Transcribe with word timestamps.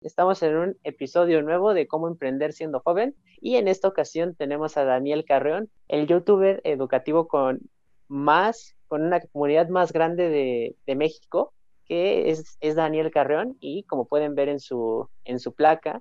Estamos 0.00 0.40
en 0.44 0.56
un 0.56 0.78
episodio 0.84 1.42
nuevo 1.42 1.74
de 1.74 1.88
cómo 1.88 2.06
emprender 2.06 2.52
siendo 2.52 2.78
joven 2.78 3.16
y 3.40 3.56
en 3.56 3.66
esta 3.66 3.88
ocasión 3.88 4.36
tenemos 4.36 4.76
a 4.76 4.84
Daniel 4.84 5.24
Carreón, 5.24 5.70
el 5.88 6.06
youtuber 6.06 6.60
educativo 6.62 7.26
con 7.26 7.60
más, 8.06 8.76
con 8.86 9.02
una 9.02 9.20
comunidad 9.20 9.68
más 9.68 9.92
grande 9.92 10.28
de, 10.28 10.94
México, 10.94 11.52
que 11.84 12.30
es, 12.30 12.56
es, 12.60 12.76
Daniel 12.76 13.10
Carreón 13.10 13.56
y 13.58 13.82
como 13.84 14.06
pueden 14.06 14.36
ver 14.36 14.48
en 14.48 14.60
su, 14.60 15.08
en 15.24 15.40
su 15.40 15.52
placa, 15.52 16.00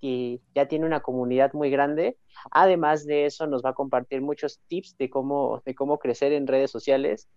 y 0.00 0.40
ya 0.54 0.66
tiene 0.66 0.86
una 0.86 1.00
comunidad 1.00 1.52
muy 1.52 1.70
grande. 1.70 2.16
Además 2.50 3.06
de 3.06 3.26
eso, 3.26 3.46
nos 3.46 3.64
va 3.64 3.70
a 3.70 3.74
compartir 3.74 4.20
muchos 4.20 4.60
tips 4.66 4.96
de 4.96 5.10
cómo, 5.10 5.62
de 5.64 5.74
cómo 5.74 5.98
crecer 5.98 6.32
en 6.32 6.46
redes 6.46 6.70
sociales. 6.70 7.28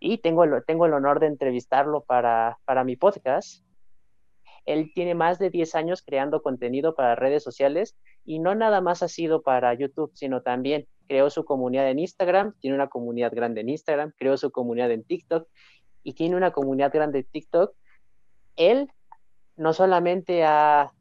Y 0.00 0.18
tengo 0.18 0.44
el, 0.44 0.64
tengo 0.66 0.86
el 0.86 0.94
honor 0.94 1.20
de 1.20 1.26
entrevistarlo 1.26 2.02
para, 2.02 2.58
para 2.64 2.82
mi 2.82 2.96
podcast, 2.96 3.64
él 4.64 4.92
tiene 4.94 5.14
más 5.14 5.38
de 5.38 5.50
10 5.50 5.74
años 5.74 6.02
creando 6.02 6.42
contenido 6.42 6.94
para 6.94 7.14
redes 7.14 7.42
sociales 7.42 7.96
y 8.24 8.38
no 8.38 8.54
nada 8.54 8.80
más 8.80 9.02
ha 9.02 9.08
sido 9.08 9.42
para 9.42 9.74
YouTube, 9.74 10.12
sino 10.14 10.42
también 10.42 10.86
creó 11.08 11.30
su 11.30 11.44
comunidad 11.44 11.90
en 11.90 11.98
Instagram, 11.98 12.54
tiene 12.60 12.76
una 12.76 12.88
comunidad 12.88 13.32
grande 13.34 13.60
en 13.60 13.68
Instagram, 13.68 14.12
creó 14.16 14.36
su 14.36 14.50
comunidad 14.50 14.90
en 14.90 15.04
TikTok 15.04 15.48
y 16.02 16.14
tiene 16.14 16.36
una 16.36 16.52
comunidad 16.52 16.92
grande 16.92 17.20
en 17.20 17.26
TikTok. 17.26 17.74
Él 18.56 18.88
no 19.56 19.72
solamente 19.72 20.44
ha, 20.44 20.92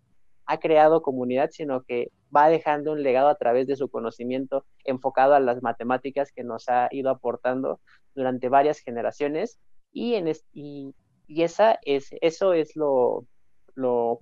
ha 0.45 0.59
creado 0.59 1.01
comunidad, 1.01 1.49
sino 1.51 1.83
que 1.83 2.11
va 2.35 2.49
dejando 2.49 2.93
un 2.93 3.03
legado 3.03 3.29
a 3.29 3.35
través 3.35 3.67
de 3.67 3.75
su 3.75 3.89
conocimiento 3.89 4.65
enfocado 4.85 5.33
a 5.33 5.39
las 5.39 5.61
matemáticas 5.61 6.31
que 6.31 6.43
nos 6.43 6.69
ha 6.69 6.87
ido 6.91 7.09
aportando 7.09 7.79
durante 8.15 8.49
varias 8.49 8.79
generaciones 8.79 9.59
y, 9.91 10.15
en 10.15 10.31
y, 10.53 10.93
esa 11.27 11.79
es, 11.83 12.09
eso 12.21 12.53
es 12.53 12.75
lo, 12.75 13.25
lo, 13.75 14.21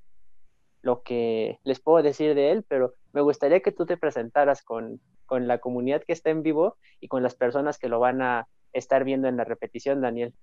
lo 0.81 1.01
que 1.03 1.59
les 1.63 1.79
puedo 1.79 2.01
decir 2.03 2.35
de 2.35 2.51
él, 2.51 2.65
pero 2.67 2.93
me 3.13 3.21
gustaría 3.21 3.61
que 3.61 3.71
tú 3.71 3.85
te 3.85 3.97
presentaras 3.97 4.61
con, 4.61 4.99
con 5.25 5.47
la 5.47 5.59
comunidad 5.59 6.03
que 6.05 6.13
está 6.13 6.29
en 6.29 6.43
vivo 6.43 6.77
y 6.99 7.07
con 7.07 7.23
las 7.23 7.35
personas 7.35 7.77
que 7.77 7.89
lo 7.89 7.99
van 7.99 8.21
a 8.21 8.47
estar 8.73 9.03
viendo 9.03 9.27
en 9.27 9.37
la 9.37 9.43
repetición, 9.43 10.01
Daniel. 10.01 10.33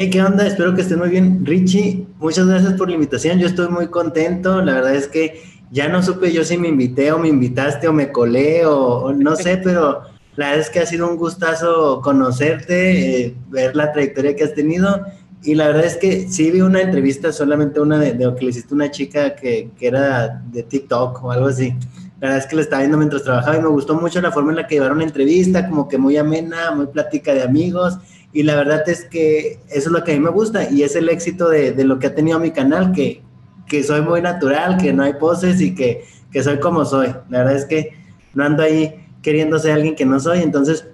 Hey, 0.00 0.10
¿qué 0.10 0.22
onda? 0.22 0.46
Espero 0.46 0.74
que 0.74 0.82
estén 0.82 0.98
muy 0.98 1.08
bien. 1.08 1.44
Richie, 1.44 2.06
muchas 2.18 2.46
gracias 2.46 2.74
por 2.74 2.88
la 2.88 2.94
invitación. 2.94 3.38
Yo 3.38 3.48
estoy 3.48 3.68
muy 3.68 3.88
contento. 3.88 4.62
La 4.62 4.74
verdad 4.74 4.94
es 4.94 5.08
que 5.08 5.42
ya 5.70 5.88
no 5.88 6.02
supe 6.02 6.32
yo 6.32 6.44
si 6.44 6.56
me 6.56 6.68
invité 6.68 7.10
o 7.12 7.18
me 7.18 7.28
invitaste 7.28 7.88
o 7.88 7.92
me 7.92 8.12
colé 8.12 8.64
o, 8.64 9.12
no 9.12 9.34
sé, 9.36 9.56
pero 9.64 10.02
la 10.36 10.50
verdad 10.50 10.60
es 10.60 10.70
que 10.70 10.78
ha 10.78 10.86
sido 10.86 11.10
un 11.10 11.16
gustazo 11.16 12.00
conocerte, 12.00 13.26
eh, 13.26 13.34
ver 13.48 13.74
la 13.74 13.92
trayectoria 13.92 14.36
que 14.36 14.44
has 14.44 14.54
tenido 14.54 15.04
y 15.42 15.54
la 15.54 15.68
verdad 15.68 15.84
es 15.84 15.96
que 15.96 16.28
sí 16.28 16.50
vi 16.50 16.60
una 16.60 16.80
entrevista, 16.80 17.32
solamente 17.32 17.80
una 17.80 17.98
de, 17.98 18.12
de 18.12 18.34
que 18.34 18.44
le 18.44 18.50
hiciste 18.50 18.74
una 18.74 18.90
chica 18.90 19.36
que, 19.36 19.70
que, 19.78 19.86
era 19.86 20.42
de 20.50 20.62
TikTok 20.62 21.22
o 21.22 21.30
algo 21.30 21.46
así. 21.46 21.74
La 22.20 22.28
verdad 22.28 22.38
es 22.38 22.46
que 22.46 22.56
la 22.56 22.62
estaba 22.62 22.80
viendo 22.80 22.98
mientras 22.98 23.22
trabajaba 23.22 23.56
y 23.56 23.62
me 23.62 23.68
gustó 23.68 23.94
mucho 23.94 24.20
la 24.20 24.32
forma 24.32 24.50
en 24.50 24.56
la 24.56 24.66
que 24.66 24.74
llevaron 24.74 24.98
la 24.98 25.04
entrevista, 25.04 25.68
como 25.68 25.88
que 25.88 25.96
muy 25.96 26.16
amena, 26.16 26.72
muy 26.72 26.86
plática 26.88 27.32
de 27.32 27.42
amigos. 27.42 27.98
Y 28.32 28.42
la 28.42 28.56
verdad 28.56 28.82
es 28.88 29.04
que 29.04 29.60
eso 29.68 29.88
es 29.88 29.92
lo 29.92 30.02
que 30.02 30.12
a 30.12 30.14
mí 30.14 30.20
me 30.20 30.30
gusta 30.30 30.68
y 30.68 30.82
es 30.82 30.96
el 30.96 31.08
éxito 31.08 31.48
de, 31.48 31.72
de 31.72 31.84
lo 31.84 31.98
que 31.98 32.08
ha 32.08 32.14
tenido 32.14 32.40
mi 32.40 32.50
canal, 32.50 32.90
que, 32.92 33.22
que 33.68 33.84
soy 33.84 34.02
muy 34.02 34.20
natural, 34.20 34.76
que 34.76 34.92
no 34.92 35.04
hay 35.04 35.14
poses 35.14 35.60
y 35.60 35.74
que, 35.74 36.04
que 36.32 36.42
soy 36.42 36.58
como 36.58 36.84
soy. 36.84 37.14
La 37.30 37.38
verdad 37.38 37.56
es 37.56 37.64
que 37.64 37.92
no 38.34 38.44
ando 38.44 38.64
ahí 38.64 39.06
queriendo 39.22 39.58
ser 39.60 39.72
alguien 39.72 39.94
que 39.94 40.04
no 40.04 40.18
soy. 40.18 40.42
Entonces, 40.42 40.84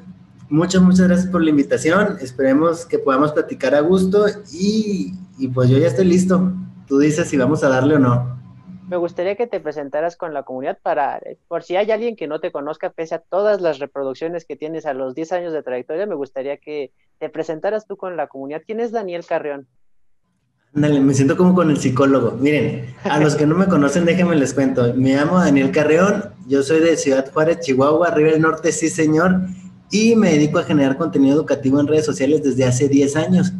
muchas, 0.48 0.82
muchas 0.82 1.08
gracias 1.08 1.30
por 1.30 1.42
la 1.42 1.50
invitación. 1.50 2.18
Esperemos 2.20 2.86
que 2.86 2.98
podamos 2.98 3.32
platicar 3.32 3.74
a 3.74 3.80
gusto 3.80 4.26
y, 4.52 5.14
y, 5.38 5.48
pues 5.48 5.68
yo 5.68 5.78
ya 5.78 5.88
estoy 5.88 6.06
listo. 6.06 6.52
Tú 6.86 6.98
dices 6.98 7.28
si 7.28 7.36
vamos 7.36 7.64
a 7.64 7.68
darle 7.68 7.96
o 7.96 7.98
no. 7.98 8.34
Me 8.88 8.98
gustaría 8.98 9.34
que 9.34 9.46
te 9.46 9.60
presentaras 9.60 10.16
con 10.16 10.34
la 10.34 10.42
comunidad 10.42 10.78
para, 10.82 11.20
por 11.48 11.62
si 11.62 11.76
hay 11.76 11.90
alguien 11.90 12.16
que 12.16 12.26
no 12.26 12.40
te 12.40 12.52
conozca, 12.52 12.90
pese 12.90 13.14
a 13.14 13.18
todas 13.18 13.62
las 13.62 13.78
reproducciones 13.78 14.44
que 14.44 14.56
tienes 14.56 14.84
a 14.84 14.92
los 14.92 15.14
10 15.14 15.32
años 15.32 15.52
de 15.54 15.62
trayectoria, 15.62 16.06
me 16.06 16.14
gustaría 16.14 16.58
que 16.58 16.92
te 17.18 17.30
presentaras 17.30 17.86
tú 17.86 17.96
con 17.96 18.16
la 18.16 18.26
comunidad. 18.26 18.62
¿Quién 18.66 18.80
es 18.80 18.92
Daniel 18.92 19.24
Carrión? 19.26 19.66
Dale, 20.74 21.00
me 21.00 21.14
siento 21.14 21.36
como 21.36 21.54
con 21.54 21.70
el 21.70 21.78
psicólogo. 21.78 22.32
Miren, 22.32 22.94
a 23.04 23.20
los 23.20 23.36
que 23.36 23.46
no 23.46 23.54
me 23.54 23.66
conocen, 23.66 24.04
déjenme 24.04 24.34
les 24.34 24.52
cuento. 24.52 24.92
Me 24.94 25.14
llamo 25.14 25.38
Daniel 25.38 25.70
Carreón, 25.70 26.32
yo 26.46 26.62
soy 26.62 26.80
de 26.80 26.96
Ciudad 26.96 27.32
Juárez, 27.32 27.60
Chihuahua, 27.60 28.08
arriba 28.08 28.32
del 28.32 28.42
norte, 28.42 28.70
sí 28.72 28.88
señor 28.88 29.40
y 29.94 30.16
me 30.16 30.32
dedico 30.32 30.58
a 30.58 30.64
generar 30.64 30.98
contenido 30.98 31.36
educativo 31.36 31.78
en 31.78 31.86
redes 31.86 32.04
sociales 32.04 32.42
desde 32.42 32.64
hace 32.64 32.88
10 32.88 33.14
años. 33.14 33.52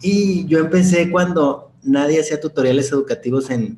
Y 0.00 0.46
yo 0.46 0.60
empecé 0.60 1.10
cuando 1.10 1.72
nadie 1.82 2.20
hacía 2.20 2.40
tutoriales 2.40 2.92
educativos 2.92 3.50
en, 3.50 3.76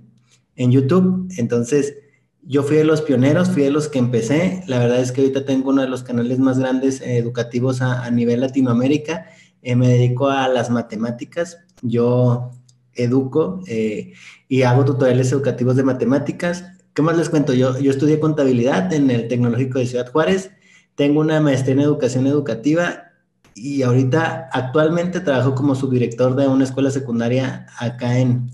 en 0.55 0.71
YouTube, 0.71 1.27
entonces 1.39 1.95
yo 2.43 2.65
fui 2.65 2.77
de 2.77 2.85
los 2.85 3.01
pioneros, 3.01 3.49
fui 3.49 3.63
de 3.63 3.71
los 3.71 3.89
que 3.89 3.99
empecé. 3.99 4.63
La 4.67 4.79
verdad 4.79 5.01
es 5.01 5.11
que 5.11 5.23
ahorita 5.23 5.47
tengo 5.47 5.71
uno 5.71 5.81
de 5.81 5.89
los 5.89 6.03
canales 6.03 6.39
más 6.39 6.59
grandes 6.59 7.01
eh, 7.01 7.17
educativos 7.17 7.81
a, 7.81 8.11
nivel 8.11 8.41
Latinoamérica. 8.41 9.29
Eh, 9.63 9.75
me 9.75 9.89
dedico 9.89 10.29
a 10.29 10.49
las 10.49 10.69
matemáticas. 10.69 11.61
Yo 11.81 12.51
educo 12.93 13.63
eh, 13.67 14.13
y 14.49 14.63
hago 14.65 14.85
tutoriales 14.85 15.33
educativos 15.33 15.77
de 15.77 15.85
matemáticas. 15.85 16.65
¿Qué 16.93 17.01
más 17.01 17.17
les 17.17 17.31
cuento? 17.31 17.55
Yo, 17.55 17.79
yo 17.79 17.91
estudié 17.91 18.21
contabilidad 18.21 18.93
en 18.93 19.11
el 19.11 19.29
Tecnológico 19.29 19.79
de 19.79 19.87
Ciudad 19.87 20.13
Juárez. 20.13 20.51
Tengo 20.95 21.21
una 21.21 21.41
maestría 21.41 21.75
en 21.75 21.81
educación 21.81 22.27
educativa 22.27 23.13
y 23.55 23.83
ahorita 23.83 24.49
actualmente 24.53 25.21
trabajo 25.21 25.55
como 25.55 25.75
subdirector 25.75 26.37
de 26.37 26.49
una 26.49 26.65
escuela 26.65 26.91
secundaria 26.91 27.67
acá 27.79 28.19
en, 28.19 28.51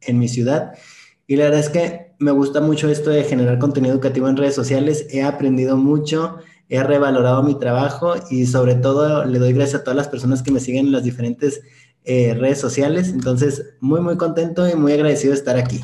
en 0.00 0.18
mi 0.18 0.28
ciudad. 0.28 0.74
Y 1.26 1.36
la 1.36 1.44
verdad 1.44 1.60
es 1.60 1.68
que 1.68 2.12
me 2.18 2.30
gusta 2.30 2.60
mucho 2.60 2.88
esto 2.88 3.10
de 3.10 3.24
generar 3.24 3.58
contenido 3.58 3.94
educativo 3.94 4.28
en 4.28 4.36
redes 4.36 4.54
sociales. 4.54 5.06
He 5.10 5.22
aprendido 5.22 5.76
mucho, 5.76 6.38
he 6.68 6.82
revalorado 6.82 7.42
mi 7.42 7.58
trabajo 7.58 8.14
y 8.30 8.46
sobre 8.46 8.74
todo 8.74 9.24
le 9.24 9.38
doy 9.38 9.52
gracias 9.52 9.80
a 9.80 9.84
todas 9.84 9.96
las 9.96 10.08
personas 10.08 10.42
que 10.42 10.52
me 10.52 10.60
siguen 10.60 10.86
en 10.86 10.92
las 10.92 11.04
diferentes 11.04 11.62
eh, 12.04 12.34
redes 12.34 12.58
sociales. 12.60 13.08
Entonces, 13.08 13.74
muy, 13.80 14.00
muy 14.00 14.16
contento 14.16 14.68
y 14.68 14.74
muy 14.74 14.92
agradecido 14.92 15.32
de 15.32 15.38
estar 15.38 15.56
aquí. 15.56 15.80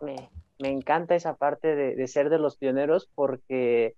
Me, 0.00 0.30
me 0.58 0.70
encanta 0.70 1.14
esa 1.14 1.36
parte 1.36 1.74
de, 1.74 1.96
de, 1.96 2.06
ser 2.06 2.30
de 2.30 2.38
los 2.38 2.56
pioneros 2.56 3.08
porque 3.14 3.94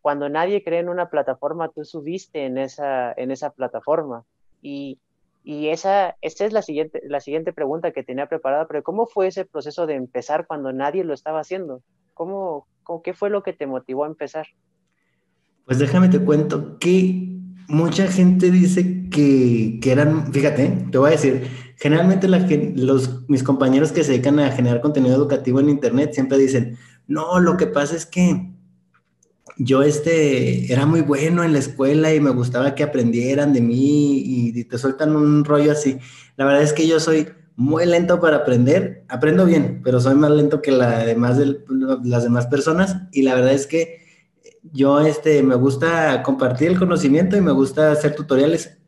cuando 0.00 0.28
nadie 0.28 0.62
cree 0.64 0.80
en 0.80 0.88
una 0.88 1.10
plataforma, 1.10 1.68
tú 1.68 1.84
subiste 1.84 2.46
en 2.46 2.58
esa, 2.58 3.12
en 3.12 3.30
esa 3.30 3.50
plataforma. 3.50 4.24
Y, 4.62 4.98
y 5.44 5.68
esa, 5.68 6.16
esta 6.20 6.44
es 6.44 6.52
la 6.52 6.62
siguiente, 6.62 7.02
la 7.06 7.20
siguiente 7.20 7.52
pregunta 7.52 7.92
que 7.92 8.02
tenía 8.02 8.26
preparada, 8.26 8.66
pero 8.66 8.82
¿cómo 8.82 9.06
fue 9.06 9.26
ese 9.26 9.44
proceso 9.44 9.86
de 9.86 9.94
empezar 9.94 10.46
cuando 10.46 10.72
nadie 10.72 11.04
lo 11.04 11.14
estaba 11.14 11.40
haciendo? 11.40 11.82
¿Cómo, 12.14 12.66
cómo 12.82 13.02
qué 13.02 13.14
fue 13.14 13.30
lo 13.30 13.42
que 13.42 13.52
te 13.52 13.66
motivó 13.66 14.04
a 14.04 14.08
empezar? 14.08 14.46
Pues 15.64 15.78
déjame 15.78 16.08
te 16.08 16.18
cuento 16.18 16.78
que 16.78 17.28
mucha 17.68 18.08
gente 18.08 18.50
dice 18.50 19.08
que, 19.10 19.78
que 19.80 19.92
eran, 19.92 20.32
fíjate, 20.32 20.86
te 20.90 20.98
voy 20.98 21.08
a 21.08 21.12
decir, 21.12 21.46
generalmente 21.76 22.26
la, 22.26 22.46
los, 22.74 23.28
mis 23.28 23.42
compañeros 23.42 23.92
que 23.92 24.02
se 24.02 24.12
dedican 24.12 24.38
a 24.40 24.50
generar 24.50 24.80
contenido 24.80 25.14
educativo 25.14 25.60
en 25.60 25.68
Internet 25.68 26.12
siempre 26.12 26.38
dicen, 26.38 26.76
no, 27.06 27.38
lo 27.38 27.56
que 27.56 27.66
pasa 27.66 27.96
es 27.96 28.06
que 28.06 28.50
yo 29.62 29.82
este, 29.82 30.72
era 30.72 30.86
muy 30.86 31.02
bueno 31.02 31.44
en 31.44 31.52
la 31.52 31.58
escuela 31.58 32.14
y 32.14 32.20
me 32.20 32.30
gustaba 32.30 32.74
que 32.74 32.82
aprendieran 32.82 33.52
de 33.52 33.60
mí 33.60 34.22
y, 34.24 34.64
te 34.64 34.78
sueltan 34.78 35.14
un 35.14 35.44
rollo 35.44 35.72
así. 35.72 35.98
La 36.36 36.46
verdad 36.46 36.62
es 36.62 36.72
que 36.72 36.86
yo 36.86 36.98
soy 36.98 37.28
muy 37.56 37.84
lento 37.84 38.20
para 38.20 38.38
aprender, 38.38 39.04
aprendo 39.08 39.44
bien, 39.44 39.82
pero 39.84 40.00
soy 40.00 40.14
más 40.14 40.30
lento 40.30 40.62
que 40.62 40.72
las 40.72 41.04
demás 42.24 42.46
personas 42.46 42.96
y 43.12 43.22
la 43.22 43.34
verdad 43.34 43.52
es 43.52 43.66
que 43.66 44.00
yo 44.72 45.00
este, 45.00 45.42
me 45.42 45.56
gusta 45.56 46.22
compartir 46.22 46.68
el 46.68 46.78
conocimiento 46.78 47.36
y 47.36 47.42
me 47.42 47.52
gusta 47.52 47.92
hacer 47.92 48.14
tutoriales. 48.14 48.78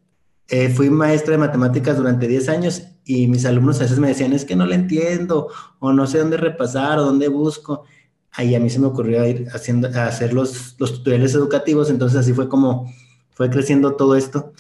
Eh, 0.49 0.71
fui 0.71 0.89
maestra 0.89 1.33
de 1.33 1.39
matemáticas 1.39 1.99
durante 1.99 2.27
10 2.27 2.49
años 2.49 2.83
y 3.05 3.27
mis 3.27 3.45
alumnos 3.45 3.79
a 3.81 3.83
veces 3.83 3.99
me 3.99 4.09
decían, 4.09 4.33
es 4.33 4.47
que 4.47 4.57
no 4.57 4.65
le 4.65 4.77
entiendo 4.77 5.49
o 5.81 5.93
no 5.93 6.07
sé 6.07 6.19
dónde 6.19 6.39
repasar 6.39 6.99
o 6.99 7.05
dónde 7.05 7.29
busco 7.29 7.85
ahí 8.33 8.55
a 8.55 8.61
mí 8.61 8.71
se 8.71 8.81
me 8.81 8.87
ocurrió 8.87 9.27
ir 9.27 9.49
haciendo, 9.53 9.89
a 9.89 10.07
hacer 10.07 10.33
los, 10.33 10.77
los 10.79 10.93
tutoriales 10.95 11.35
educativos, 11.35 11.91
entonces 11.91 12.19
así 12.19 12.33
fue 12.33 12.49
como 12.49 12.87
fue 13.31 13.51
creciendo 13.51 13.97
todo 13.97 14.17
esto 14.17 14.53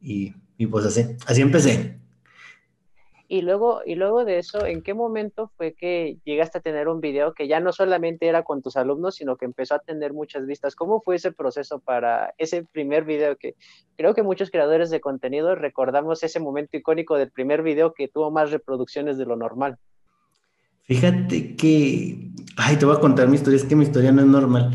y, 0.00 0.34
y, 0.56 0.66
pues 0.66 0.84
así, 0.86 1.16
así 1.26 1.40
empecé. 1.40 1.98
Y 3.30 3.42
luego, 3.42 3.82
y 3.84 3.94
luego 3.94 4.24
de 4.24 4.38
eso, 4.38 4.64
¿en 4.64 4.80
qué 4.80 4.94
momento 4.94 5.50
fue 5.58 5.74
que 5.74 6.16
llegaste 6.24 6.58
a 6.58 6.60
tener 6.62 6.88
un 6.88 7.02
video 7.02 7.34
que 7.34 7.46
ya 7.46 7.60
no 7.60 7.72
solamente 7.72 8.26
era 8.26 8.42
con 8.42 8.62
tus 8.62 8.78
alumnos, 8.78 9.16
sino 9.16 9.36
que 9.36 9.44
empezó 9.44 9.74
a 9.74 9.80
tener 9.80 10.14
muchas 10.14 10.46
vistas? 10.46 10.74
¿Cómo 10.74 11.02
fue 11.02 11.16
ese 11.16 11.32
proceso 11.32 11.78
para 11.78 12.32
ese 12.38 12.64
primer 12.64 13.04
video 13.04 13.36
que 13.36 13.54
creo 13.98 14.14
que 14.14 14.22
muchos 14.22 14.50
creadores 14.50 14.88
de 14.88 15.02
contenido 15.02 15.54
recordamos 15.54 16.22
ese 16.22 16.40
momento 16.40 16.78
icónico 16.78 17.16
del 17.16 17.30
primer 17.30 17.62
video 17.62 17.92
que 17.92 18.08
tuvo 18.08 18.30
más 18.30 18.50
reproducciones 18.50 19.18
de 19.18 19.26
lo 19.26 19.36
normal? 19.36 19.78
Fíjate 20.88 21.54
que, 21.54 22.32
ay, 22.56 22.76
te 22.76 22.86
voy 22.86 22.96
a 22.96 23.00
contar 23.00 23.28
mi 23.28 23.36
historia, 23.36 23.58
es 23.58 23.64
que 23.64 23.76
mi 23.76 23.84
historia 23.84 24.10
no 24.10 24.22
es 24.22 24.26
normal. 24.26 24.70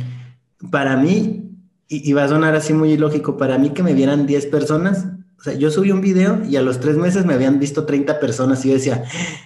Para 0.69 0.95
mí, 0.95 1.50
y, 1.88 2.13
va 2.13 2.25
a 2.25 2.27
sonar 2.27 2.56
así 2.56 2.71
muy 2.71 2.92
ilógico, 2.92 3.36
para 3.36 3.57
mí 3.57 3.71
que 3.71 3.81
me 3.81 3.95
vieran 3.95 4.27
10 4.27 4.45
personas, 4.45 5.07
O 5.39 5.44
sea, 5.44 5.56
yo 5.56 5.71
subí 5.71 5.92
un 5.92 6.01
video 6.01 6.42
y 6.45 6.56
a 6.56 6.62
los 6.62 6.80
tres 6.80 6.98
meses 6.98 7.25
me 7.25 7.33
habían 7.33 7.60
visto 7.60 7.86
30 7.86 8.19
personas 8.19 8.63
y 8.63 8.69
yo 8.69 8.75
decía, 8.75 9.04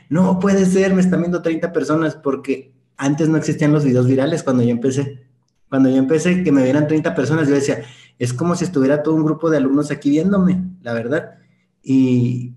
no 0.09 0.39
puede 0.39 0.65
ser, 0.65 0.93
me 0.93 1.01
están 1.01 1.21
viendo 1.21 1.41
30 1.41 1.71
personas 1.73 2.15
porque 2.15 2.73
antes 2.97 3.29
no 3.29 3.37
existían 3.37 3.71
los 3.71 3.83
videos 3.85 4.05
virales 4.05 4.43
cuando 4.43 4.61
yo 4.61 4.69
empecé. 4.69 5.25
Cuando 5.69 5.89
yo 5.89 5.95
empecé, 5.95 6.43
que 6.43 6.51
me 6.51 6.63
vieran 6.63 6.87
30 6.87 7.15
personas, 7.15 7.47
yo 7.47 7.55
decía, 7.55 7.81
es 8.19 8.33
como 8.33 8.55
si 8.55 8.65
estuviera 8.65 9.03
todo 9.03 9.15
un 9.15 9.23
grupo 9.23 9.49
de 9.49 9.57
alumnos 9.57 9.89
aquí 9.89 10.09
viéndome, 10.09 10.63
la 10.81 10.93
verdad. 10.93 11.35
Y, 11.81 12.53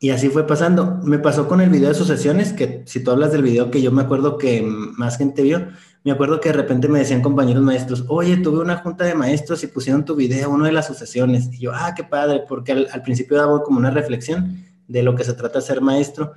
y 0.00 0.10
así 0.10 0.28
fue 0.28 0.46
pasando. 0.46 1.00
Me 1.02 1.18
pasó 1.18 1.48
con 1.48 1.60
el 1.60 1.70
video 1.70 1.88
de 1.88 1.94
sucesiones, 1.94 2.52
que 2.52 2.82
si 2.86 3.02
tú 3.02 3.10
hablas 3.10 3.32
del 3.32 3.42
video 3.42 3.70
que 3.70 3.82
yo 3.82 3.90
me 3.90 4.02
acuerdo 4.02 4.38
que 4.38 4.62
más 4.62 5.18
gente 5.18 5.42
vio, 5.42 5.68
me 6.04 6.12
acuerdo 6.12 6.40
que 6.40 6.50
de 6.50 6.54
repente 6.54 6.88
me 6.88 7.00
decían 7.00 7.20
compañeros 7.20 7.62
maestros, 7.62 8.04
oye, 8.08 8.36
tuve 8.36 8.60
una 8.60 8.78
junta 8.78 9.04
de 9.04 9.14
maestros 9.14 9.62
y 9.64 9.66
pusieron 9.66 10.04
tu 10.04 10.14
video, 10.14 10.50
uno 10.50 10.66
de 10.66 10.72
las 10.72 10.86
sucesiones. 10.86 11.50
Y 11.52 11.58
yo, 11.58 11.72
ah, 11.74 11.94
qué 11.96 12.04
padre, 12.04 12.44
porque 12.48 12.72
al, 12.72 13.02
principio 13.02 13.36
daba 13.36 13.62
como 13.62 13.78
una 13.78 13.90
reflexión 13.90 14.64
de 14.86 15.02
lo 15.02 15.14
que 15.16 15.24
se 15.24 15.34
trata 15.34 15.60
ser 15.60 15.80
maestro. 15.80 16.34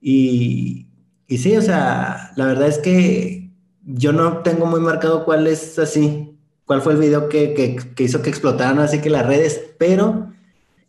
Y, 0.00 0.86
y 1.26 1.38
sí, 1.38 1.56
o 1.56 1.62
sea, 1.62 2.32
la 2.36 2.46
verdad 2.46 2.68
es 2.68 2.78
que 2.78 3.50
yo 3.84 4.12
no 4.12 4.38
tengo 4.38 4.66
muy 4.66 4.80
marcado 4.80 5.24
cuál 5.24 5.46
es 5.48 5.78
así, 5.78 6.38
cuál 6.64 6.80
fue 6.80 6.92
el 6.92 7.00
video 7.00 7.28
que, 7.28 7.52
que, 7.52 8.04
hizo 8.04 8.22
que 8.22 8.30
explotaran 8.30 8.78
así 8.78 9.00
que 9.00 9.10
las 9.10 9.26
redes, 9.26 9.60
pero 9.78 10.32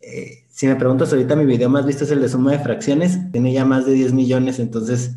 eh, 0.00 0.41
si 0.52 0.66
me 0.66 0.76
preguntas 0.76 1.10
ahorita, 1.10 1.34
mi 1.34 1.46
video 1.46 1.70
más 1.70 1.86
visto 1.86 2.04
es 2.04 2.10
el 2.10 2.20
de 2.20 2.28
suma 2.28 2.52
de 2.52 2.58
fracciones, 2.58 3.18
tiene 3.32 3.54
ya 3.54 3.64
más 3.64 3.86
de 3.86 3.94
10 3.94 4.12
millones, 4.12 4.58
entonces, 4.58 5.16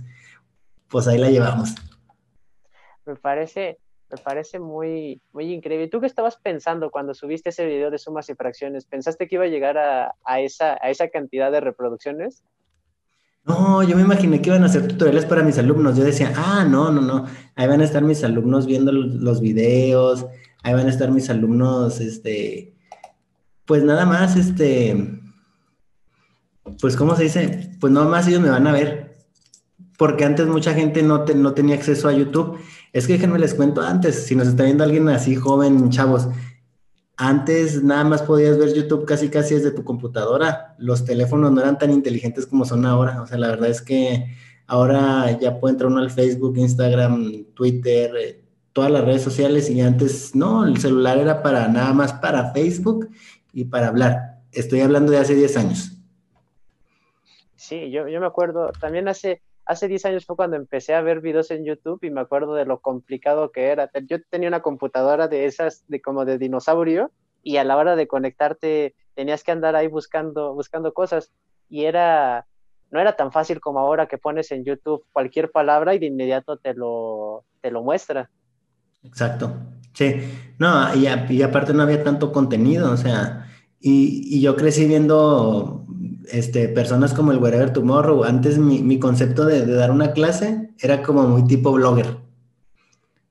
pues 0.87 1.09
ahí 1.09 1.17
la 1.17 1.29
llevamos. 1.29 1.75
Me 3.05 3.17
parece, 3.17 3.77
me 4.09 4.17
parece 4.17 4.59
muy, 4.59 5.21
muy 5.33 5.53
increíble. 5.53 5.89
¿Tú 5.89 5.99
qué 5.99 6.07
estabas 6.07 6.37
pensando 6.37 6.89
cuando 6.89 7.13
subiste 7.13 7.49
ese 7.49 7.65
video 7.65 7.91
de 7.91 7.97
sumas 7.97 8.29
y 8.29 8.33
fracciones? 8.33 8.85
¿Pensaste 8.85 9.27
que 9.27 9.35
iba 9.35 9.43
a 9.43 9.49
llegar 9.49 9.77
a, 9.77 10.15
a, 10.23 10.39
esa, 10.39 10.77
a 10.81 10.89
esa 10.89 11.09
cantidad 11.09 11.51
de 11.51 11.59
reproducciones? 11.59 12.41
No, 13.43 13.83
yo 13.83 13.97
me 13.97 14.03
imaginé 14.03 14.41
que 14.41 14.49
iban 14.49 14.63
a 14.63 14.67
hacer 14.67 14.87
tutoriales 14.87 15.25
para 15.25 15.43
mis 15.43 15.57
alumnos. 15.57 15.97
Yo 15.97 16.05
decía, 16.05 16.31
ah, 16.37 16.63
no, 16.63 16.91
no, 16.91 17.01
no. 17.01 17.25
Ahí 17.55 17.67
van 17.67 17.81
a 17.81 17.83
estar 17.83 18.01
mis 18.01 18.23
alumnos 18.23 18.65
viendo 18.67 18.93
los 18.93 19.41
videos, 19.41 20.25
ahí 20.63 20.73
van 20.73 20.87
a 20.87 20.89
estar 20.89 21.11
mis 21.11 21.29
alumnos, 21.29 21.99
este, 21.99 22.73
pues 23.65 23.83
nada 23.83 24.05
más, 24.05 24.37
este, 24.37 25.21
pues 26.79 26.95
¿cómo 26.95 27.15
se 27.15 27.23
dice? 27.23 27.71
Pues 27.79 27.91
nada 27.93 28.07
más 28.07 28.27
ellos 28.27 28.41
me 28.41 28.49
van 28.49 28.67
a 28.67 28.71
ver. 28.71 29.15
Porque 29.97 30.25
antes 30.25 30.47
mucha 30.47 30.73
gente 30.73 31.03
no, 31.03 31.25
no 31.25 31.53
tenía 31.53 31.75
acceso 31.75 32.07
a 32.07 32.13
YouTube. 32.13 32.59
Es 32.91 33.07
que 33.07 33.13
déjenme 33.13 33.39
les 33.39 33.53
cuento 33.53 33.81
antes, 33.81 34.25
si 34.25 34.35
nos 34.35 34.47
está 34.47 34.63
viendo 34.63 34.83
alguien 34.83 35.07
así 35.09 35.35
joven, 35.35 35.89
chavos, 35.89 36.27
antes 37.17 37.81
nada 37.83 38.03
más 38.03 38.21
podías 38.21 38.57
ver 38.57 38.73
YouTube 38.73 39.05
casi 39.05 39.29
casi 39.29 39.55
desde 39.55 39.71
tu 39.71 39.83
computadora. 39.83 40.75
Los 40.77 41.05
teléfonos 41.05 41.51
no 41.51 41.61
eran 41.61 41.77
tan 41.77 41.91
inteligentes 41.91 42.45
como 42.45 42.65
son 42.65 42.85
ahora. 42.85 43.21
O 43.21 43.27
sea, 43.27 43.37
la 43.37 43.47
verdad 43.47 43.69
es 43.69 43.81
que 43.81 44.25
ahora 44.67 45.37
ya 45.39 45.59
puede 45.59 45.73
entrar 45.73 45.91
uno 45.91 46.01
al 46.01 46.11
Facebook, 46.11 46.57
Instagram, 46.57 47.45
Twitter, 47.53 48.11
eh, 48.17 48.41
todas 48.73 48.91
las 48.91 49.05
redes 49.05 49.21
sociales 49.21 49.69
y 49.69 49.79
antes 49.79 50.35
no, 50.35 50.65
el 50.65 50.77
celular 50.77 51.17
era 51.17 51.41
para 51.41 51.67
nada 51.69 51.93
más 51.93 52.11
para 52.13 52.51
Facebook 52.51 53.09
y 53.53 53.65
para 53.65 53.87
hablar. 53.87 54.41
Estoy 54.51 54.81
hablando 54.81 55.13
de 55.13 55.19
hace 55.19 55.35
10 55.35 55.57
años. 55.57 55.94
Sí, 57.65 57.89
yo, 57.89 58.07
yo 58.07 58.19
me 58.19 58.27
acuerdo, 58.27 58.71
también 58.79 59.07
hace, 59.07 59.41
hace 59.65 59.87
10 59.87 60.05
años 60.05 60.25
fue 60.25 60.35
cuando 60.35 60.55
empecé 60.55 60.93
a 60.93 61.01
ver 61.01 61.19
videos 61.19 61.49
en 61.49 61.65
YouTube 61.65 62.03
y 62.03 62.11
me 62.11 62.21
acuerdo 62.21 62.53
de 62.53 62.65
lo 62.65 62.79
complicado 62.79 63.51
que 63.51 63.69
era. 63.69 63.89
Yo 64.07 64.17
tenía 64.29 64.49
una 64.49 64.61
computadora 64.61 65.27
de 65.27 65.45
esas, 65.45 65.83
de 65.87 65.99
como 65.99 66.25
de 66.25 66.37
dinosaurio, 66.37 67.09
y 67.41 67.57
a 67.57 67.63
la 67.63 67.75
hora 67.75 67.95
de 67.95 68.07
conectarte 68.07 68.93
tenías 69.15 69.43
que 69.43 69.51
andar 69.51 69.75
ahí 69.75 69.87
buscando, 69.87 70.53
buscando 70.53 70.93
cosas. 70.93 71.31
Y 71.67 71.85
era, 71.85 72.45
no 72.91 72.99
era 72.99 73.15
tan 73.15 73.31
fácil 73.31 73.59
como 73.59 73.79
ahora 73.79 74.05
que 74.05 74.19
pones 74.19 74.51
en 74.51 74.63
YouTube 74.63 75.03
cualquier 75.11 75.49
palabra 75.49 75.95
y 75.95 75.99
de 75.99 76.05
inmediato 76.05 76.57
te 76.57 76.75
lo, 76.75 77.45
te 77.61 77.71
lo 77.71 77.81
muestra. 77.81 78.29
Exacto. 79.03 79.51
Sí. 79.93 80.21
No, 80.59 80.93
y, 80.93 81.07
y 81.33 81.41
aparte 81.41 81.73
no 81.73 81.81
había 81.81 82.03
tanto 82.03 82.31
contenido, 82.31 82.91
o 82.91 82.97
sea, 82.97 83.47
y, 83.79 84.37
y 84.37 84.41
yo 84.41 84.55
crecí 84.55 84.85
viendo 84.87 85.84
este, 86.31 86.67
personas 86.69 87.13
como 87.13 87.31
el 87.31 87.37
Wherever 87.37 87.71
Tomorrow, 87.73 88.23
antes 88.23 88.57
mi, 88.57 88.99
concepto 88.99 89.45
de, 89.45 89.65
dar 89.65 89.91
una 89.91 90.13
clase 90.13 90.69
era 90.79 91.03
como 91.03 91.27
muy 91.27 91.45
tipo 91.45 91.71
blogger. 91.71 92.17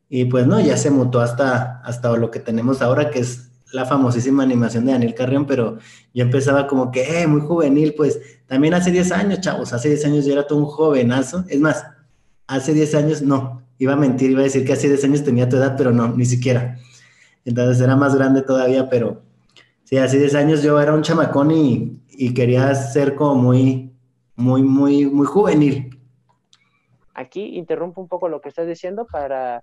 Y 0.09 0.27
pues 0.27 0.47
no, 0.47 0.61
ya 0.61 0.77
se 0.77 0.91
mutó 0.91 1.21
hasta, 1.21 1.81
hasta 1.81 2.17
lo 2.17 2.31
que 2.31 2.41
tenemos 2.41 2.83
ahora, 2.83 3.11
que 3.11 3.21
es 3.21 3.51
la 3.73 3.85
famosísima 3.85 4.45
animación 4.45 4.87
de 4.87 4.93
Daniel 4.93 5.15
Carrión, 5.15 5.47
pero 5.47 5.79
yo 6.15 6.25
empezaba 6.25 6.67
como 6.67 6.93
que, 6.93 7.23
eh, 7.23 7.27
muy 7.27 7.41
juvenil, 7.41 7.95
pues 7.97 8.21
también 8.47 8.75
hace 8.75 8.93
10 8.93 9.13
años, 9.13 9.41
chavos, 9.41 9.73
hace 9.73 9.89
10 9.89 10.05
años 10.07 10.25
yo 10.25 10.33
era 10.33 10.47
todo 10.47 10.61
un 10.61 10.67
jovenazo. 10.67 11.45
Es 11.49 11.61
más, 11.61 11.85
hace 12.47 12.73
10 12.73 12.95
años 12.95 13.23
no, 13.23 13.63
iba 13.79 13.95
a 13.95 13.97
mentir, 13.97 14.31
iba 14.31 14.41
a 14.41 14.45
decir 14.45 14.65
que 14.65 14.73
hace 14.73 14.89
10 14.89 15.05
años 15.05 15.25
tenía 15.25 15.49
tu 15.49 15.57
edad, 15.57 15.75
pero 15.77 15.91
no, 15.91 16.15
ni 16.15 16.25
siquiera. 16.25 16.79
Entonces 17.45 17.83
era 17.83 17.97
más 17.97 18.15
grande 18.15 18.43
todavía, 18.43 18.89
pero 18.89 19.23
sí, 19.85 19.97
hace 19.99 20.19
10 20.19 20.35
años 20.37 20.63
yo 20.63 20.81
era 20.81 20.95
un 20.95 21.03
chamacón 21.03 21.51
y, 21.51 22.01
y 22.17 22.35
quería 22.35 22.75
ser 22.75 23.15
como 23.15 23.35
muy, 23.37 23.93
muy, 24.37 24.63
muy, 24.63 25.07
muy 25.07 25.27
juvenil. 25.27 25.99
Aquí 27.15 27.57
interrumpo 27.57 28.01
un 28.01 28.09
poco 28.09 28.29
lo 28.29 28.41
que 28.41 28.49
estás 28.49 28.67
diciendo 28.67 29.07
para... 29.11 29.63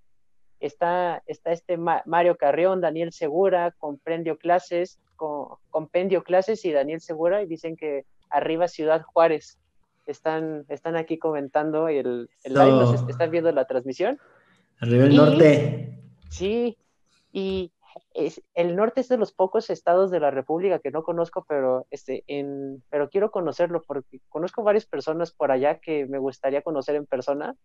Está, 0.59 1.23
está 1.25 1.51
este 1.51 1.75
Mario 1.77 2.37
Carrión, 2.37 2.81
Daniel 2.81 3.11
Segura, 3.11 3.71
Comprendio 3.79 4.37
Clases, 4.37 4.99
Compendio 5.71 6.23
Clases 6.23 6.63
y 6.65 6.71
Daniel 6.71 7.01
Segura, 7.01 7.41
y 7.41 7.47
dicen 7.47 7.75
que 7.75 8.05
arriba 8.29 8.67
Ciudad 8.67 9.01
Juárez. 9.01 9.57
Están, 10.05 10.65
están 10.69 10.95
aquí 10.95 11.17
comentando 11.17 11.87
el, 11.87 12.29
el 12.43 12.53
live, 12.53 12.95
están 13.09 13.31
viendo 13.31 13.51
la 13.51 13.65
transmisión. 13.65 14.19
Arriba 14.79 15.05
el 15.05 15.15
norte. 15.15 15.99
Sí, 16.29 16.77
y 17.31 17.71
el 18.13 18.75
norte 18.75 19.01
es 19.01 19.07
de 19.07 19.17
los 19.17 19.31
pocos 19.31 19.69
estados 19.69 20.11
de 20.11 20.19
la 20.19 20.31
República 20.31 20.79
que 20.79 20.91
no 20.91 21.03
conozco, 21.03 21.45
pero, 21.47 21.87
este, 21.91 22.23
en, 22.27 22.83
pero 22.89 23.09
quiero 23.09 23.31
conocerlo 23.31 23.81
porque 23.81 24.19
conozco 24.29 24.63
varias 24.63 24.85
personas 24.85 25.31
por 25.31 25.51
allá 25.51 25.79
que 25.79 26.05
me 26.05 26.17
gustaría 26.17 26.61
conocer 26.61 26.95
en 26.95 27.05
persona. 27.05 27.55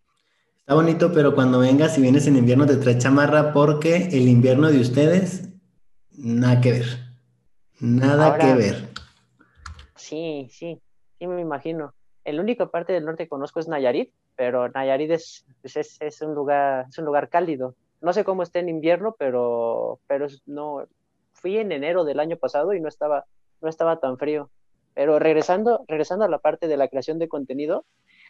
Está 0.59 0.73
bonito, 0.73 1.11
pero 1.13 1.35
cuando 1.35 1.59
vengas 1.59 1.97
y 1.97 2.01
vienes 2.01 2.27
en 2.27 2.37
invierno 2.37 2.65
te 2.65 2.77
trae 2.77 2.97
chamarra 2.97 3.53
porque 3.53 4.07
el 4.11 4.27
invierno 4.27 4.69
de 4.69 4.79
ustedes, 4.79 5.49
nada 6.11 6.61
que 6.61 6.71
ver. 6.71 6.85
Nada 7.79 8.37
que 8.37 8.53
ver. 8.53 8.89
Sí, 9.95 10.47
sí, 10.51 10.81
sí 11.19 11.27
me 11.27 11.41
imagino. 11.41 11.93
El 12.23 12.39
único 12.39 12.69
parte 12.69 12.93
del 12.93 13.05
norte 13.05 13.23
que 13.23 13.29
conozco 13.29 13.59
es 13.59 13.67
Nayarit, 13.67 14.11
pero 14.35 14.67
Nayarit 14.69 15.11
es, 15.11 15.45
es, 15.63 15.97
es 15.99 16.21
un, 16.21 16.33
lugar, 16.33 16.85
es 16.89 16.97
un 16.97 17.05
lugar 17.05 17.29
cálido 17.29 17.75
no 18.01 18.13
sé 18.13 18.23
cómo 18.23 18.43
está 18.43 18.59
en 18.59 18.69
invierno, 18.69 19.15
pero, 19.17 19.99
pero 20.07 20.27
no, 20.45 20.87
fui 21.33 21.57
en 21.57 21.71
enero 21.71 22.03
del 22.03 22.19
año 22.19 22.37
pasado 22.37 22.73
y 22.73 22.81
no 22.81 22.87
estaba, 22.87 23.25
no 23.61 23.69
estaba 23.69 23.99
tan 23.99 24.17
frío. 24.17 24.49
Pero 24.93 25.19
regresando, 25.19 25.85
regresando 25.87 26.25
a 26.25 26.29
la 26.29 26.39
parte 26.39 26.67
de 26.67 26.77
la 26.77 26.87
creación 26.87 27.19
de 27.19 27.27
contenido, 27.27 27.85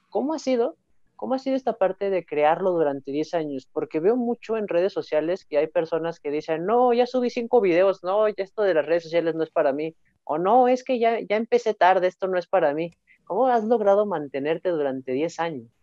¿cómo 0.10 0.34
ha 0.34 0.40
sido? 0.40 0.76
¿Cómo 1.16 1.34
ha 1.34 1.40
sido 1.40 1.56
esta 1.56 1.74
parte 1.74 2.10
de 2.10 2.26
crearlo 2.26 2.72
durante 2.72 3.12
10 3.12 3.34
años? 3.34 3.68
Porque 3.72 4.00
veo 4.00 4.16
mucho 4.16 4.56
en 4.58 4.68
redes 4.68 4.94
sociales 4.94 5.46
que 5.46 5.58
hay 5.58 5.68
personas 5.68 6.20
que 6.20 6.30
dicen, 6.30 6.66
no, 6.66 6.94
ya 6.94 7.08
subí 7.08 7.30
cinco 7.30 7.60
videos, 7.60 8.04
no, 8.04 8.28
ya 8.28 8.44
esto 8.44 8.62
de 8.62 8.76
las 8.76 8.86
redes 8.86 9.04
sociales 9.04 9.34
no 9.34 9.44
es 9.44 9.50
para 9.50 9.74
mí. 9.74 9.96
O 10.26 10.38
no, 10.38 10.68
es 10.68 10.84
que 10.84 11.00
ya, 11.00 11.20
ya 11.22 11.38
empecé 11.38 11.74
tarde, 11.74 12.08
esto 12.08 12.28
no 12.28 12.38
es 12.38 12.48
para 12.48 12.74
mí. 12.74 12.92
¿Cómo 13.24 13.48
has 13.48 13.64
logrado 13.64 14.06
mantenerte 14.06 14.70
durante 14.70 15.12
10 15.14 15.40
años? 15.40 15.77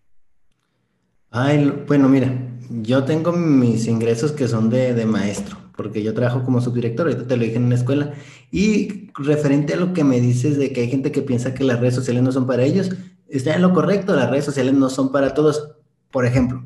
Ay, 1.37 1.83
bueno, 1.89 2.09
mira, 2.09 2.33
yo 2.71 3.03
tengo 3.03 3.33
mis 3.33 3.89
ingresos 3.89 4.31
que 4.31 4.47
son 4.47 4.71
de, 4.71 5.05
maestro, 5.05 5.57
porque 5.77 6.01
yo 6.01 6.15
trabajo 6.15 6.45
como 6.45 6.61
subdirector, 6.61 7.09
ahorita 7.09 7.27
te 7.27 7.37
lo 7.37 7.43
dije 7.43 7.57
en 7.57 7.65
una 7.65 7.75
escuela, 7.75 8.15
y 8.53 9.11
referente 9.15 9.75
a 9.75 9.77
lo 9.79 9.93
que 9.93 10.05
me 10.05 10.21
dices 10.21 10.59
de 10.59 10.73
que 10.73 10.83
hay 10.83 10.89
gente 10.89 11.11
que 11.11 11.23
piensa 11.23 11.53
que 11.53 11.65
las 11.65 11.81
redes 11.81 11.97
sociales 11.97 12.23
no 12.23 12.31
son 12.31 12.47
para 12.47 12.63
ellos, 12.63 12.91
está 13.29 13.53
en 13.57 13.63
lo 13.63 13.75
correcto, 13.75 14.15
las 14.15 14.31
redes 14.31 14.45
sociales 14.45 14.75
no 14.75 14.89
son 14.89 15.11
para 15.11 15.35
todos. 15.35 15.73
Por 16.13 16.25
ejemplo, 16.25 16.65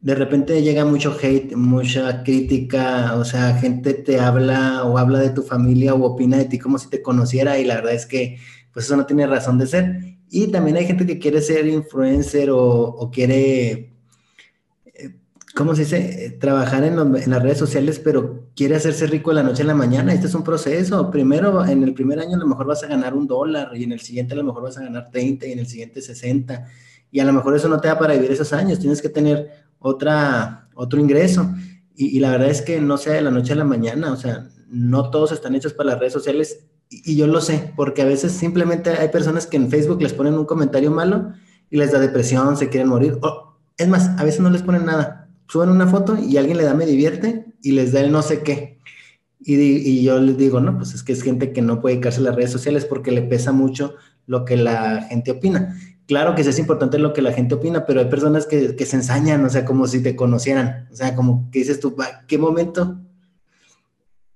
de 0.00 0.16
repente 0.16 0.60
llega 0.62 0.84
mucho 0.84 1.16
hate, 1.22 1.54
mucha 1.54 2.24
crítica, 2.24 3.14
o 3.14 3.24
sea, 3.24 3.54
gente 3.54 3.94
te 3.94 4.18
habla 4.18 4.82
o 4.84 4.98
habla 4.98 5.20
de 5.20 5.30
tu 5.30 5.42
familia 5.44 5.94
o 5.94 6.02
opina 6.02 6.38
de 6.38 6.46
ti 6.46 6.58
como 6.58 6.76
si 6.78 6.90
te 6.90 7.02
conociera 7.02 7.56
y 7.60 7.64
la 7.64 7.76
verdad 7.76 7.94
es 7.94 8.06
que 8.06 8.38
pues 8.72 8.86
eso 8.86 8.96
no 8.96 9.06
tiene 9.06 9.28
razón 9.28 9.58
de 9.58 9.66
ser. 9.68 10.16
Y 10.28 10.48
también 10.48 10.76
hay 10.76 10.86
gente 10.86 11.06
que 11.06 11.20
quiere 11.20 11.40
ser 11.40 11.66
influencer 11.68 12.50
o, 12.50 12.58
o 12.58 13.10
quiere 13.10 13.91
¿cómo 15.54 15.74
se 15.74 15.82
dice? 15.82 16.26
Eh, 16.26 16.30
trabajar 16.30 16.84
en, 16.84 16.96
las 16.96 17.42
redes 17.42 17.58
sociales, 17.58 17.98
pero 17.98 18.48
quiere 18.54 18.76
hacerse 18.76 19.06
rico 19.06 19.30
de 19.30 19.36
la 19.36 19.42
noche 19.42 19.62
a 19.62 19.66
la 19.66 19.74
mañana. 19.74 20.12
Este 20.12 20.26
es 20.26 20.34
un 20.34 20.44
proceso. 20.44 21.10
Primero, 21.10 21.64
en 21.64 21.82
el 21.82 21.94
primer 21.94 22.18
año 22.20 22.36
a 22.36 22.38
lo 22.38 22.46
mejor 22.46 22.66
vas 22.66 22.82
a 22.82 22.86
ganar 22.86 23.14
un 23.14 23.26
dólar 23.26 23.70
y 23.74 23.84
en 23.84 23.92
el 23.92 24.00
siguiente 24.00 24.34
a 24.34 24.36
lo 24.36 24.44
mejor 24.44 24.62
vas 24.62 24.78
a 24.78 24.82
ganar 24.82 25.10
30 25.10 25.46
y 25.46 25.52
en 25.52 25.58
el 25.58 25.66
siguiente 25.66 26.00
60. 26.00 26.66
Y 27.10 27.20
a 27.20 27.24
lo 27.24 27.32
mejor 27.32 27.54
eso 27.56 27.68
no 27.68 27.80
te 27.80 27.88
da 27.88 27.98
para 27.98 28.14
vivir 28.14 28.30
esos 28.32 28.52
años. 28.52 28.78
Tienes 28.78 29.02
que 29.02 29.08
tener 29.08 29.50
otra, 29.78 30.68
otro 30.74 31.00
ingreso. 31.00 31.54
Y, 31.94 32.16
y 32.16 32.20
la 32.20 32.30
verdad 32.30 32.48
es 32.48 32.62
que 32.62 32.80
no 32.80 32.96
sea 32.96 33.14
de 33.14 33.22
la 33.22 33.30
noche 33.30 33.52
a 33.52 33.56
la 33.56 33.64
mañana. 33.64 34.12
O 34.12 34.16
sea, 34.16 34.48
no 34.68 35.10
todos 35.10 35.32
están 35.32 35.54
hechos 35.54 35.74
para 35.74 35.90
las 35.90 35.98
redes 35.98 36.12
sociales 36.12 36.66
y 36.92 37.16
yo 37.16 37.26
lo 37.26 37.40
sé, 37.40 37.72
porque 37.74 38.02
a 38.02 38.04
veces 38.04 38.32
simplemente 38.32 38.90
hay 38.90 39.08
personas 39.08 39.46
que 39.46 39.56
en 39.56 39.70
Facebook 39.70 40.02
les 40.02 40.12
ponen 40.12 40.34
un 40.34 40.44
comentario 40.44 40.90
malo 40.90 41.32
y 41.70 41.78
les 41.78 41.90
da 41.90 41.98
depresión, 41.98 42.56
se 42.56 42.68
quieren 42.68 42.88
morir. 42.88 43.18
Es 43.78 43.88
más, 43.88 44.10
a 44.18 44.24
veces 44.24 44.40
no 44.40 44.50
les 44.50 44.62
ponen 44.62 44.84
nada. 44.84 45.21
Suben 45.52 45.68
una 45.68 45.86
foto 45.86 46.16
y 46.16 46.38
alguien 46.38 46.56
le 46.56 46.64
da 46.64 46.72
me 46.72 46.86
divierte 46.86 47.44
y 47.60 47.72
les 47.72 47.92
da 47.92 48.00
el 48.00 48.10
no 48.10 48.22
sé 48.22 48.42
qué. 48.42 48.78
Y, 49.38 49.54
y, 49.60 50.02
yo 50.02 50.18
les 50.18 50.38
digo, 50.38 50.60
no, 50.60 50.78
pues 50.78 50.94
es 50.94 51.02
que 51.02 51.12
es 51.12 51.22
gente 51.22 51.52
que 51.52 51.60
no 51.60 51.82
puede 51.82 51.96
dedicarse 51.96 52.20
a 52.20 52.22
las 52.22 52.36
redes 52.36 52.50
sociales 52.50 52.86
porque 52.86 53.10
le 53.10 53.20
pesa 53.20 53.52
mucho 53.52 53.94
lo 54.24 54.46
que 54.46 54.56
la 54.56 55.02
gente 55.02 55.30
opina. 55.30 55.76
Claro 56.06 56.34
que 56.34 56.42
sí 56.42 56.48
es 56.48 56.58
importante 56.58 56.98
lo 56.98 57.12
que 57.12 57.20
la 57.20 57.34
gente 57.34 57.56
opina, 57.56 57.84
pero 57.84 58.00
hay 58.00 58.06
personas 58.06 58.46
que, 58.46 58.76
que 58.76 58.86
se 58.86 58.96
ensañan, 58.96 59.44
o 59.44 59.50
sea, 59.50 59.66
como 59.66 59.86
si 59.86 60.02
te 60.02 60.16
conocieran. 60.16 60.88
O 60.90 60.96
sea, 60.96 61.14
como 61.14 61.50
que 61.50 61.58
dices 61.58 61.80
tú, 61.80 61.94
¿qué 62.26 62.38
momento 62.38 62.96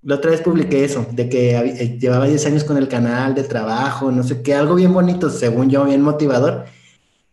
la 0.02 0.16
otra 0.16 0.32
vez 0.32 0.42
publiqué 0.42 0.84
eso, 0.84 1.06
de 1.12 1.30
que 1.30 1.56
eh, 1.56 1.98
llevaba 1.98 2.26
10 2.26 2.44
años 2.44 2.64
con 2.64 2.76
el 2.76 2.88
canal 2.88 3.34
de 3.34 3.42
trabajo, 3.42 4.12
no 4.12 4.22
sé 4.22 4.42
qué, 4.42 4.54
algo 4.54 4.74
bien 4.74 4.92
bonito, 4.92 5.30
según 5.30 5.70
yo, 5.70 5.86
bien 5.86 6.02
motivador. 6.02 6.66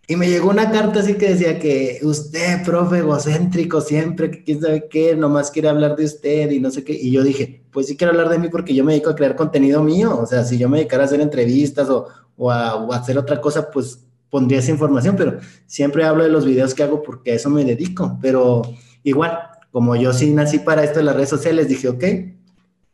Y 0.06 0.18
me 0.18 0.28
llegó 0.28 0.50
una 0.50 0.70
carta 0.70 1.00
así 1.00 1.14
que 1.14 1.30
decía 1.30 1.60
que 1.60 2.00
usted, 2.04 2.62
profe, 2.66 2.98
egocéntrico 2.98 3.80
siempre, 3.80 4.30
que 4.30 4.44
quién 4.44 4.60
sabe 4.60 4.90
qué, 4.90 5.16
nomás 5.16 5.50
quiere 5.50 5.70
hablar 5.70 5.96
de 5.96 6.04
usted 6.04 6.52
y 6.52 6.60
no 6.60 6.72
sé 6.72 6.84
qué. 6.84 6.94
Y 6.94 7.12
yo 7.12 7.24
dije, 7.24 7.64
pues 7.72 7.88
sí 7.88 7.96
quiero 7.96 8.12
hablar 8.12 8.28
de 8.28 8.38
mí 8.38 8.50
porque 8.50 8.76
yo 8.76 8.84
me 8.84 8.92
dedico 8.92 9.12
a 9.12 9.16
crear 9.16 9.38
contenido 9.38 9.82
mío. 9.82 10.20
O 10.20 10.26
sea, 10.26 10.44
si 10.44 10.58
yo 10.58 10.68
me 10.68 10.80
dedicara 10.80 11.04
a 11.04 11.06
hacer 11.06 11.22
entrevistas 11.22 11.90
o, 11.90 12.08
o, 12.36 12.52
a, 12.52 12.86
hacer 12.98 13.18
otra 13.18 13.40
cosa, 13.40 13.72
pues 13.72 14.06
pondría 14.30 14.60
esa 14.60 14.72
información. 14.72 15.16
Pero 15.16 15.40
siempre 15.68 16.04
hablo 16.04 16.24
de 16.24 16.30
los 16.30 16.46
videos 16.46 16.74
que 16.74 16.84
hago 16.84 17.02
porque 17.02 17.32
a 17.32 17.36
eso 17.36 17.50
me 17.50 17.64
dedico. 17.64 18.20
Pero 18.22 18.62
igual, 19.04 19.40
como 19.72 19.96
yo 19.96 20.12
sí 20.12 20.32
nací 20.32 20.60
para 20.60 20.84
esto 20.84 21.00
de 21.00 21.06
las 21.06 21.16
redes 21.16 21.30
sociales, 21.30 21.70
dije, 21.70 21.88
ok, 21.88 22.04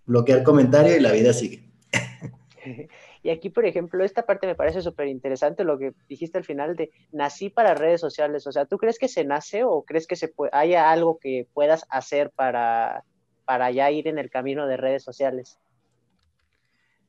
bloquear 0.05 0.43
comentario 0.43 0.95
y 0.95 0.99
la 0.99 1.11
vida 1.11 1.33
sigue. 1.33 1.71
Y 3.21 3.31
aquí, 3.31 3.49
por 3.49 3.65
ejemplo, 3.65 4.03
esta 4.03 4.25
parte 4.25 4.47
me 4.47 4.55
parece 4.55 4.81
súper 4.81 5.07
interesante 5.07 5.63
lo 5.63 5.77
que 5.77 5.93
dijiste 6.07 6.37
al 6.37 6.45
final 6.45 6.75
de 6.75 6.91
nací 7.11 7.49
para 7.49 7.73
redes 7.73 7.99
sociales. 7.99 8.47
O 8.47 8.51
sea, 8.51 8.65
¿tú 8.65 8.77
crees 8.77 8.97
que 8.97 9.09
se 9.09 9.25
nace 9.25 9.63
o 9.63 9.83
crees 9.83 10.07
que 10.07 10.15
se 10.15 10.33
haya 10.53 10.89
algo 10.89 11.19
que 11.19 11.47
puedas 11.53 11.85
hacer 11.89 12.31
para, 12.33 13.03
para 13.45 13.71
ya 13.71 13.91
ir 13.91 14.07
en 14.07 14.19
el 14.19 14.29
camino 14.29 14.67
de 14.67 14.77
redes 14.77 15.03
sociales? 15.03 15.57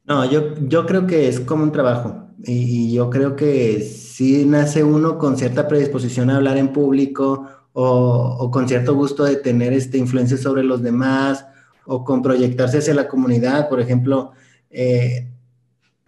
No, 0.04 0.24
yo, 0.24 0.54
yo 0.62 0.86
creo 0.86 1.06
que 1.06 1.28
es 1.28 1.38
como 1.38 1.62
un 1.62 1.72
trabajo 1.72 2.26
y, 2.42 2.92
yo 2.92 3.10
creo 3.10 3.36
que 3.36 3.80
si 3.80 4.44
nace 4.46 4.82
uno 4.82 5.18
con 5.18 5.36
cierta 5.36 5.68
predisposición 5.68 6.30
a 6.30 6.36
hablar 6.36 6.56
en 6.56 6.72
público 6.72 7.46
o, 7.72 8.36
o 8.40 8.50
con 8.50 8.66
cierto 8.66 8.94
gusto 8.94 9.24
de 9.24 9.36
tener 9.36 9.72
este, 9.72 9.98
influencia 9.98 10.36
sobre 10.36 10.64
los 10.64 10.82
demás 10.82 11.46
o 11.84 12.04
con 12.04 12.22
proyectarse 12.22 12.78
hacia 12.78 12.94
la 12.94 13.08
comunidad. 13.08 13.68
Por 13.68 13.80
ejemplo, 13.80 14.32
eh, 14.70 15.28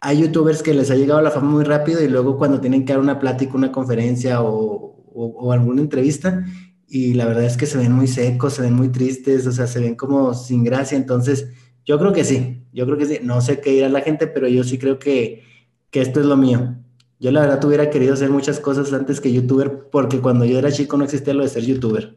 hay 0.05 0.21
youtubers 0.21 0.65
que 0.65 0.75
les 0.75 0.91
ha 0.91 0.97
llegado 0.97 1.23
la 1.23 1.31
fama 1.31 1.49
muy 1.49 1.63
rápido 1.63 2.03
y 2.03 2.09
luego 2.09 2.37
cuando 2.37 2.61
tienen 2.61 2.85
que 2.85 2.93
dar 2.93 3.01
una 3.01 3.21
plática, 3.21 3.55
una 3.55 3.71
conferencia 3.71 4.43
o, 4.43 5.53
alguna 5.53 5.81
entrevista, 5.81 6.45
y 6.89 7.15
la 7.15 7.25
verdad 7.25 7.45
es 7.45 7.57
que 7.57 7.67
se 7.67 7.79
ven 7.79 7.93
muy 7.93 8.09
secos, 8.09 8.55
se 8.55 8.63
ven 8.63 8.75
muy 8.75 8.89
tristes, 8.89 9.47
o 9.47 9.53
sea, 9.53 9.69
se 9.69 9.79
ven 9.79 9.95
como 9.95 10.35
sin 10.35 10.65
gracia. 10.65 10.99
Entonces, 10.99 11.49
yo 11.85 12.01
creo 12.01 12.13
que 12.13 12.25
sí, 12.25 12.65
yo 12.73 12.85
creo 12.85 12.99
que 12.99 13.07
sí. 13.07 13.19
No 13.23 13.41
sé 13.41 13.61
qué 13.61 13.71
dirá 13.71 13.89
la 13.89 14.01
gente, 14.01 14.27
pero 14.27 14.49
yo 14.49 14.65
sí 14.65 14.77
creo 14.77 14.99
que, 14.99 15.45
que 15.91 16.01
esto 16.01 16.19
es 16.19 16.27
lo 16.27 16.37
mío. 16.37 16.75
Yo 17.21 17.31
la 17.31 17.43
verdad 17.43 17.65
hubiera 17.65 17.89
querido 17.89 18.15
hacer 18.15 18.29
muchas 18.29 18.59
cosas 18.59 18.93
antes 18.93 19.21
que 19.21 19.33
youtuber, 19.33 19.89
porque 19.91 20.21
cuando 20.21 20.45
yo 20.45 20.59
era 20.59 20.73
chico 20.73 20.97
no 20.97 21.05
existía 21.05 21.33
lo 21.33 21.45
de 21.45 21.49
ser 21.49 21.65
youtuber. 21.65 22.17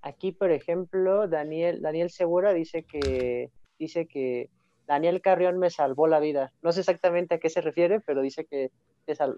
Aquí, 0.00 0.32
por 0.32 0.50
ejemplo, 0.50 1.28
Daniel, 1.28 1.80
Daniel 1.80 2.10
Segura 2.10 2.52
dice 2.52 2.82
que, 2.82 3.52
dice 3.78 4.06
que 4.06 4.50
Daniel 4.86 5.20
Carrión 5.20 5.58
me 5.58 5.70
salvó 5.70 6.06
la 6.06 6.20
vida. 6.20 6.52
No 6.62 6.72
sé 6.72 6.80
exactamente 6.80 7.34
a 7.34 7.38
qué 7.38 7.50
se 7.50 7.60
refiere, 7.60 8.00
pero 8.00 8.22
dice 8.22 8.44
que, 8.44 8.70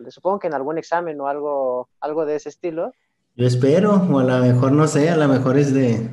supongo 0.08 0.38
que 0.38 0.46
en 0.46 0.54
algún 0.54 0.78
examen 0.78 1.20
o 1.20 1.28
algo, 1.28 1.88
algo 2.00 2.26
de 2.26 2.36
ese 2.36 2.48
estilo. 2.48 2.92
Yo 3.36 3.46
espero, 3.46 3.94
o 3.94 4.18
a 4.18 4.24
lo 4.24 4.38
mejor 4.38 4.72
no 4.72 4.86
sé, 4.86 5.10
a 5.10 5.16
lo 5.16 5.28
mejor 5.28 5.58
es 5.58 5.74
de 5.74 6.08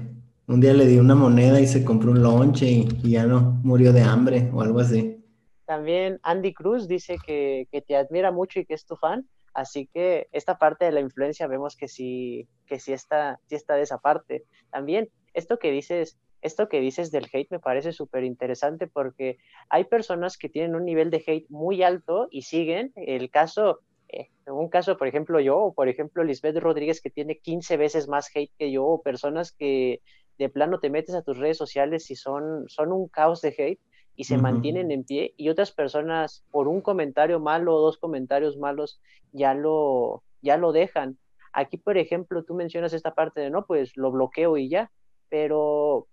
un 0.47 0.59
día 0.59 0.73
le 0.73 0.85
di 0.85 0.97
una 0.97 1.15
moneda 1.15 1.59
y 1.61 1.67
se 1.67 1.85
compró 1.85 2.11
un 2.11 2.23
lonche 2.23 2.65
y, 2.67 3.11
ya 3.11 3.25
no 3.25 3.59
murió 3.63 3.93
de 3.93 4.01
hambre 4.01 4.49
o 4.53 4.61
algo 4.61 4.79
así. 4.79 5.23
También 5.65 6.19
Andy 6.23 6.53
Cruz 6.53 6.87
dice 6.87 7.17
que, 7.25 7.67
que 7.71 7.81
te 7.81 7.95
admira 7.95 8.31
mucho 8.31 8.59
y 8.59 8.65
que 8.65 8.73
es 8.73 8.85
tu 8.85 8.95
fan. 8.95 9.27
Así 9.53 9.87
que 9.93 10.27
esta 10.31 10.57
parte 10.57 10.85
de 10.85 10.91
la 10.91 11.01
influencia 11.01 11.47
vemos 11.47 11.75
que 11.75 11.87
sí, 11.87 12.47
que 12.65 12.79
sí 12.79 12.93
está, 12.93 13.39
sí 13.47 13.55
está 13.55 13.75
de 13.75 13.83
esa 13.83 13.97
parte. 13.97 14.45
También, 14.71 15.09
esto 15.33 15.59
que 15.59 15.71
dices, 15.71 16.17
esto 16.41 16.69
que 16.69 16.79
dices 16.79 17.11
del 17.11 17.29
hate 17.31 17.51
me 17.51 17.59
parece 17.59 17.91
súper 17.91 18.23
interesante 18.23 18.87
porque 18.87 19.37
hay 19.69 19.83
personas 19.85 20.37
que 20.37 20.49
tienen 20.49 20.75
un 20.75 20.85
nivel 20.85 21.09
de 21.09 21.23
hate 21.25 21.49
muy 21.49 21.83
alto 21.83 22.27
y 22.31 22.43
siguen. 22.43 22.91
El 22.95 23.29
caso, 23.29 23.79
eh, 24.09 24.29
un 24.47 24.69
caso, 24.69 24.97
por 24.97 25.07
ejemplo, 25.07 25.39
yo, 25.39 25.57
o 25.57 25.73
por 25.73 25.87
ejemplo, 25.87 26.23
Lisbeth 26.23 26.57
Rodríguez, 26.57 27.01
que 27.01 27.09
tiene 27.09 27.37
15 27.37 27.77
veces 27.77 28.07
más 28.07 28.29
hate 28.35 28.51
que 28.57 28.71
yo, 28.71 28.85
o 28.85 29.01
personas 29.01 29.51
que 29.51 30.01
de 30.37 30.49
plano 30.49 30.79
te 30.79 30.89
metes 30.89 31.13
a 31.13 31.21
tus 31.21 31.37
redes 31.37 31.57
sociales 31.57 32.09
y 32.09 32.15
son, 32.15 32.67
son 32.67 32.91
un 32.91 33.07
caos 33.07 33.41
de 33.41 33.49
hate 33.57 33.79
y 34.15 34.23
se 34.25 34.37
mantienen 34.37 34.91
en 34.91 35.03
pie 35.03 35.33
y 35.37 35.49
otras 35.49 35.71
personas 35.71 36.43
por 36.51 36.67
un 36.67 36.81
comentario 36.81 37.39
malo 37.39 37.75
o 37.75 37.81
dos 37.81 37.97
comentarios 37.97 38.57
malos 38.57 38.99
ya 39.31 39.53
lo, 39.53 40.23
ya 40.41 40.57
lo 40.57 40.71
dejan. 40.71 41.17
Aquí, 41.53 41.77
por 41.77 41.97
ejemplo, 41.97 42.43
tú 42.43 42.53
mencionas 42.53 42.93
esta 42.93 43.13
parte 43.13 43.41
de, 43.41 43.49
no, 43.49 43.65
pues 43.65 43.95
lo 43.95 44.11
bloqueo 44.11 44.57
y 44.57 44.69
ya, 44.69 44.91
pero 45.29 46.07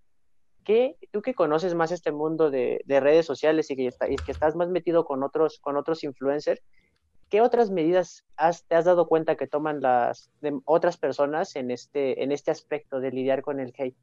¿qué, 0.63 0.95
tú 1.11 1.21
que 1.21 1.33
conoces 1.33 1.75
más 1.75 1.91
este 1.91 2.11
mundo 2.11 2.49
de, 2.51 2.83
redes 2.87 3.25
sociales 3.25 3.69
y 3.71 3.75
que, 3.75 3.89
que, 4.25 4.31
estás 4.31 4.55
más 4.55 4.69
metido 4.69 5.05
con 5.05 5.23
otros, 5.23 5.59
con 5.59 5.77
otros 5.77 6.03
influencers, 6.03 6.61
¿qué 7.29 7.41
otras 7.41 7.69
medidas 7.71 8.25
has, 8.37 8.65
te 8.65 8.75
has 8.75 8.85
dado 8.85 9.07
cuenta 9.07 9.35
que 9.35 9.47
toman 9.47 9.81
las 9.81 10.29
otras 10.65 10.97
personas 10.97 11.55
en 11.55 11.71
este, 11.71 12.23
en 12.23 12.31
este 12.31 12.51
aspecto 12.51 12.99
de 12.99 13.11
lidiar 13.11 13.41
con 13.41 13.59
el 13.59 13.73
hate? 13.77 13.95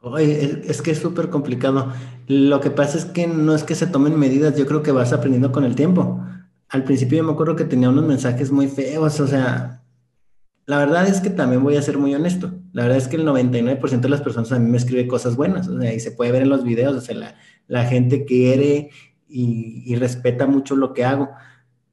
Oye, 0.00 0.62
es, 0.64 0.80
que 0.80 0.92
es 0.92 0.98
súper 0.98 1.28
complicado. 1.28 1.92
Lo 2.28 2.60
que 2.60 2.70
pasa 2.70 2.98
es 2.98 3.04
que 3.04 3.26
no 3.26 3.54
es 3.54 3.64
que 3.64 3.74
se 3.74 3.88
tomen 3.88 4.18
medidas, 4.18 4.56
yo 4.56 4.64
creo 4.64 4.82
que 4.82 4.92
vas 4.92 5.12
aprendiendo 5.12 5.50
con 5.50 5.64
el 5.64 5.74
tiempo. 5.74 6.24
Al 6.68 6.84
principio 6.84 7.18
yo 7.18 7.24
me 7.24 7.32
acuerdo 7.32 7.56
que 7.56 7.64
tenía 7.64 7.88
unos 7.88 8.04
mensajes 8.04 8.52
muy 8.52 8.68
feos, 8.68 9.18
o 9.18 9.26
sea, 9.26 9.77
la 10.68 10.76
verdad 10.76 11.08
es 11.08 11.22
que 11.22 11.30
también 11.30 11.64
voy 11.64 11.76
a 11.76 11.82
ser 11.82 11.96
muy 11.96 12.14
honesto. 12.14 12.52
La 12.74 12.82
verdad 12.82 12.98
es 12.98 13.08
que 13.08 13.16
el 13.16 13.26
99% 13.26 14.00
de 14.00 14.08
las 14.10 14.20
personas 14.20 14.52
a 14.52 14.58
mí 14.58 14.70
me 14.70 14.76
escribe 14.76 15.08
cosas 15.08 15.34
buenas, 15.34 15.66
o 15.66 15.80
sea, 15.80 15.94
y 15.94 15.98
se 15.98 16.10
puede 16.10 16.30
ver 16.30 16.42
en 16.42 16.50
los 16.50 16.62
videos, 16.62 16.94
o 16.94 17.00
sea, 17.00 17.14
la, 17.16 17.36
la 17.68 17.86
gente 17.86 18.26
quiere 18.26 18.90
y, 19.26 19.82
y, 19.86 19.96
respeta 19.96 20.46
mucho 20.46 20.76
lo 20.76 20.92
que 20.92 21.06
hago. 21.06 21.30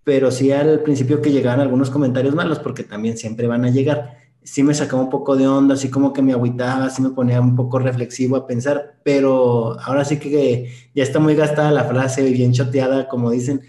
Pero 0.03 0.29
sí 0.29 0.51
al 0.51 0.81
principio 0.81 1.21
que 1.21 1.31
llegaban 1.31 1.61
algunos 1.61 1.89
comentarios 1.89 2.35
malos, 2.35 2.59
porque 2.59 2.83
también 2.83 3.17
siempre 3.17 3.47
van 3.47 3.63
a 3.63 3.69
llegar 3.69 4.17
sí 4.43 4.61
me 4.61 4.75
sacaba 4.75 5.01
un 5.01 5.09
poco 5.09 5.35
de 5.37 5.47
onda, 5.47 5.73
así 5.73 5.89
como 5.89 6.13
que 6.13 6.21
me 6.21 6.33
agüitaba, 6.33 6.85
así 6.85 7.01
me 7.01 7.11
ponía 7.11 7.41
un 7.41 7.55
poco 7.55 7.79
reflexivo 7.79 8.35
a 8.35 8.45
pensar, 8.45 8.97
pero 9.03 9.79
ahora 9.79 10.05
sí 10.05 10.19
que 10.19 10.69
ya 10.93 11.01
está 11.01 11.19
muy 11.19 11.33
gastada 11.33 11.71
la 11.71 11.85
frase, 11.85 12.29
bien 12.29 12.53
choteada, 12.53 13.07
como 13.07 13.31
dicen, 13.31 13.61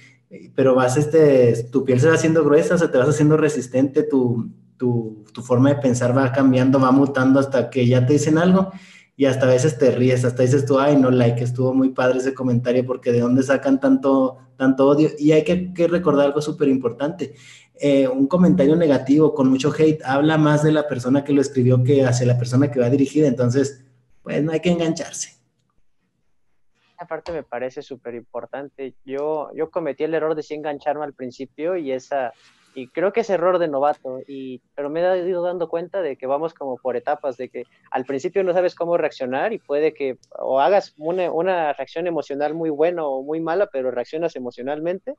pero 0.54 0.74
vas, 0.74 0.96
este, 0.98 1.62
tu 1.70 1.84
piel 1.84 1.98
se 2.00 2.08
va 2.08 2.14
haciendo 2.14 2.44
gruesa, 2.44 2.74
o 2.74 2.78
sea, 2.78 2.90
te 2.90 2.98
vas 2.98 3.08
haciendo 3.08 3.38
resistente, 3.38 4.02
tu, 4.02 4.50
tu, 4.76 5.24
tu 5.32 5.42
forma 5.42 5.70
de 5.70 5.76
pensar 5.76 6.16
va 6.16 6.32
cambiando, 6.32 6.78
va 6.78 6.90
mutando 6.90 7.40
hasta 7.40 7.70
que 7.70 7.86
ya 7.86 8.04
te 8.06 8.14
dicen 8.14 8.38
algo 8.38 8.70
y 9.16 9.24
hasta 9.24 9.46
a 9.46 9.48
veces 9.48 9.78
te 9.78 9.90
ríes, 9.90 10.24
hasta 10.26 10.42
dices 10.42 10.66
tú, 10.66 10.78
ay, 10.78 10.96
no, 10.96 11.10
like, 11.10 11.42
estuvo 11.42 11.72
muy 11.72 11.88
padre 11.88 12.18
ese 12.18 12.34
comentario 12.34 12.84
porque 12.84 13.12
de 13.12 13.20
dónde 13.20 13.42
sacan 13.42 13.80
tanto, 13.80 14.36
tanto 14.56 14.86
odio. 14.86 15.08
Y 15.18 15.32
hay 15.32 15.42
que, 15.42 15.72
que 15.72 15.88
recordar 15.88 16.26
algo 16.26 16.42
súper 16.42 16.68
importante. 16.68 17.34
Eh, 17.80 18.06
un 18.06 18.26
comentario 18.26 18.76
negativo 18.76 19.34
con 19.34 19.48
mucho 19.48 19.72
hate 19.76 20.02
habla 20.04 20.36
más 20.36 20.62
de 20.62 20.72
la 20.72 20.86
persona 20.86 21.24
que 21.24 21.32
lo 21.32 21.40
escribió 21.40 21.82
que 21.82 22.04
hacia 22.04 22.26
la 22.26 22.38
persona 22.38 22.70
que 22.70 22.78
va 22.78 22.90
dirigida, 22.90 23.26
entonces, 23.26 23.86
pues 24.22 24.42
no 24.42 24.52
hay 24.52 24.60
que 24.60 24.70
engancharse. 24.70 25.36
Aparte 26.98 27.32
me 27.32 27.42
parece 27.42 27.80
súper 27.80 28.14
importante. 28.14 28.94
Yo, 29.04 29.50
yo 29.54 29.70
cometí 29.70 30.04
el 30.04 30.14
error 30.14 30.34
de 30.34 30.42
sí 30.42 30.54
engancharme 30.54 31.04
al 31.04 31.14
principio 31.14 31.76
y 31.76 31.92
esa 31.92 32.32
y 32.76 32.88
creo 32.88 33.12
que 33.12 33.20
es 33.20 33.30
error 33.30 33.58
de 33.58 33.66
novato, 33.66 34.20
y, 34.28 34.60
pero 34.76 34.90
me 34.90 35.00
he 35.00 35.28
ido 35.28 35.42
dando 35.42 35.68
cuenta 35.68 36.02
de 36.02 36.16
que 36.16 36.26
vamos 36.26 36.54
como 36.54 36.76
por 36.76 36.96
etapas, 36.96 37.36
de 37.36 37.48
que 37.48 37.64
al 37.90 38.04
principio 38.04 38.44
no 38.44 38.52
sabes 38.52 38.76
cómo 38.76 38.96
reaccionar 38.96 39.52
y 39.52 39.58
puede 39.58 39.94
que 39.94 40.18
o 40.38 40.60
hagas 40.60 40.94
una, 40.98 41.32
una 41.32 41.72
reacción 41.72 42.06
emocional 42.06 42.54
muy 42.54 42.70
buena 42.70 43.04
o 43.04 43.22
muy 43.22 43.40
mala, 43.40 43.66
pero 43.72 43.90
reaccionas 43.90 44.36
emocionalmente 44.36 45.14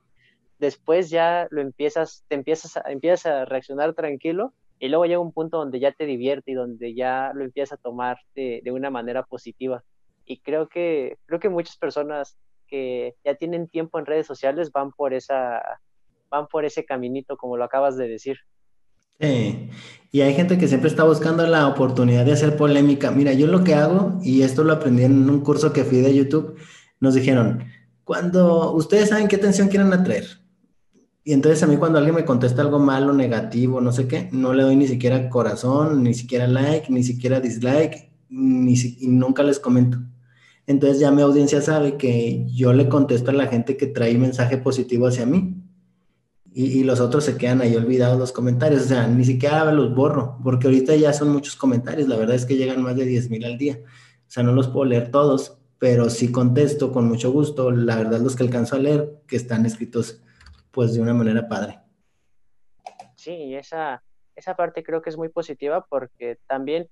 después 0.59 1.09
ya 1.09 1.47
lo 1.51 1.61
empiezas, 1.61 2.23
te 2.27 2.35
empiezas 2.35 2.77
a, 2.77 2.83
empiezas 2.91 3.25
a 3.25 3.45
reaccionar 3.45 3.93
tranquilo 3.93 4.53
y 4.79 4.89
luego 4.89 5.05
llega 5.05 5.19
un 5.19 5.33
punto 5.33 5.57
donde 5.57 5.79
ya 5.79 5.91
te 5.91 6.05
divierte 6.05 6.51
y 6.51 6.55
donde 6.55 6.93
ya 6.93 7.31
lo 7.33 7.43
empiezas 7.43 7.79
a 7.79 7.81
tomar 7.81 8.19
de, 8.35 8.61
una 8.71 8.89
manera 8.89 9.23
positiva. 9.23 9.83
Y 10.25 10.39
creo 10.39 10.67
que, 10.67 11.17
creo 11.25 11.39
que 11.39 11.49
muchas 11.49 11.77
personas 11.77 12.37
que 12.67 13.15
ya 13.23 13.35
tienen 13.35 13.69
tiempo 13.69 13.97
en 13.97 14.05
redes 14.05 14.27
sociales 14.27 14.71
van 14.71 14.91
por 14.91 15.13
esa, 15.13 15.79
van 16.29 16.47
por 16.47 16.65
ese 16.65 16.85
caminito, 16.85 17.37
como 17.37 17.57
lo 17.57 17.63
acabas 17.63 17.97
de 17.97 18.07
decir. 18.07 18.37
Y 19.19 20.21
hay 20.21 20.33
gente 20.33 20.57
que 20.57 20.67
siempre 20.67 20.89
está 20.89 21.03
buscando 21.03 21.45
la 21.47 21.67
oportunidad 21.67 22.25
de 22.25 22.33
hacer 22.33 22.55
polémica. 22.55 23.11
Mira, 23.11 23.33
yo 23.33 23.47
lo 23.47 23.63
que 23.63 23.73
hago, 23.73 24.19
y 24.21 24.43
esto 24.43 24.63
lo 24.63 24.73
aprendí 24.73 25.03
en 25.03 25.29
un 25.29 25.41
curso 25.41 25.73
que 25.73 25.83
fui 25.83 25.99
de 25.99 26.13
YouTube, 26.13 26.55
nos 26.99 27.13
dijeron, 27.13 27.63
cuando 28.03 28.73
ustedes 28.73 29.09
saben 29.09 29.27
qué 29.27 29.35
atención 29.37 29.67
quieren 29.67 29.91
atraer. 29.91 30.25
Y 31.23 31.33
entonces 31.33 31.61
a 31.61 31.67
mí 31.67 31.75
cuando 31.75 31.97
alguien 31.97 32.15
me 32.15 32.23
contesta 32.23 32.61
algo 32.61 32.79
malo, 32.79 33.11
negativo, 33.11 33.81
no 33.81 33.91
sé 33.91 34.07
qué, 34.07 34.29
no 34.31 34.53
le 34.53 34.63
doy 34.63 34.77
ni 34.77 34.87
siquiera 34.87 35.29
corazón, 35.29 36.03
ni 36.03 36.13
siquiera 36.13 36.47
like, 36.47 36.89
ni 36.89 37.03
siquiera 37.03 37.41
dislike, 37.41 38.11
ni 38.29 38.75
y 38.75 39.07
nunca 39.07 39.43
les 39.43 39.59
comento. 39.59 39.97
Entonces 40.67 40.99
ya 40.99 41.11
mi 41.11 41.21
audiencia 41.21 41.61
sabe 41.61 41.97
que 41.97 42.45
yo 42.47 42.71
le 42.71 42.87
contesto 42.87 43.31
a 43.31 43.33
la 43.33 43.47
gente 43.47 43.75
que 43.75 43.87
trae 43.87 44.17
mensaje 44.17 44.57
positivo 44.57 45.07
hacia 45.07 45.25
mí. 45.25 45.56
Y, 46.59 46.83
los 46.83 46.99
otros 46.99 47.23
se 47.23 47.37
quedan 47.37 47.61
ahí 47.61 47.75
olvidados 47.75 48.17
los 48.17 48.31
comentarios. 48.31 48.85
O 48.85 48.87
sea, 48.87 49.07
ni 49.07 49.23
siquiera 49.23 49.71
los 49.71 49.93
borro, 49.93 50.39
porque 50.43 50.65
ahorita 50.65 50.95
ya 50.95 51.13
son 51.13 51.29
muchos 51.29 51.55
comentarios. 51.55 52.07
La 52.07 52.15
verdad 52.15 52.35
es 52.35 52.47
que 52.47 52.55
llegan 52.55 52.81
más 52.81 52.95
de 52.95 53.05
10 53.05 53.29
mil 53.29 53.45
al 53.45 53.59
día. 53.59 53.77
O 53.83 54.29
sea, 54.29 54.41
no 54.41 54.53
los 54.53 54.67
puedo 54.67 54.85
leer 54.85 55.11
todos, 55.11 55.59
pero 55.77 56.09
sí 56.09 56.31
contesto 56.31 56.91
con 56.91 57.07
mucho 57.07 57.31
gusto. 57.31 57.69
La 57.69 57.95
verdad, 57.95 58.21
los 58.21 58.35
que 58.35 58.41
alcanzo 58.41 58.75
a 58.75 58.79
leer, 58.79 59.21
que 59.27 59.35
están 59.35 59.67
escritos 59.67 60.23
pues 60.71 60.95
de 60.95 61.01
una 61.01 61.13
manera 61.13 61.47
padre. 61.47 61.79
Sí, 63.15 63.53
esa, 63.53 64.01
esa 64.35 64.55
parte 64.55 64.81
creo 64.81 65.03
que 65.03 65.11
es 65.11 65.17
muy 65.17 65.29
positiva 65.29 65.85
porque 65.87 66.39
también 66.47 66.89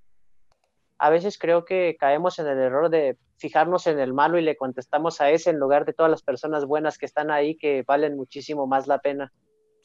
a 1.00 1.10
veces 1.10 1.40
creo 1.40 1.66
que 1.66 1.98
caemos 2.00 2.38
en 2.38 2.46
el 2.46 2.60
error 2.60 2.92
de 2.92 3.18
fijarnos 3.38 3.88
en 3.88 3.98
el 3.98 4.14
malo 4.14 4.38
y 4.38 4.44
le 4.44 4.58
contestamos 4.58 5.22
a 5.22 5.32
ese 5.32 5.50
en 5.50 5.58
lugar 5.58 5.86
de 5.86 5.94
todas 5.94 6.12
las 6.12 6.22
personas 6.22 6.66
buenas 6.66 7.00
que 7.00 7.08
están 7.08 7.32
ahí 7.32 7.58
que 7.58 7.84
valen 7.88 8.16
muchísimo 8.16 8.68
más 8.68 8.86
la 8.86 9.00
pena. 9.00 9.34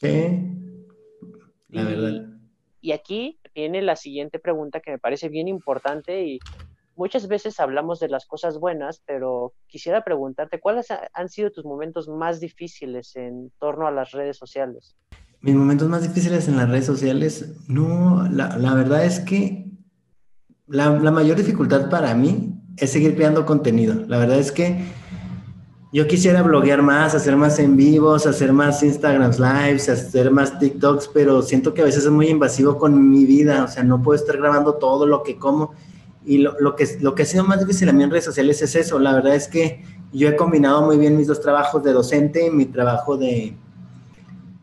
Sí, 0.00 0.40
la 1.68 1.84
verdad. 1.84 2.26
Y 2.80 2.92
aquí 2.92 3.38
viene 3.54 3.82
la 3.82 3.96
siguiente 3.96 4.38
pregunta 4.38 4.80
que 4.80 4.92
me 4.92 4.98
parece 4.98 5.28
bien 5.28 5.48
importante 5.48 6.24
y 6.24 6.38
muchas 6.96 7.28
veces 7.28 7.60
hablamos 7.60 8.00
de 8.00 8.08
las 8.08 8.26
cosas 8.26 8.58
buenas, 8.58 9.02
pero 9.06 9.52
quisiera 9.66 10.02
preguntarte, 10.02 10.60
¿cuáles 10.60 10.88
han 11.12 11.28
sido 11.28 11.50
tus 11.50 11.64
momentos 11.64 12.08
más 12.08 12.40
difíciles 12.40 13.14
en 13.16 13.52
torno 13.58 13.86
a 13.86 13.90
las 13.90 14.12
redes 14.12 14.38
sociales? 14.38 14.96
Mis 15.42 15.54
momentos 15.54 15.88
más 15.88 16.02
difíciles 16.02 16.48
en 16.48 16.56
las 16.56 16.68
redes 16.68 16.86
sociales, 16.86 17.56
no, 17.68 18.26
la, 18.30 18.56
la 18.56 18.74
verdad 18.74 19.04
es 19.04 19.20
que 19.20 19.66
la, 20.66 20.90
la, 20.98 21.10
mayor 21.10 21.36
dificultad 21.36 21.90
para 21.90 22.14
mí 22.14 22.54
es 22.76 22.90
seguir 22.90 23.16
creando 23.16 23.46
contenido. 23.46 24.06
La 24.06 24.18
verdad 24.18 24.38
es 24.38 24.52
que 24.52 24.84
yo 25.92 26.06
quisiera 26.06 26.42
bloguear 26.42 26.82
más, 26.82 27.14
hacer 27.14 27.36
más 27.36 27.58
en 27.58 27.76
vivos, 27.76 28.26
hacer 28.26 28.52
más 28.52 28.82
Instagram 28.82 29.32
Lives, 29.32 29.88
hacer 29.88 30.30
más 30.30 30.58
TikToks, 30.58 31.08
pero 31.08 31.42
siento 31.42 31.74
que 31.74 31.82
a 31.82 31.84
veces 31.84 32.04
es 32.04 32.10
muy 32.10 32.28
invasivo 32.28 32.78
con 32.78 33.10
mi 33.10 33.24
vida, 33.24 33.64
o 33.64 33.68
sea, 33.68 33.82
no 33.82 34.00
puedo 34.00 34.14
estar 34.14 34.36
grabando 34.36 34.74
todo 34.74 35.04
lo 35.04 35.22
que 35.22 35.36
como 35.36 35.74
y 36.24 36.38
lo, 36.38 36.54
lo, 36.60 36.76
que, 36.76 36.86
lo 37.00 37.14
que 37.14 37.22
ha 37.22 37.26
sido 37.26 37.44
más 37.44 37.60
difícil 37.60 37.88
a 37.88 37.92
mí 37.92 38.04
en 38.04 38.10
redes 38.10 38.26
sociales 38.26 38.60
es 38.62 38.74
eso. 38.76 38.98
La 38.98 39.14
verdad 39.14 39.34
es 39.34 39.48
que 39.48 39.82
yo 40.12 40.28
he 40.28 40.36
combinado 40.36 40.82
muy 40.82 40.98
bien 40.98 41.16
mis 41.16 41.26
dos 41.26 41.40
trabajos 41.40 41.82
de 41.82 41.92
docente 41.92 42.46
y 42.46 42.50
mi 42.50 42.66
trabajo 42.66 43.16
de... 43.16 43.56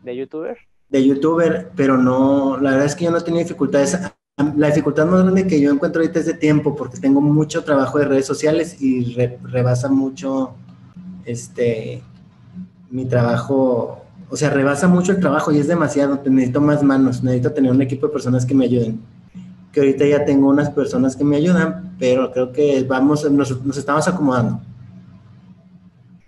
¿De 0.02 0.16
youtuber? 0.16 0.56
De 0.88 1.04
youtuber, 1.04 1.72
pero 1.76 1.98
no, 1.98 2.58
la 2.58 2.70
verdad 2.70 2.86
es 2.86 2.94
que 2.94 3.04
yo 3.04 3.10
no 3.10 3.20
tenía 3.20 3.42
dificultades. 3.42 3.98
La 4.56 4.68
dificultad 4.68 5.04
más 5.06 5.22
grande 5.22 5.46
que 5.46 5.60
yo 5.60 5.70
encuentro 5.70 6.00
ahorita 6.00 6.20
es 6.20 6.26
de 6.26 6.34
tiempo, 6.34 6.76
porque 6.76 6.98
tengo 6.98 7.20
mucho 7.20 7.64
trabajo 7.64 7.98
de 7.98 8.04
redes 8.04 8.24
sociales 8.24 8.80
y 8.80 9.16
rebasa 9.42 9.88
mucho 9.88 10.54
este 11.30 12.02
mi 12.90 13.04
trabajo, 13.04 14.02
o 14.30 14.36
sea, 14.36 14.50
rebasa 14.50 14.88
mucho 14.88 15.12
el 15.12 15.20
trabajo 15.20 15.52
y 15.52 15.58
es 15.58 15.68
demasiado, 15.68 16.22
necesito 16.24 16.60
más 16.60 16.82
manos, 16.82 17.22
necesito 17.22 17.52
tener 17.52 17.70
un 17.70 17.82
equipo 17.82 18.06
de 18.06 18.12
personas 18.12 18.46
que 18.46 18.54
me 18.54 18.64
ayuden 18.64 19.00
que 19.72 19.80
ahorita 19.80 20.06
ya 20.06 20.24
tengo 20.24 20.48
unas 20.48 20.70
personas 20.70 21.16
que 21.16 21.24
me 21.24 21.36
ayudan, 21.36 21.96
pero 21.98 22.32
creo 22.32 22.52
que 22.52 22.82
vamos, 22.84 23.28
nos, 23.30 23.64
nos 23.64 23.76
estamos 23.76 24.08
acomodando. 24.08 24.60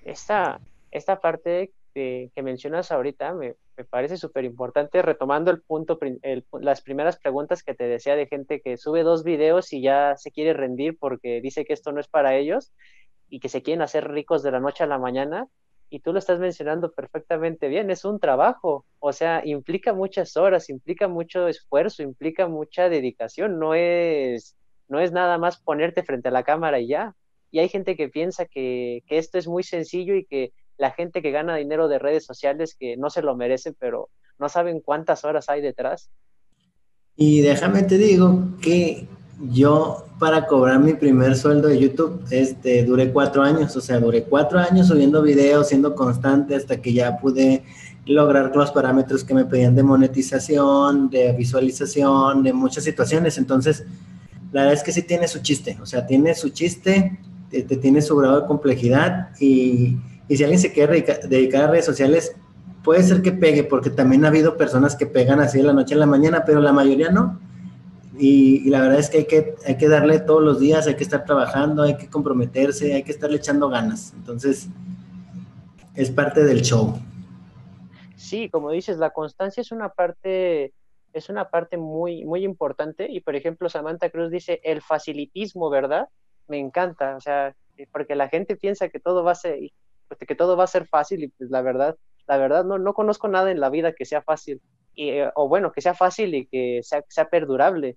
Esta, 0.04 0.60
esta 0.90 1.20
parte 1.20 1.72
que, 1.94 2.30
que 2.34 2.42
mencionas 2.42 2.92
ahorita 2.92 3.32
me, 3.34 3.54
me 3.76 3.84
parece 3.84 4.16
súper 4.16 4.44
importante, 4.44 5.02
retomando 5.02 5.50
el 5.50 5.62
punto, 5.62 5.98
el, 6.22 6.44
las 6.60 6.82
primeras 6.82 7.18
preguntas 7.18 7.62
que 7.62 7.74
te 7.74 7.84
decía 7.84 8.14
de 8.16 8.26
gente 8.26 8.60
que 8.60 8.76
sube 8.76 9.02
dos 9.02 9.24
videos 9.24 9.72
y 9.72 9.80
ya 9.80 10.16
se 10.16 10.30
quiere 10.30 10.52
rendir 10.52 10.98
porque 10.98 11.40
dice 11.40 11.64
que 11.64 11.72
esto 11.72 11.92
no 11.92 12.00
es 12.00 12.08
para 12.08 12.36
ellos 12.36 12.72
y 13.30 13.40
que 13.40 13.48
se 13.48 13.62
quieren 13.62 13.82
hacer 13.82 14.10
ricos 14.10 14.42
de 14.42 14.50
la 14.50 14.60
noche 14.60 14.84
a 14.84 14.86
la 14.86 14.98
mañana 14.98 15.48
y 15.88 16.00
tú 16.00 16.12
lo 16.12 16.18
estás 16.20 16.38
mencionando 16.38 16.92
perfectamente 16.92 17.68
bien, 17.68 17.90
es 17.90 18.04
un 18.04 18.20
trabajo, 18.20 18.84
o 19.00 19.12
sea, 19.12 19.42
implica 19.44 19.92
muchas 19.92 20.36
horas, 20.36 20.70
implica 20.70 21.08
mucho 21.08 21.48
esfuerzo, 21.48 22.02
implica 22.02 22.46
mucha 22.46 22.88
dedicación, 22.88 23.58
no 23.58 23.74
es, 23.74 24.56
no 24.88 25.00
es 25.00 25.10
nada 25.10 25.36
más 25.38 25.60
ponerte 25.60 26.04
frente 26.04 26.28
a 26.28 26.32
la 26.32 26.44
cámara 26.44 26.78
y 26.78 26.88
ya. 26.88 27.14
Y 27.50 27.58
hay 27.58 27.68
gente 27.68 27.96
que 27.96 28.08
piensa 28.08 28.46
que, 28.46 29.02
que 29.08 29.18
esto 29.18 29.36
es 29.38 29.48
muy 29.48 29.64
sencillo 29.64 30.14
y 30.14 30.24
que 30.24 30.52
la 30.76 30.92
gente 30.92 31.22
que 31.22 31.32
gana 31.32 31.56
dinero 31.56 31.88
de 31.88 31.98
redes 31.98 32.24
sociales 32.24 32.76
que 32.78 32.96
no 32.96 33.10
se 33.10 33.22
lo 33.22 33.36
merece, 33.36 33.72
pero 33.72 34.10
no 34.38 34.48
saben 34.48 34.80
cuántas 34.80 35.24
horas 35.24 35.48
hay 35.48 35.60
detrás. 35.60 36.10
Y 37.16 37.42
déjame 37.42 37.82
te 37.82 37.98
digo 37.98 38.44
que 38.62 39.08
yo 39.40 40.06
para 40.18 40.46
cobrar 40.46 40.78
mi 40.80 40.92
primer 40.92 41.34
sueldo 41.34 41.68
de 41.68 41.78
YouTube, 41.78 42.22
este, 42.30 42.84
duré 42.84 43.10
cuatro 43.10 43.42
años, 43.42 43.74
o 43.74 43.80
sea, 43.80 43.98
duré 43.98 44.24
cuatro 44.24 44.58
años 44.58 44.88
subiendo 44.88 45.22
videos, 45.22 45.68
siendo 45.68 45.94
constante 45.94 46.54
hasta 46.54 46.80
que 46.80 46.92
ya 46.92 47.16
pude 47.16 47.64
lograr 48.04 48.54
los 48.54 48.70
parámetros 48.70 49.24
que 49.24 49.32
me 49.34 49.46
pedían 49.46 49.74
de 49.74 49.82
monetización, 49.82 51.08
de 51.08 51.32
visualización, 51.32 52.42
de 52.42 52.52
muchas 52.52 52.84
situaciones. 52.84 53.38
Entonces, 53.38 53.84
la 54.52 54.62
verdad 54.62 54.74
es 54.74 54.82
que 54.82 54.92
sí 54.92 55.02
tiene 55.02 55.26
su 55.26 55.38
chiste, 55.40 55.78
o 55.80 55.86
sea, 55.86 56.06
tiene 56.06 56.34
su 56.34 56.50
chiste, 56.50 57.18
te, 57.50 57.62
tiene 57.62 58.02
su 58.02 58.16
grado 58.16 58.42
de 58.42 58.46
complejidad 58.46 59.30
y, 59.40 59.96
y 60.28 60.36
si 60.36 60.42
alguien 60.42 60.60
se 60.60 60.72
quiere 60.72 61.02
dedicar 61.28 61.64
a 61.64 61.70
redes 61.70 61.86
sociales, 61.86 62.36
puede 62.82 63.02
ser 63.02 63.22
que 63.22 63.32
pegue, 63.32 63.64
porque 63.64 63.88
también 63.88 64.24
ha 64.24 64.28
habido 64.28 64.58
personas 64.58 64.96
que 64.96 65.06
pegan 65.06 65.40
así 65.40 65.58
de 65.58 65.64
la 65.64 65.72
noche 65.72 65.94
a 65.94 65.98
la 65.98 66.06
mañana, 66.06 66.42
pero 66.44 66.60
la 66.60 66.72
mayoría 66.72 67.10
no 67.10 67.38
y, 68.20 68.68
la 68.68 68.82
verdad 68.82 68.98
es 68.98 69.08
que 69.08 69.18
hay, 69.18 69.24
que 69.24 69.54
hay 69.66 69.78
que 69.78 69.88
darle 69.88 70.18
todos 70.20 70.42
los 70.42 70.60
días, 70.60 70.86
hay 70.86 70.94
que 70.94 71.04
estar 71.04 71.24
trabajando, 71.24 71.82
hay 71.82 71.96
que 71.96 72.10
comprometerse, 72.10 72.94
hay 72.94 73.02
que 73.02 73.12
estarle 73.12 73.38
echando 73.38 73.70
ganas. 73.70 74.12
Entonces, 74.14 74.68
es 75.94 76.10
parte 76.10 76.44
del 76.44 76.60
show. 76.62 76.94
Sí, 78.16 78.50
como 78.50 78.70
dices, 78.70 78.98
la 78.98 79.10
constancia 79.10 79.62
es 79.62 79.72
una 79.72 79.88
parte, 79.88 80.74
es 81.14 81.30
una 81.30 81.48
parte 81.48 81.78
muy, 81.78 82.24
muy 82.24 82.44
importante. 82.44 83.10
Y 83.10 83.20
por 83.20 83.34
ejemplo, 83.36 83.70
Samantha 83.70 84.10
Cruz 84.10 84.30
dice 84.30 84.60
el 84.64 84.82
facilitismo, 84.82 85.70
¿verdad? 85.70 86.08
Me 86.46 86.58
encanta, 86.58 87.16
o 87.16 87.20
sea, 87.20 87.56
porque 87.90 88.14
la 88.14 88.28
gente 88.28 88.56
piensa 88.56 88.88
que 88.90 89.00
todo 89.00 89.24
va 89.24 89.32
a 89.32 89.36
ser, 89.36 89.58
que 90.26 90.34
todo 90.34 90.56
va 90.56 90.64
a 90.64 90.68
ser 90.68 90.86
fácil, 90.86 91.24
y 91.24 91.28
pues 91.28 91.50
la 91.50 91.62
verdad, 91.62 91.96
la 92.28 92.36
verdad 92.36 92.64
no, 92.64 92.78
no 92.78 92.92
conozco 92.92 93.28
nada 93.28 93.50
en 93.50 93.60
la 93.60 93.70
vida 93.70 93.94
que 93.94 94.04
sea 94.04 94.20
fácil. 94.20 94.60
Y, 94.94 95.12
o 95.34 95.48
bueno, 95.48 95.72
que 95.72 95.80
sea 95.80 95.94
fácil 95.94 96.34
y 96.34 96.46
que 96.46 96.80
sea, 96.82 97.02
sea 97.08 97.30
perdurable. 97.30 97.96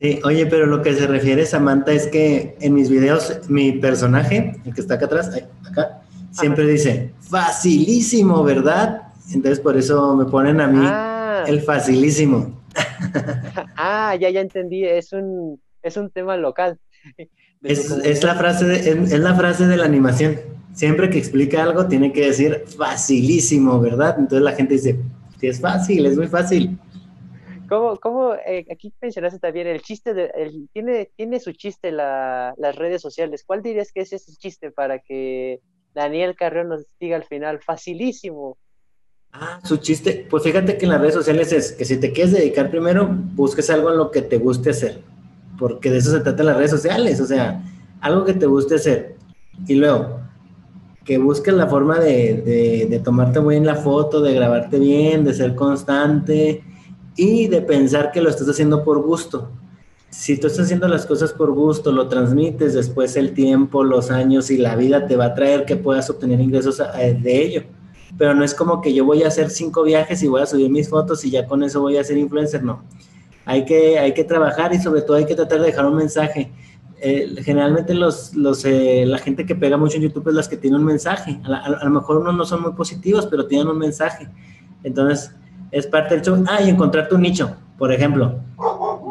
Sí, 0.00 0.20
oye, 0.24 0.46
pero 0.46 0.66
lo 0.66 0.80
que 0.82 0.94
se 0.94 1.08
refiere 1.08 1.44
Samantha 1.44 1.92
es 1.92 2.06
que 2.06 2.56
en 2.60 2.74
mis 2.74 2.88
videos 2.88 3.40
mi 3.48 3.72
personaje, 3.72 4.54
el 4.64 4.72
que 4.72 4.80
está 4.80 4.94
acá 4.94 5.06
atrás, 5.06 5.30
acá, 5.68 6.02
siempre 6.30 6.66
dice, 6.66 7.12
facilísimo, 7.20 8.44
¿verdad? 8.44 9.08
Entonces 9.32 9.58
por 9.58 9.76
eso 9.76 10.14
me 10.14 10.26
ponen 10.26 10.60
a 10.60 10.68
mí 10.68 10.84
ah. 10.84 11.44
el 11.48 11.60
facilísimo. 11.62 12.62
ah, 13.76 14.14
ya, 14.14 14.30
ya 14.30 14.40
entendí, 14.40 14.84
es 14.84 15.12
un, 15.12 15.60
es 15.82 15.96
un 15.96 16.10
tema 16.10 16.36
local. 16.36 16.78
Es, 17.60 17.90
es, 17.90 18.22
la 18.22 18.36
frase 18.36 18.66
de, 18.66 18.76
es, 18.76 19.12
es, 19.12 19.18
la 19.18 19.34
frase 19.34 19.66
de 19.66 19.76
la 19.76 19.84
animación. 19.84 20.38
Siempre 20.74 21.10
que 21.10 21.18
explica 21.18 21.60
algo 21.64 21.88
tiene 21.88 22.12
que 22.12 22.26
decir 22.26 22.62
facilísimo, 22.78 23.80
¿verdad? 23.80 24.14
Entonces 24.16 24.42
la 24.42 24.52
gente 24.52 24.74
dice, 24.74 25.00
sí, 25.40 25.48
es 25.48 25.60
fácil, 25.60 26.06
es 26.06 26.16
muy 26.16 26.28
fácil. 26.28 26.78
¿Cómo, 27.68 27.96
cómo 27.98 28.34
eh, 28.34 28.66
aquí 28.70 28.92
mencionaste 29.00 29.38
también 29.38 29.66
el 29.66 29.82
chiste, 29.82 30.14
de, 30.14 30.30
el, 30.34 30.68
tiene, 30.72 31.10
tiene 31.16 31.38
su 31.40 31.52
chiste 31.52 31.92
la, 31.92 32.54
las 32.56 32.76
redes 32.76 33.02
sociales? 33.02 33.44
¿Cuál 33.46 33.62
dirías 33.62 33.92
que 33.92 34.00
es 34.00 34.12
ese 34.12 34.32
chiste 34.36 34.70
para 34.70 34.98
que 34.98 35.60
Daniel 35.94 36.34
Carrión 36.34 36.68
nos 36.68 36.86
diga 36.98 37.16
al 37.16 37.24
final? 37.24 37.60
Facilísimo. 37.60 38.56
Ah, 39.32 39.60
su 39.62 39.76
chiste, 39.76 40.26
pues 40.28 40.42
fíjate 40.42 40.78
que 40.78 40.86
en 40.86 40.92
las 40.92 41.00
redes 41.00 41.14
sociales 41.14 41.52
es 41.52 41.72
que 41.72 41.84
si 41.84 41.98
te 41.98 42.12
quieres 42.12 42.32
dedicar 42.32 42.70
primero, 42.70 43.08
busques 43.10 43.68
algo 43.68 43.90
en 43.90 43.98
lo 43.98 44.10
que 44.10 44.22
te 44.22 44.38
guste 44.38 44.70
hacer, 44.70 45.02
porque 45.58 45.90
de 45.90 45.98
eso 45.98 46.10
se 46.10 46.20
trata 46.20 46.42
las 46.42 46.56
redes 46.56 46.70
sociales, 46.70 47.20
o 47.20 47.26
sea, 47.26 47.62
algo 48.00 48.24
que 48.24 48.32
te 48.32 48.46
guste 48.46 48.76
hacer. 48.76 49.16
Y 49.66 49.74
luego, 49.74 50.20
que 51.04 51.18
busques 51.18 51.52
la 51.52 51.66
forma 51.66 51.98
de, 51.98 52.34
de, 52.34 52.86
de 52.88 52.98
tomarte 53.00 53.40
bien 53.40 53.66
la 53.66 53.74
foto, 53.74 54.22
de 54.22 54.32
grabarte 54.32 54.78
bien, 54.78 55.24
de 55.24 55.34
ser 55.34 55.54
constante, 55.54 56.62
y 57.18 57.48
de 57.48 57.60
pensar 57.60 58.12
que 58.12 58.22
lo 58.22 58.30
estás 58.30 58.48
haciendo 58.48 58.84
por 58.84 59.02
gusto. 59.02 59.50
Si 60.08 60.38
tú 60.38 60.46
estás 60.46 60.66
haciendo 60.66 60.86
las 60.86 61.04
cosas 61.04 61.32
por 61.32 61.52
gusto, 61.52 61.90
lo 61.90 62.08
transmites, 62.08 62.74
después 62.74 63.16
el 63.16 63.34
tiempo, 63.34 63.82
los 63.82 64.12
años 64.12 64.50
y 64.52 64.56
la 64.56 64.76
vida 64.76 65.06
te 65.06 65.16
va 65.16 65.26
a 65.26 65.34
traer 65.34 65.64
que 65.64 65.76
puedas 65.76 66.08
obtener 66.08 66.40
ingresos 66.40 66.80
eh, 66.96 67.18
de 67.20 67.42
ello. 67.42 67.62
Pero 68.16 68.34
no 68.34 68.44
es 68.44 68.54
como 68.54 68.80
que 68.80 68.94
yo 68.94 69.04
voy 69.04 69.24
a 69.24 69.28
hacer 69.28 69.50
cinco 69.50 69.82
viajes 69.82 70.22
y 70.22 70.28
voy 70.28 70.42
a 70.42 70.46
subir 70.46 70.70
mis 70.70 70.88
fotos 70.88 71.24
y 71.24 71.30
ya 71.30 71.44
con 71.44 71.64
eso 71.64 71.80
voy 71.80 71.96
a 71.96 72.04
ser 72.04 72.16
influencer, 72.16 72.62
no. 72.62 72.84
Hay 73.44 73.64
que, 73.64 73.98
hay 73.98 74.14
que 74.14 74.22
trabajar 74.22 74.72
y 74.72 74.78
sobre 74.78 75.02
todo 75.02 75.16
hay 75.16 75.26
que 75.26 75.34
tratar 75.34 75.58
de 75.58 75.66
dejar 75.66 75.86
un 75.86 75.96
mensaje. 75.96 76.52
eh, 77.00 77.34
generalmente 77.42 77.94
los, 77.94 78.34
los, 78.36 78.64
eh, 78.64 79.04
la 79.06 79.18
gente 79.18 79.44
que 79.44 79.56
pega 79.56 79.76
mucho 79.76 79.96
en 79.96 80.04
YouTube 80.04 80.28
es 80.28 80.34
las 80.34 80.48
que 80.48 80.56
tienen 80.56 80.80
un 80.80 80.86
mensaje. 80.86 81.40
A, 81.44 81.84
lo 81.84 81.90
mejor 81.90 82.18
unos 82.18 82.36
no 82.36 82.44
son 82.44 82.62
muy 82.62 82.72
positivos, 82.74 83.26
pero 83.26 83.46
tienen 83.46 83.66
un 83.66 83.78
mensaje. 83.78 84.28
Entonces, 84.84 85.32
es 85.70 85.86
parte 85.86 86.14
del 86.14 86.24
show. 86.24 86.44
Ah, 86.48 86.62
y 86.62 86.68
encontrar 86.68 87.08
tu 87.08 87.18
nicho, 87.18 87.56
por 87.78 87.92
ejemplo. 87.92 88.40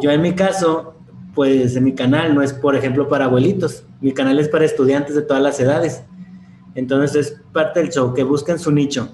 Yo 0.02 0.12
en 0.12 0.22
mi 0.22 0.34
caso, 0.34 0.96
pues 1.34 1.76
en 1.76 1.84
mi 1.84 1.94
canal 1.94 2.36
no 2.36 2.42
es, 2.42 2.54
por 2.54 2.76
ejemplo, 2.76 3.08
para 3.08 3.26
abuelitos. 3.26 3.86
Mi 4.02 4.14
canal 4.14 4.40
es 4.40 4.50
para 4.50 4.66
estudiantes 4.66 5.16
de 5.16 5.22
todas 5.22 5.42
las 5.42 5.60
edades. 5.60 6.04
Entonces, 6.76 7.16
es 7.16 7.42
parte 7.54 7.80
del 7.80 7.90
show, 7.90 8.14
que 8.14 8.24
busquen 8.24 8.60
su 8.60 8.72
nicho 8.72 9.10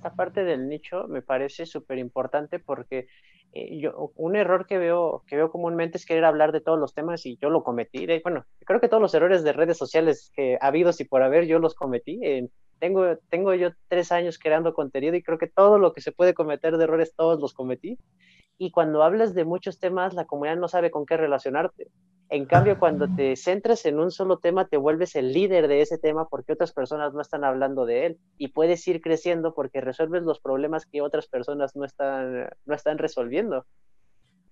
esta 0.00 0.14
parte 0.14 0.44
del 0.44 0.66
nicho 0.66 1.06
me 1.08 1.20
parece 1.20 1.66
súper 1.66 1.98
importante 1.98 2.58
porque 2.58 3.06
eh, 3.52 3.78
yo, 3.78 4.12
un 4.16 4.34
error 4.34 4.66
que 4.66 4.78
veo, 4.78 5.24
que 5.26 5.36
veo 5.36 5.50
comúnmente 5.50 5.98
es 5.98 6.06
querer 6.06 6.24
hablar 6.24 6.52
de 6.52 6.62
todos 6.62 6.78
los 6.78 6.94
temas 6.94 7.26
y 7.26 7.36
yo 7.36 7.50
lo 7.50 7.62
cometí. 7.62 8.06
bueno, 8.22 8.46
creo 8.64 8.80
que 8.80 8.88
todos 8.88 9.02
los 9.02 9.12
errores 9.12 9.44
de 9.44 9.52
redes 9.52 9.76
sociales 9.76 10.32
que 10.34 10.56
ha 10.58 10.68
habido 10.68 10.90
y 10.98 11.04
por 11.04 11.22
haber, 11.22 11.44
yo 11.46 11.58
los 11.58 11.74
cometí. 11.74 12.18
Tengo, 12.80 13.16
tengo 13.28 13.54
yo 13.54 13.70
tres 13.88 14.10
años 14.10 14.38
creando 14.38 14.74
contenido 14.74 15.14
y 15.14 15.22
creo 15.22 15.38
que 15.38 15.46
todo 15.46 15.78
lo 15.78 15.92
que 15.92 16.00
se 16.00 16.10
puede 16.10 16.34
cometer 16.34 16.76
de 16.76 16.84
errores, 16.84 17.14
todos 17.14 17.40
los 17.40 17.54
cometí. 17.54 17.98
Y 18.58 18.72
cuando 18.72 19.02
hablas 19.02 19.34
de 19.34 19.44
muchos 19.44 19.78
temas, 19.78 20.14
la 20.14 20.26
comunidad 20.26 20.56
no 20.56 20.68
sabe 20.68 20.90
con 20.90 21.06
qué 21.06 21.16
relacionarte. 21.16 21.88
En 22.28 22.46
cambio, 22.46 22.78
cuando 22.78 23.08
te 23.08 23.34
centras 23.36 23.84
en 23.86 23.98
un 23.98 24.10
solo 24.10 24.38
tema, 24.38 24.66
te 24.66 24.76
vuelves 24.76 25.16
el 25.16 25.32
líder 25.32 25.66
de 25.66 25.82
ese 25.82 25.98
tema 25.98 26.28
porque 26.28 26.52
otras 26.52 26.72
personas 26.72 27.12
no 27.12 27.20
están 27.20 27.42
hablando 27.42 27.86
de 27.86 28.06
él 28.06 28.18
y 28.38 28.48
puedes 28.48 28.86
ir 28.86 29.00
creciendo 29.00 29.52
porque 29.52 29.80
resuelves 29.80 30.22
los 30.22 30.40
problemas 30.40 30.86
que 30.86 31.02
otras 31.02 31.26
personas 31.26 31.74
no 31.74 31.84
están, 31.84 32.48
no 32.66 32.74
están 32.74 32.98
resolviendo. 32.98 33.64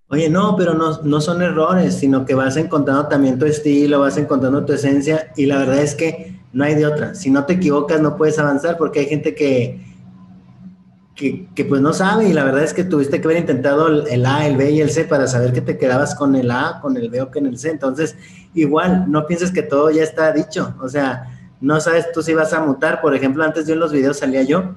Oye, 0.09 0.29
no, 0.29 0.55
pero 0.57 0.73
no, 0.73 1.01
no 1.03 1.21
son 1.21 1.41
errores, 1.41 1.93
sino 1.93 2.25
que 2.25 2.33
vas 2.33 2.57
encontrando 2.57 3.07
también 3.07 3.37
tu 3.37 3.45
estilo, 3.45 3.99
vas 3.99 4.17
encontrando 4.17 4.65
tu 4.65 4.73
esencia 4.73 5.31
y 5.37 5.45
la 5.45 5.59
verdad 5.59 5.77
es 5.77 5.93
que 5.95 6.38
no 6.51 6.63
hay 6.63 6.75
de 6.75 6.85
otra. 6.85 7.15
Si 7.15 7.29
no 7.29 7.45
te 7.45 7.53
equivocas, 7.53 8.01
no 8.01 8.17
puedes 8.17 8.39
avanzar 8.39 8.77
porque 8.77 8.99
hay 8.99 9.05
gente 9.07 9.35
que, 9.35 9.81
que, 11.15 11.65
pues 11.65 11.81
no 11.81 11.93
sabe 11.93 12.29
y 12.29 12.33
la 12.33 12.43
verdad 12.43 12.63
es 12.63 12.73
que 12.73 12.83
tuviste 12.83 13.19
que 13.19 13.27
haber 13.27 13.39
intentado 13.39 13.87
el, 13.87 14.25
A, 14.25 14.47
el 14.47 14.55
B 14.55 14.71
y 14.71 14.81
el 14.81 14.89
C 14.89 15.03
para 15.03 15.27
saber 15.27 15.51
que 15.51 15.61
te 15.61 15.77
quedabas 15.77 16.15
con 16.15 16.35
el 16.35 16.49
A, 16.49 16.79
con 16.81 16.95
el 16.95 17.09
B 17.09 17.21
o 17.21 17.29
en 17.35 17.45
el 17.45 17.57
C. 17.57 17.69
Entonces, 17.69 18.15
igual, 18.53 19.05
no 19.11 19.27
pienses 19.27 19.51
que 19.51 19.61
todo 19.61 19.91
ya 19.91 20.03
está 20.03 20.31
dicho. 20.31 20.73
O 20.81 20.87
sea, 20.87 21.39
no 21.59 21.79
sabes 21.81 22.11
tú 22.13 22.21
si 22.21 22.33
vas 22.33 22.53
a 22.53 22.61
mutar. 22.61 23.01
Por 23.01 23.13
ejemplo, 23.15 23.43
antes 23.43 23.67
yo 23.67 23.73
en 23.73 23.79
los 23.79 23.91
videos 23.91 24.19
salía 24.19 24.43
yo 24.43 24.75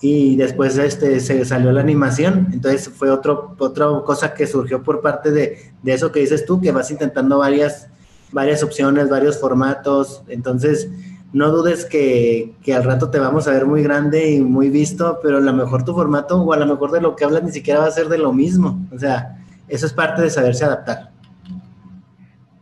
y 0.00 0.36
después 0.36 0.76
este, 0.78 1.20
se 1.20 1.44
salió 1.44 1.70
la 1.70 1.80
animación. 1.80 2.48
Entonces 2.52 2.88
fue 2.88 3.10
otro, 3.10 3.54
otra 3.58 3.86
cosa 4.04 4.34
que 4.34 4.46
surgió 4.46 4.82
por 4.82 5.00
parte 5.00 5.30
de, 5.30 5.72
de 5.82 5.92
eso 5.92 6.10
que 6.10 6.20
dices 6.20 6.44
tú, 6.44 6.60
que 6.60 6.72
vas 6.72 6.90
intentando 6.90 7.38
varias, 7.38 7.88
varias 8.32 8.62
opciones, 8.62 9.08
varios 9.08 9.38
formatos. 9.38 10.22
Entonces, 10.28 10.90
no 11.32 11.50
dudes 11.50 11.84
que, 11.84 12.54
al 12.74 12.84
rato 12.84 13.10
te 13.10 13.18
vamos 13.18 13.46
a 13.48 13.52
ver 13.52 13.66
muy 13.66 13.82
grande 13.82 14.30
y 14.30 14.40
muy 14.40 14.70
visto, 14.70 15.18
pero 15.22 15.38
a 15.38 15.40
lo 15.40 15.52
mejor 15.52 15.84
tu 15.84 15.94
formato 15.94 16.40
o 16.40 16.52
a 16.52 16.56
lo 16.56 16.66
mejor 16.66 16.90
de 16.90 17.00
lo 17.00 17.16
que 17.16 17.24
hablas 17.24 17.42
ni 17.42 17.52
siquiera 17.52 17.80
va 17.80 17.86
a 17.86 17.90
ser 17.90 18.08
de 18.08 18.18
lo 18.18 18.32
mismo. 18.32 18.78
O 18.94 18.98
sea, 18.98 19.38
eso 19.68 19.86
es 19.86 19.92
parte 19.92 20.22
de 20.22 20.30
saberse 20.30 20.64
adaptar. 20.64 21.10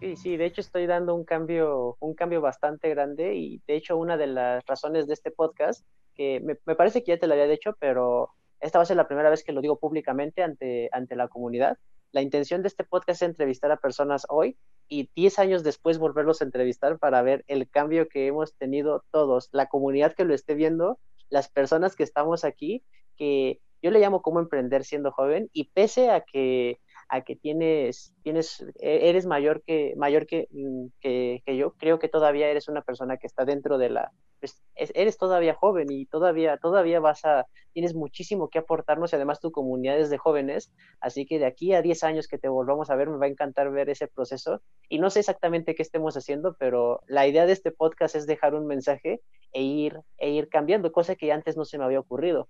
Sí, 0.00 0.16
sí, 0.16 0.36
de 0.36 0.46
hecho 0.46 0.60
estoy 0.60 0.86
dando 0.86 1.14
un 1.14 1.24
cambio, 1.24 1.96
un 2.00 2.14
cambio 2.14 2.40
bastante 2.40 2.88
grande 2.90 3.34
y 3.34 3.60
de 3.66 3.76
hecho 3.76 3.96
una 3.96 4.16
de 4.16 4.28
las 4.28 4.64
razones 4.66 5.06
de 5.06 5.14
este 5.14 5.30
podcast, 5.30 5.84
que 6.14 6.40
me, 6.40 6.56
me 6.64 6.74
parece 6.74 7.02
que 7.02 7.12
ya 7.12 7.18
te 7.18 7.26
lo 7.26 7.34
había 7.34 7.46
dicho, 7.46 7.76
pero 7.78 8.30
esta 8.60 8.78
va 8.78 8.82
a 8.82 8.86
ser 8.86 8.96
la 8.96 9.06
primera 9.06 9.30
vez 9.30 9.44
que 9.44 9.52
lo 9.52 9.60
digo 9.60 9.78
públicamente 9.78 10.42
ante, 10.42 10.88
ante 10.92 11.16
la 11.16 11.28
comunidad. 11.28 11.78
La 12.12 12.22
intención 12.22 12.62
de 12.62 12.68
este 12.68 12.84
podcast 12.84 13.22
es 13.22 13.28
entrevistar 13.28 13.70
a 13.72 13.76
personas 13.76 14.26
hoy 14.28 14.56
y 14.88 15.10
10 15.14 15.38
años 15.38 15.62
después 15.62 15.98
volverlos 15.98 16.40
a 16.40 16.44
entrevistar 16.44 16.98
para 16.98 17.22
ver 17.22 17.44
el 17.48 17.68
cambio 17.68 18.08
que 18.08 18.26
hemos 18.26 18.54
tenido 18.54 19.04
todos, 19.10 19.48
la 19.52 19.66
comunidad 19.66 20.14
que 20.14 20.24
lo 20.24 20.34
esté 20.34 20.54
viendo, 20.54 20.98
las 21.28 21.48
personas 21.48 21.96
que 21.96 22.04
estamos 22.04 22.44
aquí, 22.44 22.84
que 23.16 23.60
yo 23.82 23.90
le 23.90 24.00
llamo 24.00 24.22
cómo 24.22 24.40
emprender 24.40 24.84
siendo 24.84 25.12
joven 25.12 25.50
y 25.52 25.64
pese 25.70 26.10
a 26.10 26.22
que 26.22 26.80
a 27.08 27.22
que 27.22 27.36
tienes, 27.36 28.12
tienes, 28.22 28.64
e, 28.80 29.08
eres 29.08 29.26
mayor 29.26 29.62
que, 29.62 29.94
mayor 29.96 30.24
mm, 30.24 30.86
que, 31.00 31.42
que, 31.44 31.56
yo, 31.56 31.72
creo 31.72 31.98
que 31.98 32.08
todavía 32.08 32.48
eres 32.48 32.68
una 32.68 32.82
persona 32.82 33.16
que 33.16 33.26
está 33.26 33.44
dentro 33.44 33.78
de 33.78 33.90
la, 33.90 34.12
pues, 34.40 34.62
eres 34.74 35.16
todavía 35.16 35.54
joven 35.54 35.90
y 35.90 36.06
todavía, 36.06 36.56
todavía 36.58 37.00
vas 37.00 37.24
a, 37.24 37.46
tienes 37.72 37.94
muchísimo 37.94 38.48
que 38.48 38.58
aportarnos 38.58 39.12
y 39.12 39.16
además 39.16 39.40
tu 39.40 39.50
comunidad 39.50 39.98
es 39.98 40.10
de 40.10 40.18
jóvenes, 40.18 40.72
así 41.00 41.26
que 41.26 41.38
de 41.38 41.46
aquí 41.46 41.72
a 41.74 41.82
10 41.82 42.04
años 42.04 42.28
que 42.28 42.38
te 42.38 42.48
volvamos 42.48 42.90
a 42.90 42.96
ver, 42.96 43.08
me 43.08 43.18
va 43.18 43.26
a 43.26 43.30
encantar 43.30 43.70
ver 43.70 43.88
ese 43.88 44.08
proceso. 44.08 44.60
Y 44.88 44.98
no 44.98 45.10
sé 45.10 45.20
exactamente 45.20 45.74
qué 45.74 45.82
estemos 45.82 46.16
haciendo, 46.16 46.56
pero 46.58 47.00
la 47.06 47.26
idea 47.26 47.46
de 47.46 47.52
este 47.52 47.70
podcast 47.70 48.14
es 48.14 48.26
dejar 48.26 48.54
un 48.54 48.66
mensaje 48.66 49.20
e 49.52 49.62
ir, 49.62 50.00
e 50.18 50.30
ir 50.30 50.48
cambiando, 50.48 50.92
cosa 50.92 51.14
que 51.14 51.32
antes 51.32 51.56
no 51.56 51.64
se 51.64 51.78
me 51.78 51.84
había 51.84 52.00
ocurrido. 52.00 52.48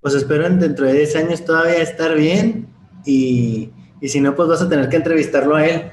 Pues 0.00 0.14
espero 0.14 0.48
dentro 0.48 0.86
de 0.86 0.92
10 0.92 1.16
años 1.16 1.44
todavía 1.44 1.82
estar 1.82 2.14
bien 2.14 2.68
y, 3.04 3.70
si 4.02 4.20
no, 4.20 4.34
pues 4.34 4.48
vas 4.48 4.62
a 4.62 4.68
tener 4.68 4.88
que 4.88 4.96
entrevistarlo 4.96 5.56
a 5.56 5.66
él. 5.66 5.92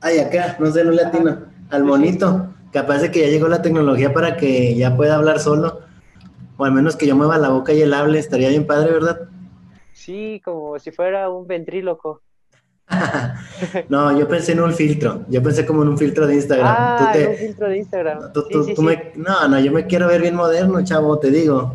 Ay, 0.00 0.18
acá, 0.18 0.56
no 0.58 0.70
sé, 0.70 0.84
no 0.84 0.90
latino, 0.90 1.46
al 1.70 1.84
monito. 1.84 2.54
Capaz 2.72 2.98
de 2.98 3.10
que 3.10 3.20
ya 3.20 3.28
llegó 3.28 3.48
la 3.48 3.62
tecnología 3.62 4.12
para 4.12 4.36
que 4.36 4.74
ya 4.74 4.96
pueda 4.96 5.16
hablar 5.16 5.40
solo, 5.40 5.80
o 6.56 6.64
al 6.64 6.72
menos 6.72 6.96
que 6.96 7.06
yo 7.06 7.16
mueva 7.16 7.38
la 7.38 7.48
boca 7.48 7.72
y 7.72 7.82
él 7.82 7.92
hable, 7.94 8.18
estaría 8.18 8.48
bien 8.50 8.66
padre, 8.66 8.92
¿verdad? 8.92 9.28
Sí, 9.92 10.40
como 10.44 10.78
si 10.78 10.92
fuera 10.92 11.28
un 11.30 11.46
ventríloco. 11.46 12.22
no, 13.88 14.18
yo 14.18 14.28
pensé 14.28 14.52
en 14.52 14.60
un 14.60 14.72
filtro. 14.72 15.24
Yo 15.28 15.42
pensé 15.42 15.64
como 15.64 15.82
en 15.82 15.88
un 15.88 15.98
filtro 15.98 16.26
de 16.26 16.34
Instagram. 16.34 16.66
Ah, 16.68 17.12
un 17.14 17.36
filtro 17.36 17.68
de 17.68 17.78
Instagram. 17.78 18.32
no, 19.16 19.48
no, 19.48 19.60
yo 19.60 19.72
me 19.72 19.86
quiero 19.86 20.06
ver 20.08 20.20
bien 20.20 20.34
moderno, 20.34 20.82
chavo, 20.84 21.18
te 21.18 21.30
digo. 21.30 21.74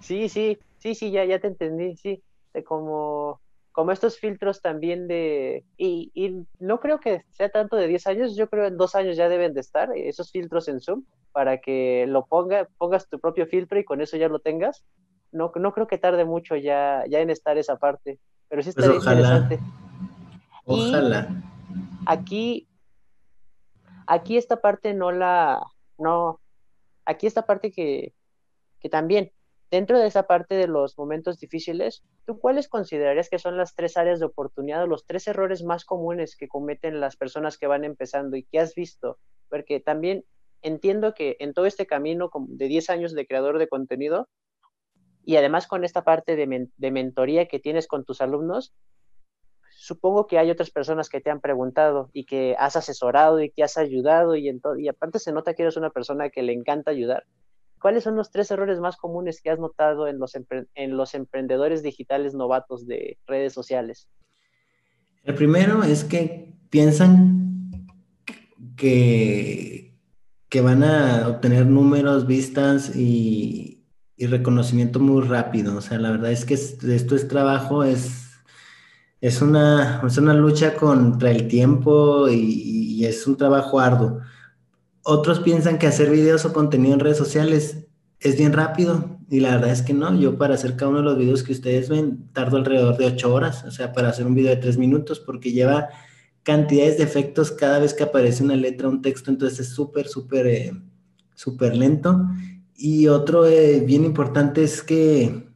Sí, 0.00 0.28
sí, 0.28 0.58
sí, 0.78 0.94
sí, 0.94 1.10
ya, 1.10 1.24
ya 1.24 1.38
te 1.38 1.48
entendí, 1.48 1.96
sí. 1.96 2.22
De 2.52 2.64
como 2.64 3.40
como 3.72 3.92
estos 3.92 4.18
filtros 4.18 4.60
también 4.60 5.06
de, 5.06 5.64
y, 5.76 6.10
y, 6.14 6.44
no 6.58 6.80
creo 6.80 6.98
que 6.98 7.24
sea 7.30 7.50
tanto 7.50 7.76
de 7.76 7.86
10 7.86 8.06
años, 8.08 8.36
yo 8.36 8.48
creo 8.48 8.66
en 8.66 8.76
dos 8.76 8.94
años 8.94 9.16
ya 9.16 9.28
deben 9.28 9.54
de 9.54 9.60
estar 9.60 9.90
esos 9.96 10.30
filtros 10.32 10.68
en 10.68 10.80
Zoom 10.80 11.04
para 11.32 11.58
que 11.58 12.06
lo 12.08 12.26
ponga, 12.26 12.68
pongas 12.78 13.08
tu 13.08 13.20
propio 13.20 13.46
filtro 13.46 13.78
y 13.78 13.84
con 13.84 14.00
eso 14.00 14.16
ya 14.16 14.28
lo 14.28 14.40
tengas. 14.40 14.84
No, 15.30 15.52
no 15.54 15.72
creo 15.72 15.86
que 15.86 15.98
tarde 15.98 16.24
mucho 16.24 16.56
ya, 16.56 17.04
ya 17.08 17.20
en 17.20 17.30
estar 17.30 17.56
esa 17.58 17.76
parte, 17.76 18.18
pero 18.48 18.62
sí 18.62 18.70
está 18.70 18.86
pues 18.86 18.96
interesante. 18.96 19.60
Ojalá. 20.64 21.28
aquí, 22.06 22.68
aquí 24.06 24.36
esta 24.36 24.60
parte 24.60 24.94
no 24.94 25.12
la, 25.12 25.62
no, 25.98 26.40
aquí 27.04 27.28
esta 27.28 27.42
parte 27.42 27.70
que, 27.70 28.12
que 28.80 28.88
también 28.88 29.30
Dentro 29.70 30.00
de 30.00 30.08
esa 30.08 30.24
parte 30.24 30.56
de 30.56 30.66
los 30.66 30.98
momentos 30.98 31.38
difíciles, 31.38 32.02
¿tú 32.26 32.40
cuáles 32.40 32.68
considerarías 32.68 33.28
que 33.28 33.38
son 33.38 33.56
las 33.56 33.76
tres 33.76 33.96
áreas 33.96 34.18
de 34.18 34.26
oportunidad 34.26 34.88
los 34.88 35.06
tres 35.06 35.28
errores 35.28 35.62
más 35.62 35.84
comunes 35.84 36.36
que 36.36 36.48
cometen 36.48 36.98
las 36.98 37.16
personas 37.16 37.56
que 37.56 37.68
van 37.68 37.84
empezando 37.84 38.36
y 38.36 38.42
que 38.42 38.58
has 38.58 38.74
visto? 38.74 39.18
Porque 39.48 39.78
también 39.78 40.24
entiendo 40.62 41.14
que 41.14 41.36
en 41.38 41.54
todo 41.54 41.66
este 41.66 41.86
camino 41.86 42.30
de 42.48 42.66
10 42.66 42.90
años 42.90 43.12
de 43.12 43.26
creador 43.26 43.58
de 43.58 43.68
contenido 43.68 44.28
y 45.24 45.36
además 45.36 45.68
con 45.68 45.84
esta 45.84 46.02
parte 46.02 46.34
de, 46.34 46.90
mentoría 46.90 47.46
que 47.46 47.60
tienes 47.60 47.86
con 47.86 48.04
tus 48.04 48.20
alumnos, 48.20 48.72
supongo 49.70 50.26
que 50.26 50.38
hay 50.38 50.50
otras 50.50 50.70
personas 50.70 51.08
que 51.08 51.20
te 51.20 51.30
han 51.30 51.40
preguntado 51.40 52.10
y 52.12 52.24
que 52.24 52.56
has 52.58 52.74
asesorado 52.74 53.40
y 53.40 53.50
que 53.50 53.62
has 53.62 53.78
ayudado 53.78 54.34
y, 54.34 54.50
y 54.78 54.88
aparte 54.88 55.20
se 55.20 55.32
nota 55.32 55.54
que 55.54 55.62
eres 55.62 55.76
una 55.76 55.90
persona 55.90 56.30
que 56.30 56.42
le 56.42 56.52
encanta 56.52 56.90
ayudar. 56.90 57.24
¿Cuáles 57.80 58.04
son 58.04 58.14
los 58.14 58.30
tres 58.30 58.50
errores 58.50 58.78
más 58.78 58.96
comunes 58.96 59.40
que 59.40 59.50
has 59.50 59.58
notado 59.58 60.06
en 60.06 60.18
los, 60.18 60.32
en 60.74 60.96
los 60.96 61.14
emprendedores 61.14 61.82
digitales 61.82 62.34
novatos 62.34 62.86
de 62.86 63.18
redes 63.26 63.54
sociales? 63.54 64.08
El 65.24 65.34
primero 65.34 65.82
es 65.82 66.04
que 66.04 66.54
piensan 66.68 67.86
que, 68.76 69.94
van 70.62 70.84
a 70.84 71.28
obtener 71.28 71.66
números, 71.66 72.26
vistas 72.26 72.94
y, 72.94 73.78
reconocimiento 74.18 75.00
muy 75.00 75.22
rápido. 75.22 75.78
O 75.78 75.80
sea, 75.80 75.98
la 75.98 76.10
verdad 76.10 76.30
es 76.32 76.44
que 76.44 76.52
esto 76.52 77.16
es 77.16 77.28
trabajo, 77.28 77.82
es, 77.82 78.42
una, 79.40 80.02
lucha 80.34 80.76
contra 80.76 81.30
el 81.30 81.48
tiempo 81.48 82.28
y 82.28 83.02
es 83.06 83.26
un 83.26 83.38
trabajo 83.38 83.80
arduo 83.80 84.20
otros 85.10 85.40
piensan 85.40 85.78
que 85.78 85.86
hacer 85.86 86.10
videos 86.10 86.44
o 86.44 86.52
contenido 86.52 86.94
en 86.94 87.00
redes 87.00 87.18
sociales 87.18 87.86
es 88.20 88.38
bien 88.38 88.52
rápido 88.52 89.18
y 89.28 89.40
la 89.40 89.56
verdad 89.56 89.70
es 89.70 89.82
que 89.82 89.92
no. 89.92 90.14
Yo 90.14 90.38
para 90.38 90.54
hacer 90.54 90.76
cada 90.76 90.90
uno 90.90 90.98
de 90.98 91.04
los 91.04 91.18
videos 91.18 91.42
que 91.42 91.52
ustedes 91.52 91.88
ven 91.88 92.30
tardo 92.32 92.56
alrededor 92.56 92.96
de 92.96 93.06
ocho 93.06 93.34
horas, 93.34 93.64
o 93.64 93.70
sea, 93.70 93.92
para 93.92 94.10
hacer 94.10 94.26
un 94.26 94.34
video 94.34 94.50
de 94.54 94.60
tres 94.60 94.78
minutos 94.78 95.20
porque 95.20 95.52
lleva 95.52 95.88
cantidades 96.42 96.98
de 96.98 97.04
efectos 97.04 97.50
cada 97.50 97.78
vez 97.80 97.92
que 97.92 98.04
aparece 98.04 98.44
una 98.44 98.56
letra, 98.56 98.88
un 98.88 99.02
texto, 99.02 99.30
entonces 99.30 99.60
es 99.60 99.68
súper, 99.74 100.06
súper, 100.06 100.46
eh, 100.46 100.72
súper 101.34 101.76
lento. 101.76 102.26
Y 102.76 103.08
otro 103.08 103.46
eh, 103.46 103.80
bien 103.80 104.04
importante 104.04 104.62
es 104.62 104.82
que 104.82 105.50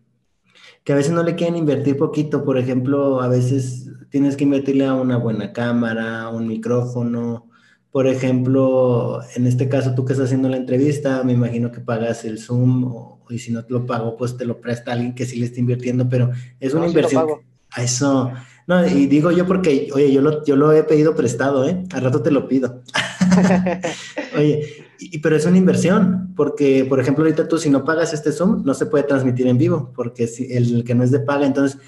que 0.85 0.93
a 0.93 0.97
veces 0.97 1.13
no 1.13 1.23
le 1.23 1.35
quieren 1.35 1.57
invertir 1.57 1.97
poquito. 1.97 2.45
Por 2.45 2.59
ejemplo, 2.59 3.21
a 3.23 3.29
veces 3.29 3.91
tienes 4.11 4.37
que 4.37 4.45
invertirle 4.45 4.85
a 4.87 4.95
una 4.95 5.17
buena 5.17 5.53
cámara, 5.53 6.29
un 6.29 6.47
micrófono. 6.47 7.49
Por 7.95 8.09
ejemplo, 8.09 9.21
en 9.37 9.47
este 9.47 9.69
caso 9.69 9.95
tú 9.95 10.05
que 10.05 10.15
estás 10.15 10.27
haciendo 10.27 10.49
la 10.49 10.57
entrevista, 10.57 11.23
me 11.23 11.33
imagino 11.33 11.71
que 11.71 11.79
pagas 11.79 12.25
el 12.25 12.41
Zoom 12.41 12.83
o, 12.93 13.25
y 13.31 13.39
si 13.39 13.53
no 13.53 13.65
te 13.65 13.73
lo 13.73 13.87
pago, 13.87 14.17
pues 14.17 14.37
te 14.37 14.45
lo 14.45 14.61
presta 14.61 14.91
alguien 14.91 15.15
que 15.15 15.25
sí 15.25 15.39
le 15.39 15.47
está 15.47 15.61
invirtiendo, 15.61 16.09
pero 16.09 16.33
es 16.59 16.75
una 16.75 16.89
inversión. 16.89 17.25
A 17.71 17.85
eso, 17.85 18.33
no, 18.67 18.85
y 18.85 19.07
digo 19.07 19.31
yo 19.31 19.47
porque, 19.47 19.91
oye, 19.95 20.13
yo 20.13 20.23
lo, 20.23 20.45
yo 20.45 20.57
lo 20.57 20.73
he 20.73 20.83
pedido 20.83 21.15
prestado, 21.15 21.69
¿eh? 21.69 21.85
Al 21.93 22.03
rato 22.03 22.21
te 22.21 22.33
lo 22.33 22.49
pido. 22.49 22.83
oye, 24.37 24.67
y, 24.99 25.21
pero 25.21 25.37
es 25.37 25.47
una 25.47 25.59
inversión, 25.59 26.33
porque, 26.35 26.85
por 26.85 26.99
ejemplo, 26.99 27.23
ahorita 27.23 27.47
tú 27.47 27.59
si 27.59 27.71
no 27.71 27.85
pagas 27.85 28.13
este 28.13 28.33
Zoom, 28.33 28.65
no 28.65 28.75
se 28.75 28.87
puede 28.87 29.05
transmitir 29.05 29.47
en 29.47 29.57
vivo, 29.57 29.93
porque 29.95 30.27
si 30.27 30.53
el 30.53 30.83
que 30.83 30.97
no 30.97 31.05
es 31.05 31.13
de 31.13 31.21
paga, 31.21 31.47
entonces 31.47 31.81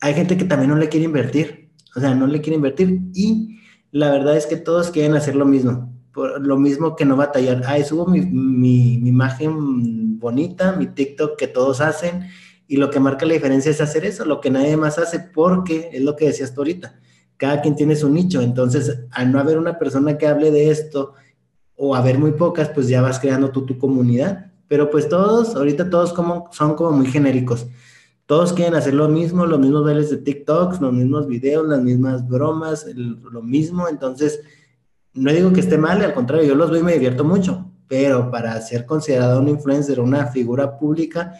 hay 0.00 0.14
gente 0.14 0.36
que 0.36 0.44
también 0.44 0.70
no 0.70 0.76
le 0.76 0.88
quiere 0.88 1.06
invertir, 1.06 1.70
o 1.96 1.98
sea, 1.98 2.14
no 2.14 2.28
le 2.28 2.40
quiere 2.40 2.54
invertir 2.54 3.00
y 3.14 3.56
la 3.92 4.10
verdad 4.10 4.36
es 4.36 4.46
que 4.46 4.56
todos 4.56 4.90
quieren 4.90 5.14
hacer 5.14 5.34
lo 5.34 5.44
mismo, 5.44 5.92
por 6.12 6.44
lo 6.44 6.56
mismo 6.56 6.96
que 6.96 7.04
no 7.04 7.16
batallar. 7.16 7.62
Ay, 7.66 7.84
subo 7.84 8.06
mi, 8.06 8.20
mi, 8.20 8.94
imagen 8.94 10.18
bonita, 10.18 10.72
mi 10.72 10.86
TikTok 10.86 11.36
que 11.36 11.48
todos 11.48 11.80
hacen 11.80 12.28
y 12.68 12.76
lo 12.76 12.90
que 12.90 13.00
marca 13.00 13.26
la 13.26 13.34
diferencia 13.34 13.70
es 13.70 13.80
hacer 13.80 14.04
eso, 14.04 14.24
lo 14.24 14.40
que 14.40 14.50
nadie 14.50 14.76
más 14.76 14.98
hace, 14.98 15.18
porque 15.18 15.90
es 15.92 16.02
lo 16.02 16.14
que 16.14 16.26
decías 16.26 16.54
tú 16.54 16.60
ahorita, 16.60 17.00
cada 17.36 17.60
quien 17.62 17.74
tiene 17.74 17.96
su 17.96 18.08
nicho, 18.08 18.40
entonces 18.42 19.00
al 19.10 19.32
no 19.32 19.40
haber 19.40 19.58
una 19.58 19.78
persona 19.78 20.16
que 20.16 20.28
hable 20.28 20.52
de 20.52 20.70
esto 20.70 21.14
o 21.74 21.96
haber 21.96 22.18
muy 22.18 22.32
pocas, 22.32 22.68
pues 22.68 22.86
ya 22.86 23.02
vas 23.02 23.18
creando 23.18 23.50
tú 23.50 23.66
tu 23.66 23.76
comunidad, 23.76 24.52
pero 24.68 24.88
pues 24.88 25.08
todos, 25.08 25.56
ahorita 25.56 25.90
todos 25.90 26.12
como, 26.12 26.48
son 26.52 26.76
como 26.76 26.92
muy 26.92 27.06
genéricos, 27.06 27.66
todos 28.30 28.52
quieren 28.52 28.76
hacer 28.76 28.94
lo 28.94 29.08
mismo, 29.08 29.44
los 29.44 29.58
mismos 29.58 29.84
bailes 29.84 30.08
de 30.08 30.18
TikToks, 30.18 30.80
los 30.80 30.92
mismos 30.92 31.26
videos, 31.26 31.66
las 31.66 31.82
mismas 31.82 32.28
bromas, 32.28 32.86
lo 32.94 33.42
mismo, 33.42 33.88
entonces 33.88 34.40
no 35.12 35.32
digo 35.32 35.52
que 35.52 35.58
esté 35.58 35.78
mal, 35.78 36.00
al 36.00 36.14
contrario, 36.14 36.46
yo 36.46 36.54
los 36.54 36.70
veo 36.70 36.78
y 36.78 36.84
me 36.84 36.92
divierto 36.92 37.24
mucho, 37.24 37.72
pero 37.88 38.30
para 38.30 38.60
ser 38.60 38.86
considerado 38.86 39.40
un 39.40 39.48
influencer, 39.48 39.98
una 39.98 40.28
figura 40.28 40.78
pública, 40.78 41.34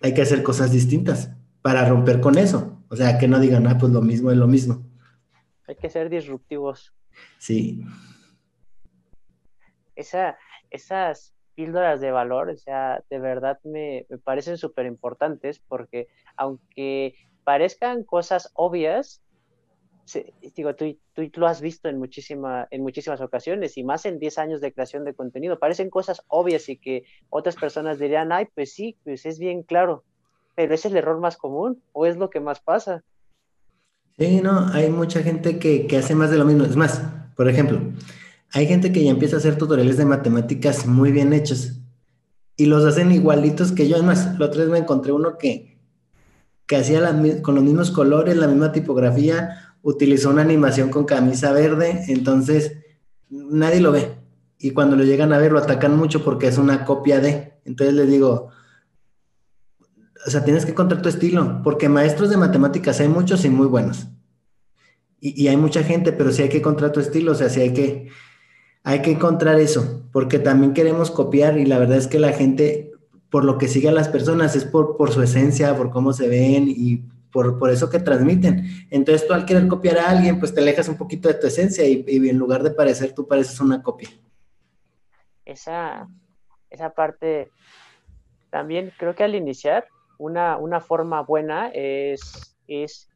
hay 0.00 0.14
que 0.14 0.22
hacer 0.22 0.42
cosas 0.42 0.72
distintas 0.72 1.32
para 1.60 1.86
romper 1.86 2.22
con 2.22 2.38
eso. 2.38 2.82
O 2.88 2.96
sea, 2.96 3.18
que 3.18 3.28
no 3.28 3.38
digan, 3.38 3.66
ah, 3.66 3.76
pues 3.76 3.92
lo 3.92 4.00
mismo 4.00 4.30
es 4.30 4.38
lo 4.38 4.46
mismo. 4.46 4.86
Hay 5.68 5.76
que 5.76 5.90
ser 5.90 6.08
disruptivos. 6.08 6.94
Sí. 7.36 7.84
Esa, 9.94 10.38
esas 10.70 11.35
píldoras 11.56 12.00
de 12.00 12.12
valor, 12.12 12.50
o 12.50 12.56
sea, 12.56 13.02
de 13.10 13.18
verdad 13.18 13.58
me, 13.64 14.06
me 14.08 14.18
parecen 14.18 14.58
súper 14.58 14.86
importantes 14.86 15.58
porque 15.58 16.06
aunque 16.36 17.14
parezcan 17.42 18.04
cosas 18.04 18.52
obvias, 18.54 19.22
digo, 20.54 20.74
tú, 20.74 20.96
tú, 21.14 21.28
lo 21.34 21.46
has 21.46 21.60
visto 21.60 21.88
en, 21.88 21.98
muchísima, 21.98 22.68
en 22.70 22.82
muchísimas 22.82 23.20
ocasiones 23.20 23.76
y 23.76 23.84
más 23.84 24.06
en 24.06 24.18
10 24.18 24.38
años 24.38 24.60
de 24.60 24.72
creación 24.72 25.04
de 25.04 25.14
contenido. 25.14 25.58
Parecen 25.58 25.90
cosas 25.90 26.22
obvias 26.28 26.68
y 26.68 26.76
que 26.76 27.04
otras 27.30 27.56
personas 27.56 27.98
dirían, 27.98 28.32
ay, 28.32 28.46
pues 28.54 28.72
sí, 28.72 28.96
pues 29.04 29.26
es 29.26 29.38
bien 29.38 29.62
claro, 29.62 30.04
pero 30.54 30.74
es 30.74 30.84
el 30.84 30.96
error 30.96 31.18
más 31.20 31.36
común 31.36 31.82
o 31.92 32.06
es 32.06 32.16
lo 32.16 32.30
que 32.30 32.40
más 32.40 32.60
pasa. 32.60 33.02
Sí, 34.18 34.40
no, 34.40 34.68
hay 34.72 34.88
mucha 34.90 35.22
gente 35.22 35.58
que, 35.58 35.86
que 35.86 35.98
hace 35.98 36.14
más 36.14 36.30
de 36.30 36.38
lo 36.38 36.44
mismo. 36.44 36.64
Es 36.64 36.76
más, 36.76 37.02
por 37.36 37.48
ejemplo, 37.48 37.80
hay 38.56 38.66
gente 38.66 38.90
que 38.90 39.04
ya 39.04 39.10
empieza 39.10 39.36
a 39.36 39.38
hacer 39.38 39.58
tutoriales 39.58 39.98
de 39.98 40.06
matemáticas 40.06 40.86
muy 40.86 41.12
bien 41.12 41.34
hechos 41.34 41.74
y 42.56 42.64
los 42.64 42.86
hacen 42.86 43.12
igualitos 43.12 43.70
que 43.70 43.86
yo. 43.86 43.96
Además, 43.96 44.38
la 44.38 44.46
otra 44.46 44.62
vez 44.62 44.70
me 44.70 44.78
encontré 44.78 45.12
uno 45.12 45.36
que, 45.36 45.78
que 46.66 46.76
hacía 46.76 47.02
con 47.42 47.54
los 47.54 47.62
mismos 47.62 47.90
colores, 47.90 48.34
la 48.34 48.46
misma 48.46 48.72
tipografía, 48.72 49.74
utilizó 49.82 50.30
una 50.30 50.40
animación 50.40 50.88
con 50.88 51.04
camisa 51.04 51.52
verde, 51.52 52.04
entonces 52.08 52.78
nadie 53.28 53.82
lo 53.82 53.92
ve. 53.92 54.16
Y 54.58 54.70
cuando 54.70 54.96
lo 54.96 55.04
llegan 55.04 55.34
a 55.34 55.38
ver, 55.38 55.52
lo 55.52 55.58
atacan 55.58 55.94
mucho 55.94 56.24
porque 56.24 56.46
es 56.46 56.56
una 56.56 56.86
copia 56.86 57.20
de. 57.20 57.58
Entonces 57.66 57.94
les 57.94 58.08
digo, 58.08 58.48
o 60.26 60.30
sea, 60.30 60.44
tienes 60.44 60.64
que 60.64 60.70
encontrar 60.70 61.02
tu 61.02 61.10
estilo, 61.10 61.60
porque 61.62 61.90
maestros 61.90 62.30
de 62.30 62.38
matemáticas 62.38 63.00
hay 63.00 63.08
muchos 63.08 63.44
y 63.44 63.50
muy 63.50 63.66
buenos. 63.66 64.06
Y, 65.20 65.46
hay 65.48 65.58
mucha 65.58 65.82
gente, 65.82 66.12
pero 66.12 66.32
sí 66.32 66.40
hay 66.40 66.48
que 66.48 66.58
encontrar 66.58 66.92
tu 66.92 67.00
estilo, 67.00 67.32
o 67.32 67.34
sea, 67.34 67.50
sí 67.50 67.60
hay 67.60 67.74
que, 67.74 68.08
hay 68.86 69.02
que 69.02 69.10
encontrar 69.10 69.58
eso, 69.58 70.04
porque 70.12 70.38
también 70.38 70.72
queremos 70.72 71.10
copiar 71.10 71.58
y 71.58 71.66
la 71.66 71.76
verdad 71.80 71.96
es 71.96 72.06
que 72.06 72.20
la 72.20 72.32
gente, 72.32 72.92
por 73.30 73.44
lo 73.44 73.58
que 73.58 73.66
sigue 73.66 73.88
a 73.88 73.92
las 73.92 74.08
personas, 74.08 74.54
es 74.54 74.64
por, 74.64 74.96
por 74.96 75.10
su 75.10 75.20
esencia, 75.22 75.76
por 75.76 75.90
cómo 75.90 76.12
se 76.12 76.28
ven 76.28 76.66
y 76.68 77.02
por, 77.32 77.68
eso 77.68 77.90
que 77.90 77.98
transmiten. 77.98 78.64
Entonces 78.90 79.26
tú 79.26 79.34
al 79.34 79.44
querer 79.44 79.66
copiar 79.66 79.98
a 79.98 80.08
alguien, 80.08 80.38
pues 80.38 80.54
te 80.54 80.60
alejas 80.60 80.88
un 80.88 80.96
poquito 80.96 81.26
de 81.26 81.34
tu 81.34 81.48
esencia 81.48 81.84
y, 81.84 82.04
en 82.06 82.38
lugar 82.38 82.62
de 82.62 82.70
parecer, 82.70 83.12
tú 83.12 83.26
pareces 83.26 83.58
una 83.60 83.82
copia. 83.82 84.08
Esa, 85.44 86.06
esa 86.70 86.90
parte, 86.90 87.50
también 88.50 88.92
creo 88.96 89.16
que 89.16 89.24
al 89.24 89.34
iniciar, 89.34 89.88
una, 90.16 90.58
una 90.58 90.80
forma 90.80 91.22
buena 91.22 91.70
es, 91.74 92.56
es 92.68 93.08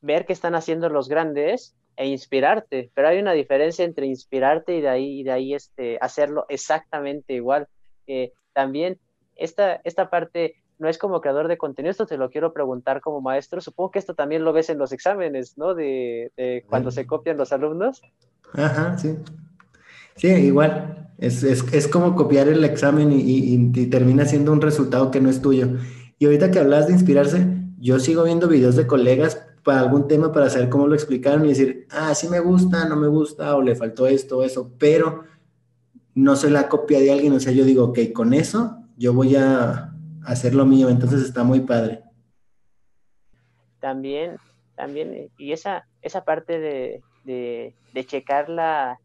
ver 0.00 0.24
qué 0.24 0.32
están 0.32 0.54
haciendo 0.54 0.88
los 0.88 1.10
grandes 1.10 1.77
e 1.98 2.06
inspirarte, 2.06 2.92
pero 2.94 3.08
hay 3.08 3.18
una 3.18 3.32
diferencia 3.32 3.84
entre 3.84 4.06
inspirarte 4.06 4.76
y 4.76 4.80
de 4.80 4.88
ahí, 4.88 5.20
y 5.20 5.24
de 5.24 5.32
ahí 5.32 5.52
este, 5.52 5.98
hacerlo 6.00 6.46
exactamente 6.48 7.34
igual. 7.34 7.66
Eh, 8.06 8.32
también 8.52 9.00
esta, 9.34 9.80
esta 9.82 10.08
parte 10.08 10.54
no 10.78 10.88
es 10.88 10.96
como 10.96 11.20
creador 11.20 11.48
de 11.48 11.58
contenido, 11.58 11.90
esto 11.90 12.06
te 12.06 12.16
lo 12.16 12.30
quiero 12.30 12.52
preguntar 12.52 13.00
como 13.00 13.20
maestro. 13.20 13.60
Supongo 13.60 13.90
que 13.90 13.98
esto 13.98 14.14
también 14.14 14.44
lo 14.44 14.52
ves 14.52 14.70
en 14.70 14.78
los 14.78 14.92
exámenes, 14.92 15.58
¿no? 15.58 15.74
De, 15.74 16.30
cuando 16.68 16.92
se 16.92 17.04
copian 17.04 17.36
los 17.36 17.52
alumnos. 17.52 18.00
Ajá, 18.52 18.96
sí. 18.96 19.16
Sí, 20.14 20.28
igual. 20.28 21.10
Es, 21.18 21.88
como 21.88 22.14
copiar 22.14 22.46
el 22.46 22.64
examen 22.64 23.10
y, 23.12 23.88
termina 23.90 24.24
siendo 24.24 24.52
un 24.52 24.60
resultado 24.60 25.10
que 25.10 25.20
no 25.20 25.30
es 25.30 25.42
tuyo. 25.42 25.70
Y 26.20 26.26
ahorita 26.26 26.52
que 26.52 26.60
hablas 26.60 26.86
de 26.86 26.92
inspirarse, 26.92 27.44
yo 27.80 27.98
sigo 27.98 28.22
viendo 28.22 28.46
videos 28.46 28.76
de 28.76 28.86
colegas 28.86 29.47
para 29.68 29.80
algún 29.80 30.08
tema 30.08 30.32
para 30.32 30.48
saber 30.48 30.70
cómo 30.70 30.86
lo 30.86 30.94
explicaron 30.94 31.44
y 31.44 31.50
decir, 31.50 31.86
ah, 31.90 32.14
sí 32.14 32.26
me 32.26 32.40
gusta, 32.40 32.88
no 32.88 32.96
me 32.96 33.06
gusta, 33.06 33.54
o 33.54 33.60
le 33.60 33.76
faltó 33.76 34.06
esto 34.06 34.42
eso, 34.42 34.72
pero 34.78 35.24
no 36.14 36.36
soy 36.36 36.52
la 36.52 36.70
copia 36.70 36.98
de 37.00 37.12
alguien. 37.12 37.34
O 37.34 37.38
sea, 37.38 37.52
yo 37.52 37.66
digo, 37.66 37.84
ok, 37.84 37.98
con 38.14 38.32
eso 38.32 38.78
yo 38.96 39.12
voy 39.12 39.36
a 39.36 39.92
hacer 40.24 40.54
lo 40.54 40.64
mío, 40.64 40.88
entonces 40.88 41.20
está 41.20 41.44
muy 41.44 41.60
padre. 41.60 42.02
También, 43.78 44.38
también, 44.74 45.28
y 45.36 45.52
esa, 45.52 45.86
esa 46.00 46.24
parte 46.24 46.58
de, 46.58 47.02
de, 47.24 48.06
checar 48.06 48.48
la, 48.48 48.98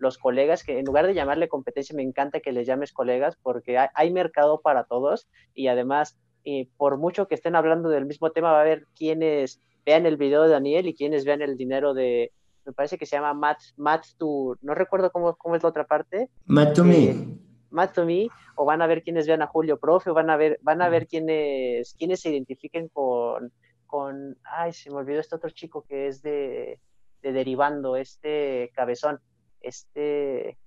los 0.00 0.18
colegas, 0.18 0.64
que 0.64 0.80
en 0.80 0.84
lugar 0.84 1.06
de 1.06 1.14
llamarle 1.14 1.48
competencia, 1.48 1.94
me 1.94 2.02
encanta 2.02 2.40
que 2.40 2.50
les 2.50 2.66
llames 2.66 2.92
colegas 2.92 3.38
porque 3.40 3.78
hay, 3.78 4.12
mercado 4.12 4.60
para 4.62 4.82
todos 4.82 5.28
y 5.54 5.68
además, 5.68 6.18
eh, 6.44 6.66
por 6.76 6.98
mucho 6.98 7.28
que 7.28 7.36
estén 7.36 7.54
hablando 7.54 7.88
del 7.88 8.06
mismo 8.06 8.32
tema, 8.32 8.50
va 8.50 8.58
a 8.58 8.62
haber 8.62 8.88
quienes 8.96 9.60
vean 9.86 10.04
el 10.04 10.16
video 10.16 10.42
de 10.42 10.50
Daniel 10.50 10.86
y 10.88 10.94
quienes 10.94 11.24
vean 11.24 11.40
el 11.40 11.56
dinero 11.56 11.94
de, 11.94 12.32
me 12.66 12.72
parece 12.72 12.98
que 12.98 13.06
se 13.06 13.16
llama 13.16 13.32
Matt, 13.32 13.60
Matt 13.76 14.04
to, 14.18 14.58
no 14.60 14.74
recuerdo 14.74 15.10
cómo, 15.10 15.36
cómo 15.36 15.54
es 15.54 15.62
la 15.62 15.68
otra 15.68 15.86
parte. 15.86 16.28
Matt 16.44 16.74
to 16.74 16.84
me. 16.84 17.04
Eh, 17.04 17.26
Matt 17.70 17.94
to 17.94 18.04
Me, 18.04 18.28
o 18.54 18.64
van 18.64 18.82
a 18.82 18.86
ver 18.86 19.02
quienes 19.02 19.26
vean 19.26 19.42
a 19.42 19.46
Julio 19.46 19.78
Profe, 19.78 20.10
o 20.10 20.14
van 20.14 20.30
a 20.30 20.36
ver, 20.36 20.58
van 20.62 20.82
a 20.82 20.88
ver 20.88 21.06
quienes, 21.06 21.94
quienes 21.94 22.20
se 22.20 22.30
identifiquen 22.30 22.88
con, 22.88 23.52
con, 23.86 24.38
ay, 24.44 24.72
se 24.72 24.90
me 24.90 24.96
olvidó 24.96 25.20
este 25.20 25.36
otro 25.36 25.50
chico 25.50 25.84
que 25.86 26.08
es 26.08 26.22
de, 26.22 26.80
de 27.22 27.32
Derivando, 27.32 27.96
este 27.96 28.72
cabezón, 28.74 29.20
este 29.60 30.58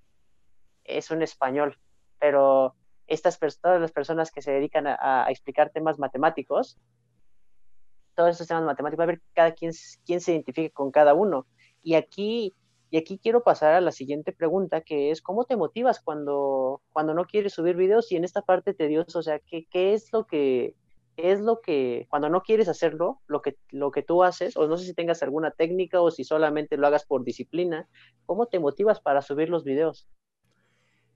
es 0.84 1.10
un 1.10 1.22
español, 1.22 1.76
pero 2.18 2.74
estas 3.06 3.38
todas 3.60 3.80
las 3.80 3.92
personas 3.92 4.30
que 4.30 4.40
se 4.40 4.52
dedican 4.52 4.86
a, 4.86 5.26
explicar 5.28 5.70
temas 5.70 5.98
matemáticos, 5.98 6.78
todos 8.14 8.30
estos 8.30 8.48
temas 8.48 8.64
matemáticos, 8.64 9.02
a 9.02 9.06
ver 9.06 9.22
cada 9.34 9.52
quien, 9.52 9.72
quién 10.04 10.20
se 10.20 10.32
identifique 10.32 10.70
con 10.70 10.90
cada 10.90 11.14
uno. 11.14 11.46
Y 11.82 11.94
aquí 11.94 12.54
y 12.92 12.96
aquí 12.96 13.20
quiero 13.22 13.44
pasar 13.44 13.74
a 13.74 13.80
la 13.80 13.92
siguiente 13.92 14.32
pregunta, 14.32 14.80
que 14.80 15.12
es, 15.12 15.22
¿cómo 15.22 15.44
te 15.44 15.56
motivas 15.56 16.00
cuando, 16.00 16.82
cuando 16.92 17.14
no 17.14 17.24
quieres 17.24 17.52
subir 17.52 17.76
videos 17.76 18.10
y 18.10 18.16
en 18.16 18.24
esta 18.24 18.42
parte 18.42 18.74
tediosa? 18.74 19.16
O 19.16 19.22
sea, 19.22 19.38
¿qué, 19.38 19.64
qué 19.70 19.94
es 19.94 20.12
lo 20.12 20.26
que, 20.26 20.74
es 21.16 21.40
lo 21.40 21.60
que, 21.60 22.08
cuando 22.10 22.28
no 22.28 22.42
quieres 22.42 22.68
hacerlo, 22.68 23.20
lo 23.28 23.42
que, 23.42 23.56
lo 23.70 23.92
que 23.92 24.02
tú 24.02 24.24
haces, 24.24 24.56
o 24.56 24.66
no 24.66 24.76
sé 24.76 24.86
si 24.86 24.94
tengas 24.94 25.22
alguna 25.22 25.52
técnica 25.52 26.00
o 26.00 26.10
si 26.10 26.24
solamente 26.24 26.76
lo 26.76 26.86
hagas 26.88 27.04
por 27.04 27.24
disciplina, 27.24 27.88
¿cómo 28.26 28.46
te 28.46 28.58
motivas 28.58 29.00
para 29.00 29.22
subir 29.22 29.50
los 29.50 29.62
videos? 29.62 30.08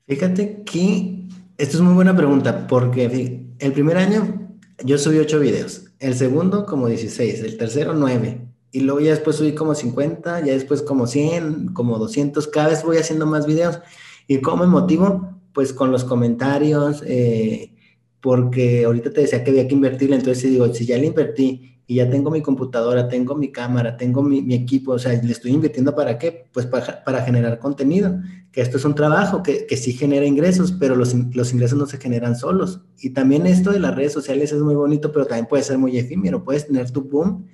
Fíjate 0.06 0.62
que 0.62 1.26
esto 1.58 1.76
es 1.76 1.82
muy 1.82 1.94
buena 1.94 2.16
pregunta, 2.16 2.68
porque 2.68 3.46
el 3.58 3.72
primer 3.72 3.96
año 3.96 4.48
yo 4.84 4.96
subí 4.96 5.18
ocho 5.18 5.40
videos, 5.40 5.83
el 5.98 6.14
segundo 6.14 6.66
como 6.66 6.88
16, 6.88 7.40
el 7.42 7.56
tercero 7.56 7.94
nueve, 7.94 8.46
y 8.72 8.80
luego 8.80 9.00
ya 9.00 9.10
después 9.10 9.36
subí 9.36 9.54
como 9.54 9.74
50, 9.74 10.40
ya 10.40 10.52
después 10.52 10.82
como 10.82 11.06
100, 11.06 11.74
como 11.74 11.98
200, 11.98 12.48
cada 12.48 12.70
vez 12.70 12.82
voy 12.82 12.96
haciendo 12.96 13.24
más 13.24 13.46
videos. 13.46 13.78
¿Y 14.26 14.40
cómo 14.40 14.64
me 14.64 14.70
motivo? 14.70 15.40
Pues 15.52 15.72
con 15.72 15.92
los 15.92 16.02
comentarios, 16.02 17.02
eh, 17.06 17.72
porque 18.20 18.84
ahorita 18.84 19.12
te 19.12 19.20
decía 19.20 19.44
que 19.44 19.50
había 19.50 19.68
que 19.68 19.74
invertirle, 19.74 20.16
entonces 20.16 20.50
digo, 20.50 20.72
si 20.74 20.86
ya 20.86 20.98
le 20.98 21.06
invertí 21.06 21.78
y 21.86 21.96
ya 21.96 22.10
tengo 22.10 22.30
mi 22.30 22.42
computadora, 22.42 23.08
tengo 23.08 23.34
mi 23.34 23.52
cámara, 23.52 23.96
tengo 23.96 24.22
mi, 24.22 24.54
equipo, 24.54 24.92
o 24.92 24.98
sea, 24.98 25.12
le 25.12 25.30
estoy 25.30 25.52
invirtiendo 25.52 25.94
para 25.94 26.18
qué? 26.18 26.46
Pues 26.52 26.66
para, 26.66 27.22
generar 27.22 27.58
contenido, 27.58 28.18
que 28.54 28.60
esto 28.60 28.76
es 28.76 28.84
un 28.84 28.94
trabajo 28.94 29.42
que, 29.42 29.66
que 29.66 29.76
sí 29.76 29.92
genera 29.94 30.24
ingresos, 30.24 30.70
pero 30.70 30.94
los, 30.94 31.12
los, 31.34 31.52
ingresos 31.52 31.76
no 31.76 31.86
se 31.86 31.98
generan 31.98 32.36
solos. 32.36 32.82
Y 33.00 33.10
también 33.10 33.48
esto 33.48 33.72
de 33.72 33.80
las 33.80 33.96
redes 33.96 34.12
sociales 34.12 34.52
es 34.52 34.60
muy 34.60 34.76
bonito, 34.76 35.10
pero 35.10 35.26
también 35.26 35.46
puede 35.46 35.64
ser 35.64 35.76
muy 35.76 35.98
efímero, 35.98 36.44
puedes 36.44 36.68
tener 36.68 36.88
tu 36.92 37.02
boom 37.02 37.48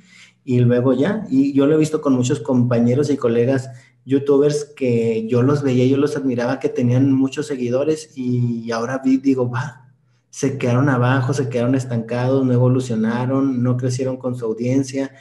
y 0.45 0.61
luego 0.61 0.93
ya. 0.93 1.25
Y 1.31 1.55
yo 1.55 1.67
lo 1.67 1.75
he 1.75 1.79
visto 1.79 2.03
con 2.03 2.13
muchos 2.13 2.41
compañeros 2.41 3.09
y 3.09 3.17
colegas 3.17 3.71
youtubers 4.05 4.67
que 4.77 5.27
yo 5.27 5.41
los 5.43 5.63
veía, 5.63 5.87
yo 5.87 5.97
los 5.97 6.19
admiraba, 6.19 6.61
que 6.61 6.69
tenían 6.69 7.11
muchos 7.13 7.47
seguidores 7.47 8.11
y 8.15 8.71
ahora 8.71 9.01
vi, 9.03 9.17
digo, 9.17 9.49
va, 9.49 9.95
se 10.29 10.59
quedaron 10.59 10.91
abajo, 10.91 11.33
se 11.33 11.49
quedaron 11.49 11.77
estancados, 11.77 12.45
no 12.45 12.53
evolucionaron, 12.53 13.63
no 13.63 13.79
crecieron 13.79 14.19
con 14.19 14.37
su 14.37 14.45
audiencia. 14.45 15.15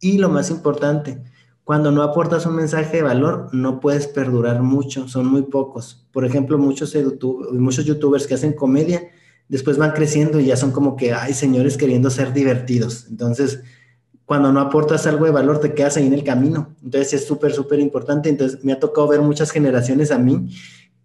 Y 0.00 0.18
lo 0.18 0.28
más 0.28 0.50
importante, 0.50 1.22
cuando 1.64 1.90
no 1.90 2.02
aportas 2.02 2.44
un 2.44 2.56
mensaje 2.56 2.98
de 2.98 3.02
valor, 3.02 3.48
no 3.52 3.80
puedes 3.80 4.06
perdurar 4.06 4.62
mucho, 4.62 5.08
son 5.08 5.26
muy 5.26 5.42
pocos. 5.42 6.06
Por 6.12 6.26
ejemplo, 6.26 6.58
muchos, 6.58 6.94
muchos 7.52 7.86
youtubers 7.86 8.26
que 8.26 8.34
hacen 8.34 8.52
comedia, 8.52 9.08
después 9.48 9.78
van 9.78 9.92
creciendo 9.92 10.38
y 10.38 10.46
ya 10.46 10.56
son 10.56 10.72
como 10.72 10.94
que, 10.94 11.14
hay 11.14 11.32
señores 11.32 11.78
queriendo 11.78 12.10
ser 12.10 12.34
divertidos. 12.34 13.06
Entonces, 13.08 13.62
cuando 14.26 14.52
no 14.52 14.60
aportas 14.60 15.06
algo 15.06 15.24
de 15.24 15.30
valor, 15.30 15.58
te 15.58 15.72
quedas 15.72 15.96
ahí 15.96 16.06
en 16.06 16.12
el 16.12 16.22
camino. 16.22 16.74
Entonces, 16.82 17.14
es 17.14 17.24
súper, 17.26 17.52
súper 17.54 17.80
importante. 17.80 18.28
Entonces, 18.28 18.62
me 18.62 18.72
ha 18.72 18.78
tocado 18.78 19.08
ver 19.08 19.22
muchas 19.22 19.50
generaciones 19.50 20.10
a 20.10 20.18
mí 20.18 20.50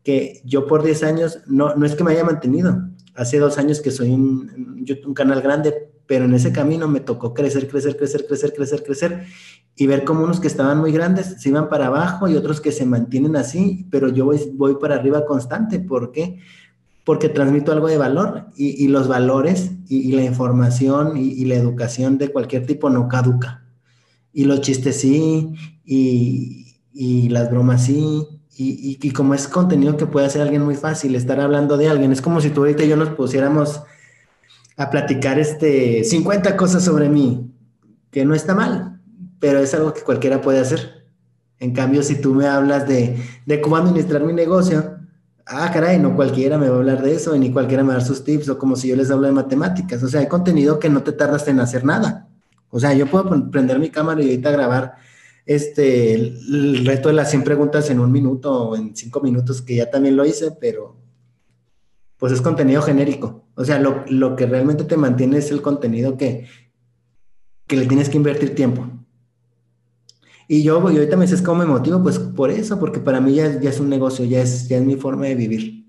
que 0.04 0.41
yo 0.43 0.67
por 0.67 0.84
10 0.84 1.04
años, 1.04 1.39
no, 1.48 1.76
no 1.76 1.86
es 1.86 1.95
que 1.95 2.04
me 2.04 2.12
haya 2.12 2.24
mantenido, 2.26 2.89
hace 3.15 3.39
dos 3.39 3.58
años 3.58 3.80
que 3.80 3.91
soy 3.91 4.12
un, 4.12 4.86
un 5.06 5.13
canal 5.13 5.41
grande, 5.41 5.89
pero 6.06 6.26
en 6.26 6.34
ese 6.34 6.52
camino 6.52 6.88
me 6.88 7.02
tocó 7.02 7.34
crecer, 7.34 7.67
crecer, 7.67 7.95
crecer, 7.95 8.26
crecer, 8.26 8.54
crecer, 8.54 8.84
crecer 8.84 9.24
y 9.80 9.88
ver 9.88 10.04
como 10.04 10.26
unos 10.26 10.42
que 10.42 10.48
estaban 10.48 10.78
muy 10.78 10.92
grandes 10.92 11.38
se 11.39 11.48
iban 11.50 11.70
para 11.70 11.88
abajo 11.88 12.28
y 12.28 12.36
otros 12.36 12.60
que 12.60 12.74
se 12.74 12.86
mantienen 12.86 13.38
así, 13.38 13.88
pero 13.89 14.10
yo 14.10 14.26
voy, 14.26 14.52
voy 14.54 14.76
para 14.76 14.96
arriba 14.96 15.26
constante. 15.26 15.80
¿Por 15.80 16.12
qué? 16.12 16.39
Porque 17.06 17.30
transmito 17.30 17.72
algo 17.72 17.88
de 17.88 17.98
valor 17.98 18.48
y, 18.58 18.89
los 18.89 19.08
valores 19.08 19.72
y, 19.88 20.12
la 20.12 20.24
información 20.24 21.15
y, 21.15 21.46
la 21.46 21.56
educación 21.56 22.18
de 22.18 22.30
cualquier 22.30 22.65
tipo 22.65 22.89
no 22.89 23.08
caduca. 23.08 23.63
Y 24.34 24.44
los 24.44 24.60
chistes 24.60 25.00
sí, 25.00 25.54
y 25.86 27.30
las 27.30 27.50
bromas 27.50 27.86
sí, 27.86 28.28
y, 28.62 29.12
como 29.12 29.34
es 29.34 29.48
contenido 29.48 29.96
que 29.96 30.08
puede 30.08 30.26
hacer 30.26 30.42
alguien 30.42 30.63
muy 30.65 30.76
fácil, 30.76 31.15
estar 31.15 31.39
hablando 31.39 31.78
de 31.78 31.88
alguien, 31.88 32.12
es 32.12 32.22
como 32.22 32.42
si 32.42 32.50
tú 32.50 32.62
ahorita 32.62 32.84
y 32.84 32.89
yo 32.89 32.98
nos 32.98 33.10
pusiéramos 33.12 33.82
a 34.76 34.89
platicar 34.89 35.39
este 35.39 36.04
50 36.04 36.58
cosas 36.58 36.84
sobre 36.84 37.08
mí, 37.08 37.50
que 38.12 38.26
no 38.26 38.36
está 38.36 38.54
mal, 38.54 38.98
pero 39.39 39.60
es 39.60 39.73
algo 39.73 39.93
que 39.93 40.02
cualquiera 40.02 40.41
puede 40.41 40.60
hacer. 40.60 41.06
En 41.60 41.73
cambio, 41.73 42.04
si 42.04 42.21
tú 42.21 42.34
me 42.34 42.47
hablas 42.47 42.88
de, 42.88 43.17
de 43.45 43.62
cómo 43.62 43.78
administrar 43.78 44.23
mi 44.23 44.34
negocio, 44.34 44.99
ah, 45.45 45.69
caray, 45.73 45.99
no 45.99 46.15
cualquiera 46.15 46.58
me 46.58 46.69
va 46.69 46.75
a 46.75 46.80
hablar 46.80 47.02
de 47.02 47.15
eso, 47.15 47.36
ni 47.38 47.52
cualquiera 47.52 47.84
me 47.84 47.89
va 47.89 47.95
a 47.95 47.97
dar 47.97 48.08
sus 48.08 48.23
tips, 48.23 48.49
o 48.49 48.58
como 48.58 48.75
si 48.75 48.88
yo 48.88 48.95
les 48.95 49.12
hablo 49.12 49.28
de 49.28 49.34
matemáticas. 49.34 50.02
O 50.04 50.08
sea, 50.08 50.21
hay 50.21 50.28
contenido 50.28 50.80
que 50.80 50.89
no 50.89 51.04
te 51.04 51.12
tardas 51.12 51.47
en 51.47 51.60
hacer 51.60 51.84
nada. 51.84 52.28
O 52.69 52.80
sea, 52.80 52.93
yo 52.93 53.08
puedo 53.08 53.49
prender 53.52 53.80
mi 53.80 53.89
cámara 53.89 54.21
y 54.21 54.25
ahorita 54.25 54.52
grabar 54.52 54.95
este, 55.45 56.13
el, 56.13 56.86
reto 56.86 57.10
de 57.10 57.15
las 57.15 57.32
100 57.32 57.43
preguntas 57.43 57.89
en 57.89 57.99
un 57.99 58.12
minuto 58.12 58.69
o 58.69 58.75
en 58.75 58.95
cinco 58.95 59.21
minutos, 59.21 59.62
que 59.62 59.75
ya 59.75 59.89
también 59.89 60.15
lo 60.15 60.25
hice, 60.25 60.52
pero 60.52 60.95
pues 62.17 62.34
es 62.34 62.41
contenido 62.41 62.82
genérico. 62.82 63.45
O 63.56 63.65
sea, 63.65 63.80
lo, 63.80 64.36
que 64.36 64.45
realmente 64.45 64.84
te 64.84 64.97
mantiene 64.97 65.38
es 65.38 65.52
el 65.52 65.62
contenido 65.62 66.17
que, 66.17 66.45
que 67.65 67.78
le 67.78 67.88
tienes 67.88 68.10
que 68.10 68.17
invertir 68.17 68.54
tiempo. 68.54 68.88
Y 70.51 70.63
yo, 70.63 70.79
y 70.89 70.97
ahorita 70.97 71.15
me 71.15 71.25
dices 71.25 71.43
cómo 71.43 71.59
me 71.59 71.65
motivo, 71.67 72.01
pues 72.01 72.17
por 72.17 72.49
eso, 72.49 72.79
porque 72.79 72.99
para 72.99 73.21
mí 73.21 73.35
ya, 73.35 73.62
ya 73.62 73.69
es 73.69 73.79
un 73.79 73.88
negocio, 73.88 74.25
ya 74.25 74.41
es, 74.41 74.67
ya 74.67 74.77
es 74.77 74.83
mi 74.83 74.95
forma 74.95 75.27
de 75.27 75.35
vivir. 75.35 75.85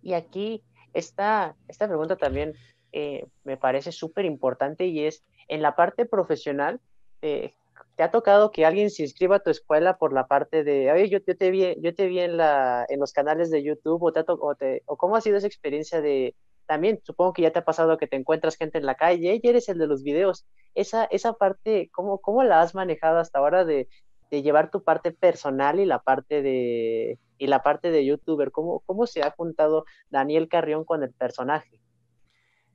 Y 0.00 0.12
aquí 0.12 0.62
esta, 0.94 1.56
esta 1.66 1.88
pregunta 1.88 2.14
también 2.14 2.54
eh, 2.92 3.26
me 3.42 3.56
parece 3.56 3.90
súper 3.90 4.26
importante 4.26 4.86
y 4.86 5.06
es 5.06 5.24
en 5.48 5.60
la 5.60 5.74
parte 5.74 6.06
profesional, 6.06 6.80
eh, 7.20 7.52
¿Te 7.96 8.04
ha 8.04 8.10
tocado 8.10 8.50
que 8.50 8.64
alguien 8.64 8.88
se 8.88 9.02
inscriba 9.02 9.36
a 9.36 9.40
tu 9.40 9.50
escuela 9.50 9.98
por 9.98 10.12
la 10.12 10.26
parte 10.26 10.64
de, 10.64 10.90
oye, 10.90 11.10
yo, 11.10 11.22
te 11.22 11.50
vi, 11.50 11.76
yo 11.82 11.94
te 11.94 12.06
vi 12.06 12.20
en, 12.20 12.36
la, 12.36 12.86
en 12.88 12.98
los 12.98 13.12
canales 13.12 13.50
de 13.50 13.62
YouTube 13.62 14.02
o, 14.02 14.12
te, 14.12 14.24
o, 14.26 14.54
te, 14.54 14.82
o 14.86 14.96
cómo 14.96 15.16
ha 15.16 15.20
sido 15.20 15.36
esa 15.36 15.46
experiencia 15.46 16.00
de, 16.00 16.34
también 16.70 17.00
supongo 17.02 17.32
que 17.32 17.42
ya 17.42 17.50
te 17.50 17.58
ha 17.58 17.64
pasado 17.64 17.98
que 17.98 18.06
te 18.06 18.14
encuentras 18.14 18.54
gente 18.54 18.78
en 18.78 18.86
la 18.86 18.94
calle 18.94 19.40
y 19.42 19.48
eres 19.48 19.68
el 19.68 19.76
de 19.76 19.88
los 19.88 20.04
videos. 20.04 20.46
Esa, 20.76 21.02
esa 21.06 21.32
parte, 21.32 21.90
¿cómo, 21.92 22.18
¿cómo 22.18 22.44
la 22.44 22.60
has 22.60 22.76
manejado 22.76 23.18
hasta 23.18 23.40
ahora 23.40 23.64
de, 23.64 23.88
de 24.30 24.42
llevar 24.42 24.70
tu 24.70 24.84
parte 24.84 25.10
personal 25.10 25.80
y 25.80 25.84
la 25.84 25.98
parte 25.98 26.42
de, 26.42 27.18
y 27.38 27.48
la 27.48 27.64
parte 27.64 27.90
de 27.90 28.06
youtuber? 28.06 28.52
¿Cómo, 28.52 28.84
¿Cómo 28.86 29.08
se 29.08 29.20
ha 29.24 29.32
juntado 29.32 29.84
Daniel 30.10 30.46
Carrión 30.46 30.84
con 30.84 31.02
el 31.02 31.10
personaje? 31.10 31.80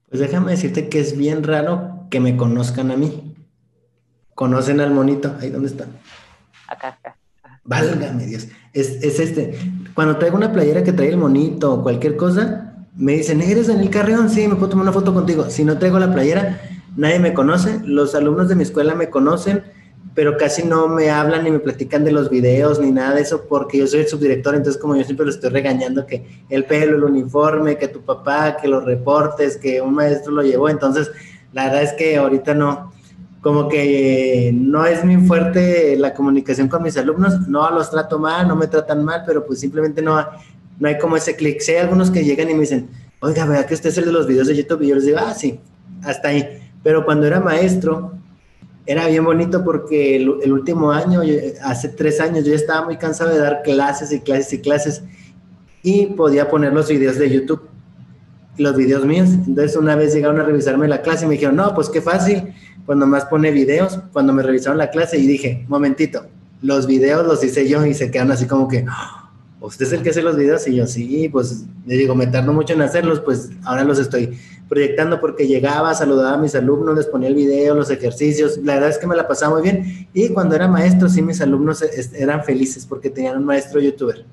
Pues 0.10 0.20
déjame 0.20 0.52
decirte 0.52 0.90
que 0.90 1.00
es 1.00 1.18
bien 1.18 1.46
raro 1.46 2.08
que 2.12 2.20
me 2.20 2.36
conozcan 2.36 2.92
a 2.92 2.98
mí. 2.98 3.34
¿Conocen 4.34 4.82
al 4.82 4.92
monito? 4.92 5.38
Ahí, 5.40 5.52
¿dónde 5.52 5.70
está? 5.70 5.86
Acá, 6.68 7.00
acá. 7.00 7.18
Válgame 7.64 8.26
Dios. 8.26 8.50
Es, 8.74 9.02
este. 9.22 9.58
Cuando 9.94 10.18
traigo 10.18 10.36
una 10.36 10.52
playera 10.52 10.84
que 10.84 10.92
trae 10.92 11.08
el 11.08 11.18
monito 11.18 11.76
o 11.76 11.82
cualquier 11.82 12.18
cosa, 12.18 12.65
me 12.98 13.14
dicen, 13.14 13.42
¿eres 13.42 13.68
Daniel 13.68 13.90
Carreón? 13.90 14.30
Sí, 14.30 14.48
me 14.48 14.56
puedo 14.56 14.70
tomar 14.70 14.84
una 14.84 14.94
foto 14.94 15.14
contigo. 15.14 15.50
Si 15.50 15.64
no 15.64 15.78
traigo 15.78 16.00
la 16.00 16.14
playera, 16.14 16.62
nadie 16.96 17.20
me 17.20 17.34
conoce. 17.34 17.82
Los 17.84 18.16
alumnos 18.16 18.48
de 18.48 18.56
mi 18.56 18.64
escuela 18.64 18.96
me 18.96 19.10
conocen, 19.10 19.64
pero 20.14 20.38
casi 20.38 20.64
no 20.64 20.88
me 20.88 21.10
hablan 21.10 21.44
ni 21.44 21.52
me 21.52 21.60
platican 21.60 22.06
de 22.06 22.12
los 22.12 22.30
videos 22.30 22.80
ni 22.80 22.92
nada 22.92 23.16
de 23.16 23.22
eso, 23.22 23.46
porque 23.50 23.80
yo 23.80 23.88
soy 23.88 24.02
el 24.02 24.08
subdirector, 24.08 24.56
entonces 24.56 24.82
como 24.82 24.96
yo 24.96 25.04
siempre 25.04 25.26
lo 25.26 25.32
estoy 25.32 25.50
regañando 25.50 26.06
que 26.06 26.26
el 26.50 26.64
pelo, 26.64 26.96
el 26.96 27.04
uniforme, 27.04 27.78
que 27.78 27.90
tu 27.90 28.02
papá, 28.02 28.56
que 28.56 28.70
los 28.70 28.86
reportes, 28.86 29.58
que 29.58 29.82
un 29.82 29.94
maestro 29.94 30.32
lo 30.32 30.42
llevó. 30.42 30.70
Entonces, 30.70 31.12
la 31.52 31.66
verdad 31.66 31.84
es 31.84 31.94
que 31.94 32.18
ahorita 32.18 32.54
no 32.54 32.94
como 33.46 33.70
que 33.70 34.52
no 34.56 34.88
es 34.88 35.06
muy 35.06 35.18
fuerte 35.18 35.96
la 35.98 36.16
comunicación 36.16 36.68
con 36.68 36.82
mis 36.82 36.98
alumnos, 36.98 37.48
no 37.48 37.70
los 37.70 37.92
trato 37.92 38.18
mal, 38.18 38.48
no 38.48 38.56
me 38.56 38.66
tratan 38.66 39.06
mal, 39.06 39.22
pero 39.24 39.46
pues 39.46 39.60
simplemente 39.60 40.02
no, 40.02 40.18
no 40.80 40.88
hay 40.88 40.98
como 40.98 41.18
ese 41.18 41.36
clic. 41.36 41.60
Sé 41.62 41.80
algunos 41.80 42.12
que 42.12 42.24
llegan 42.24 42.50
y 42.50 42.54
me 42.54 42.62
dicen, 42.62 42.90
oiga, 43.20 43.46
vea 43.46 43.66
que 43.66 43.74
usted 43.74 43.90
es 43.90 43.98
el 43.98 44.06
de 44.06 44.12
los 44.12 44.28
videos 44.28 44.48
de 44.48 44.56
YouTube, 44.56 44.82
y 44.84 44.88
yo 44.88 44.96
les 44.96 45.06
digo, 45.06 45.18
ah, 45.20 45.34
sí, 45.34 45.60
hasta 46.04 46.30
ahí. 46.30 46.62
Pero 46.84 47.06
cuando 47.06 47.26
era 47.26 47.40
maestro, 47.40 48.14
era 48.86 49.08
bien 49.08 49.26
bonito 49.26 49.64
porque 49.64 50.16
el, 50.18 50.52
último 50.52 50.92
año, 50.92 51.22
hace 51.64 51.90
tres 51.90 52.22
años, 52.22 52.46
yo 52.46 52.52
ya 52.52 52.58
estaba 52.58 52.86
muy 52.86 52.98
cansado 52.98 53.32
de 53.32 53.40
dar 53.40 53.64
clases 53.64 54.12
y 54.12 54.20
clases 54.20 54.54
y 54.54 54.62
clases 54.62 55.04
y 55.82 56.08
podía 56.08 56.50
poner 56.50 56.74
los 56.74 56.88
videos 56.88 57.18
de 57.18 57.30
YouTube, 57.30 57.62
los 58.58 58.76
videos 58.76 59.06
míos. 59.06 59.30
Entonces 59.30 59.76
una 59.76 59.96
vez 59.96 60.14
llegaron 60.14 60.40
a 60.40 60.44
revisarme 60.44 60.88
la 60.88 61.02
clase 61.02 61.26
y 61.26 61.28
me 61.28 61.34
dijeron, 61.34 61.56
no, 61.56 61.74
pues 61.74 61.90
qué 61.90 62.02
fácil, 62.02 62.54
pues 62.86 62.98
nomás 62.98 63.26
pone 63.26 63.52
videos, 63.52 64.00
cuando 64.14 64.34
me 64.34 64.44
revisaron 64.44 64.78
la 64.78 64.92
clase 64.92 65.18
y 65.18 65.26
dije, 65.26 65.66
momentito, 65.68 66.28
los 66.62 66.86
videos 66.86 67.26
los 67.26 67.44
hice 67.44 67.68
yo 67.68 67.86
y 67.86 67.94
se 67.94 68.12
quedan 68.12 68.32
así 68.32 68.46
como 68.46 68.68
que, 68.68 68.86
¿usted 69.66 69.86
es 69.86 69.94
el 69.94 70.04
que 70.04 70.10
hace 70.10 70.22
los 70.22 70.36
videos? 70.36 70.68
Y 70.68 70.76
yo, 70.76 70.88
sí, 70.88 71.30
pues 71.30 71.66
le 71.86 71.96
digo, 71.96 72.16
me 72.16 72.28
tardo 72.28 72.54
mucho 72.54 72.74
en 72.74 72.82
hacerlos, 72.82 73.20
pues 73.20 73.50
ahora 73.64 73.84
los 73.84 74.00
estoy 74.00 74.38
proyectando 74.68 75.20
porque 75.20 75.48
llegaba, 75.48 75.94
saludaba 75.94 76.34
a 76.34 76.38
mis 76.38 76.56
alumnos, 76.56 76.96
les 76.96 77.06
ponía 77.06 77.30
el 77.30 77.36
video, 77.36 77.76
los 77.76 77.90
ejercicios, 77.90 78.58
la 78.58 78.76
verdad 78.76 78.90
es 78.90 78.98
que 78.98 79.08
me 79.08 79.16
la 79.16 79.28
pasaba 79.28 79.56
muy 79.56 79.64
bien 79.64 80.08
y 80.14 80.30
cuando 80.30 80.56
era 80.56 80.68
maestro, 80.68 81.08
sí, 81.08 81.22
mis 81.22 81.42
alumnos 81.42 81.84
eran 82.14 82.44
felices 82.44 82.86
porque 82.86 83.10
tenían 83.10 83.38
un 83.38 83.46
maestro 83.46 83.80
youtuber. 83.80 84.26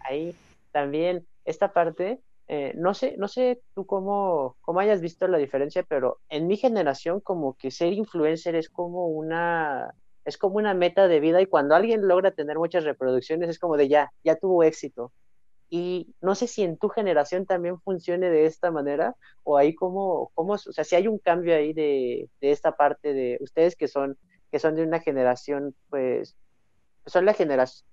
Ahí 0.00 0.34
también 0.72 1.26
esta 1.44 1.72
parte 1.72 2.20
eh, 2.52 2.72
no 2.74 2.94
sé, 2.94 3.14
no 3.16 3.28
sé 3.28 3.62
tú 3.76 3.86
cómo, 3.86 4.56
cómo 4.62 4.80
hayas 4.80 5.00
visto 5.00 5.28
la 5.28 5.38
diferencia, 5.38 5.84
pero 5.84 6.18
en 6.28 6.48
mi 6.48 6.56
generación 6.56 7.20
como 7.20 7.56
que 7.56 7.70
ser 7.70 7.92
influencer 7.92 8.56
es 8.56 8.68
como 8.68 9.06
una, 9.06 9.94
es 10.24 10.36
como 10.38 10.56
una 10.56 10.74
meta 10.74 11.08
de 11.08 11.20
vida 11.20 11.40
y 11.40 11.46
cuando 11.46 11.74
alguien 11.74 12.06
logra 12.06 12.30
tener 12.32 12.58
muchas 12.58 12.84
reproducciones 12.84 13.48
es 13.48 13.58
como 13.58 13.76
de 13.76 13.88
ya, 13.88 14.12
ya 14.24 14.36
tuvo 14.36 14.62
éxito. 14.62 15.12
Y 15.70 16.14
no 16.20 16.34
sé 16.34 16.48
si 16.48 16.62
en 16.62 16.76
tu 16.76 16.88
generación 16.88 17.46
también 17.46 17.80
funcione 17.80 18.28
de 18.28 18.46
esta 18.46 18.70
manera 18.72 19.14
o 19.44 19.56
ahí 19.56 19.74
como, 19.74 20.30
como 20.34 20.54
o 20.54 20.58
sea, 20.58 20.84
si 20.84 20.96
hay 20.96 21.06
un 21.06 21.18
cambio 21.18 21.54
ahí 21.54 21.72
de, 21.72 22.28
de 22.40 22.50
esta 22.50 22.76
parte 22.76 23.14
de 23.14 23.38
ustedes 23.40 23.76
que 23.76 23.86
son, 23.86 24.18
que 24.50 24.58
son 24.58 24.74
de 24.74 24.82
una 24.82 25.00
generación, 25.00 25.74
pues, 25.88 26.36
son 27.06 27.24
la 27.24 27.34
generación, 27.34 27.86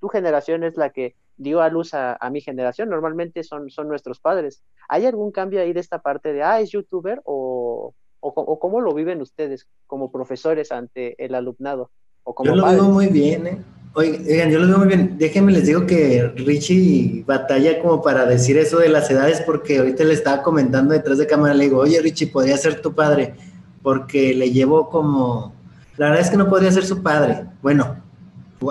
tu 0.00 0.08
generación 0.08 0.62
es 0.64 0.76
la 0.76 0.90
que 0.90 1.16
dio 1.36 1.60
a 1.60 1.68
luz 1.68 1.94
a, 1.94 2.18
mi 2.30 2.40
generación, 2.40 2.88
normalmente 2.88 3.44
son, 3.44 3.70
son 3.70 3.88
nuestros 3.88 4.20
padres. 4.20 4.62
¿Hay 4.88 5.06
algún 5.06 5.32
cambio 5.32 5.60
ahí 5.60 5.72
de 5.72 5.80
esta 5.80 6.00
parte 6.00 6.32
de, 6.32 6.42
ah, 6.42 6.60
es 6.60 6.70
youtuber 6.70 7.20
o, 7.24 7.94
o, 8.20 8.58
cómo 8.58 8.80
lo 8.80 8.94
viven 8.94 9.20
ustedes 9.20 9.66
como 9.86 10.10
profesores 10.10 10.72
ante 10.72 11.22
el 11.24 11.34
alumnado? 11.34 11.90
o 12.24 12.34
como 12.34 12.50
Yo 12.50 12.56
lo 12.56 12.66
veo 12.66 12.84
muy 12.84 13.06
bien, 13.06 13.46
¿eh? 13.46 13.64
Oigan, 13.94 14.50
yo 14.50 14.58
lo 14.58 14.68
veo 14.68 14.78
muy 14.78 14.88
bien. 14.88 15.16
Déjenme 15.18 15.50
les 15.50 15.66
digo 15.66 15.86
que 15.86 16.30
Richie 16.36 17.24
batalla 17.26 17.80
como 17.80 18.02
para 18.02 18.26
decir 18.26 18.56
eso 18.58 18.78
de 18.78 18.88
las 18.88 19.10
edades, 19.10 19.40
porque 19.40 19.78
ahorita 19.78 20.04
le 20.04 20.14
estaba 20.14 20.42
comentando 20.42 20.92
detrás 20.92 21.18
de 21.18 21.26
cámara, 21.26 21.54
le 21.54 21.64
digo, 21.64 21.78
oye 21.78 22.00
Richie, 22.00 22.28
podría 22.28 22.56
ser 22.58 22.80
tu 22.80 22.94
padre, 22.94 23.34
porque 23.82 24.34
le 24.34 24.50
llevo 24.50 24.88
como. 24.88 25.54
La 25.96 26.06
verdad 26.06 26.22
es 26.22 26.30
que 26.30 26.36
no 26.36 26.48
podría 26.48 26.70
ser 26.70 26.84
su 26.84 27.02
padre. 27.02 27.46
Bueno, 27.62 27.96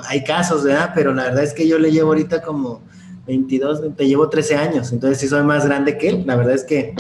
hay 0.08 0.24
casos, 0.24 0.64
¿verdad? 0.64 0.91
Pero 0.95 1.14
la 1.14 1.24
verdad 1.24 1.43
es 1.43 1.54
que 1.54 1.68
yo 1.68 1.78
le 1.78 1.91
llevo 1.91 2.10
ahorita 2.10 2.41
como 2.41 2.82
22, 3.26 3.95
te 3.98 4.08
llevo 4.08 4.30
13 4.30 4.56
años, 4.56 4.93
entonces 4.93 5.18
sí 5.18 5.28
soy 5.28 5.43
más 5.43 5.66
grande 5.66 5.98
que 5.98 6.10
él. 6.10 6.24
La 6.26 6.36
verdad 6.36 6.54
es 6.54 6.64
que 6.64 6.95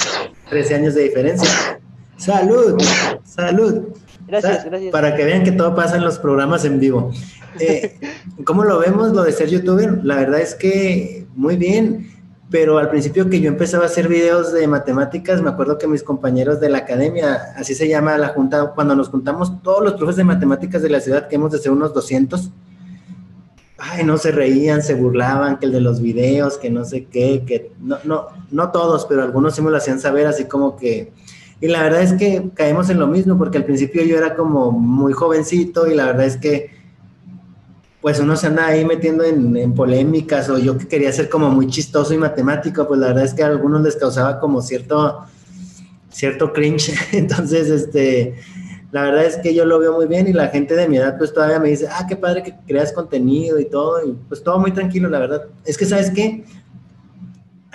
13 0.49 0.75
años 0.75 0.95
de 0.95 1.03
diferencia. 1.03 1.79
Salud, 2.17 2.81
salud. 3.23 3.83
Gracias, 4.27 4.65
gracias. 4.65 4.91
Para 4.91 5.15
que 5.15 5.23
vean 5.23 5.43
que 5.43 5.51
todo 5.51 5.75
pasa 5.75 5.95
en 5.95 6.03
los 6.03 6.19
programas 6.19 6.65
en 6.65 6.79
vivo. 6.79 7.11
Eh, 7.59 7.99
¿Cómo 8.43 8.63
lo 8.63 8.79
vemos 8.79 9.13
lo 9.13 9.23
de 9.23 9.31
ser 9.31 9.49
youtuber? 9.49 10.03
La 10.03 10.17
verdad 10.17 10.41
es 10.41 10.55
que 10.55 11.27
muy 11.35 11.55
bien, 11.55 12.09
pero 12.49 12.79
al 12.79 12.89
principio 12.89 13.29
que 13.29 13.39
yo 13.39 13.47
empezaba 13.49 13.83
a 13.83 13.87
hacer 13.87 14.07
videos 14.07 14.51
de 14.51 14.67
matemáticas, 14.67 15.41
me 15.41 15.49
acuerdo 15.49 15.77
que 15.77 15.87
mis 15.87 16.03
compañeros 16.03 16.59
de 16.59 16.69
la 16.69 16.79
academia, 16.79 17.53
así 17.55 17.75
se 17.75 17.87
llama 17.87 18.17
la 18.17 18.29
junta, 18.29 18.71
cuando 18.73 18.95
nos 18.95 19.09
juntamos 19.09 19.61
todos 19.61 19.83
los 19.83 19.93
profes 19.93 20.15
de 20.15 20.23
matemáticas 20.23 20.81
de 20.81 20.89
la 20.89 20.99
ciudad, 20.99 21.27
que 21.27 21.35
hemos 21.35 21.51
de 21.51 21.59
ser 21.59 21.71
unos 21.71 21.93
200, 21.93 22.49
ay, 23.77 24.03
no 24.03 24.17
se 24.17 24.31
reían, 24.31 24.81
se 24.81 24.95
burlaban, 24.95 25.59
que 25.59 25.67
el 25.67 25.71
de 25.71 25.81
los 25.81 26.01
videos, 26.01 26.57
que 26.57 26.69
no 26.69 26.83
sé 26.83 27.05
qué, 27.05 27.43
que 27.45 27.71
no, 27.79 27.97
no, 28.03 28.27
no 28.49 28.71
todos, 28.71 29.05
pero 29.05 29.23
algunos 29.23 29.55
sí 29.55 29.61
me 29.61 29.69
lo 29.69 29.77
hacían 29.77 29.99
saber 29.99 30.25
así 30.25 30.45
como 30.45 30.75
que 30.77 31.13
y 31.59 31.67
la 31.67 31.83
verdad 31.83 32.03
es 32.03 32.13
que 32.13 32.49
caemos 32.53 32.89
en 32.89 32.99
lo 32.99 33.07
mismo, 33.07 33.37
porque 33.37 33.57
al 33.57 33.65
principio 33.65 34.03
yo 34.03 34.17
era 34.17 34.35
como 34.35 34.71
muy 34.71 35.13
jovencito 35.13 35.87
y 35.87 35.95
la 35.95 36.05
verdad 36.05 36.25
es 36.25 36.37
que 36.37 36.77
pues 38.01 38.19
uno 38.19 38.35
se 38.37 38.47
anda 38.47 38.67
ahí 38.67 38.85
metiendo 38.85 39.23
en, 39.23 39.73
polémicas 39.73 40.49
o 40.49 40.57
yo 40.57 40.77
que 40.77 40.87
quería 40.87 41.11
ser 41.11 41.29
como 41.29 41.49
muy 41.49 41.67
chistoso 41.67 42.13
y 42.13 42.17
matemático, 42.17 42.87
pues 42.87 42.99
la 42.99 43.07
verdad 43.07 43.25
es 43.25 43.33
que 43.33 43.43
a 43.43 43.47
algunos 43.47 43.81
les 43.81 43.95
causaba 43.95 44.39
como 44.39 44.61
cierto, 44.61 45.25
cierto 46.09 46.53
cringe. 46.53 46.93
Entonces, 47.11 47.69
este, 47.69 48.35
la 48.91 49.01
verdad 49.01 49.25
es 49.25 49.37
que 49.37 49.53
yo 49.53 49.65
lo 49.65 49.79
veo 49.79 49.93
muy 49.93 50.05
bien 50.05 50.27
y 50.27 50.33
la 50.33 50.47
gente 50.49 50.75
de 50.75 50.87
mi 50.87 50.97
edad 50.97 51.17
pues 51.17 51.33
todavía 51.33 51.59
me 51.59 51.69
dice, 51.69 51.87
ah, 51.91 52.05
qué 52.07 52.15
padre 52.15 52.43
que 52.43 52.53
creas 52.67 52.93
contenido 52.93 53.59
y 53.59 53.65
todo, 53.65 54.07
y 54.07 54.15
pues 54.29 54.43
todo 54.43 54.59
muy 54.59 54.71
tranquilo, 54.71 55.09
la 55.09 55.19
verdad. 55.19 55.41
Es 55.65 55.77
que, 55.77 55.85
¿sabes 55.85 56.11
qué? 56.11 56.45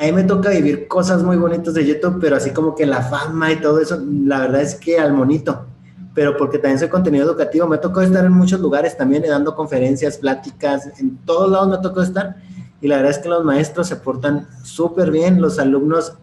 A 0.02 0.06
mí 0.06 0.10
me 0.10 0.24
toca 0.24 0.50
vivir 0.50 0.88
cosas 0.88 1.22
muy 1.22 1.36
bonitas 1.36 1.74
de 1.74 1.86
YouTube, 1.86 2.18
pero 2.20 2.34
así 2.34 2.50
como 2.50 2.74
que 2.74 2.84
la 2.84 3.02
fama 3.02 3.52
y 3.52 3.60
todo 3.60 3.78
eso, 3.78 4.02
la 4.04 4.40
verdad 4.40 4.60
es 4.60 4.74
que 4.74 4.98
al 4.98 5.12
monito. 5.12 5.64
Pero 6.12 6.36
porque 6.36 6.58
también 6.58 6.80
soy 6.80 6.88
contenido 6.88 7.24
educativo, 7.24 7.68
me 7.68 7.78
tocó 7.78 8.00
estar 8.00 8.24
en 8.24 8.32
muchos 8.32 8.58
lugares 8.58 8.96
también, 8.96 9.22
dando 9.22 9.54
conferencias, 9.54 10.18
pláticas, 10.18 10.90
en 10.98 11.18
todos 11.18 11.48
lados 11.48 11.68
me 11.68 11.78
tocó 11.78 12.02
estar. 12.02 12.34
Y 12.80 12.88
la 12.88 12.96
verdad 12.96 13.12
es 13.12 13.18
que 13.18 13.28
los 13.28 13.44
maestros 13.44 13.86
se 13.86 13.94
portan 13.94 14.48
súper 14.64 15.12
bien, 15.12 15.40
los 15.40 15.60
alumnos 15.60 16.14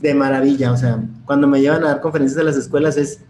de 0.00 0.14
maravilla. 0.14 0.72
O 0.72 0.76
sea, 0.78 1.04
cuando 1.26 1.46
me 1.46 1.60
llevan 1.60 1.84
a 1.84 1.88
dar 1.88 2.00
conferencias 2.00 2.38
de 2.38 2.44
las 2.44 2.56
escuelas 2.56 2.96
es, 2.96 3.20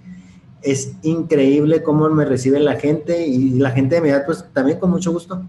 es 0.62 0.94
increíble 1.02 1.82
cómo 1.82 2.08
me 2.08 2.24
recibe 2.24 2.60
la 2.60 2.76
gente 2.76 3.26
y 3.26 3.58
la 3.58 3.72
gente 3.72 3.96
de 3.96 4.00
mi 4.00 4.10
edad, 4.10 4.24
pues 4.26 4.46
también 4.52 4.78
con 4.78 4.90
mucho 4.92 5.10
gusto. 5.10 5.42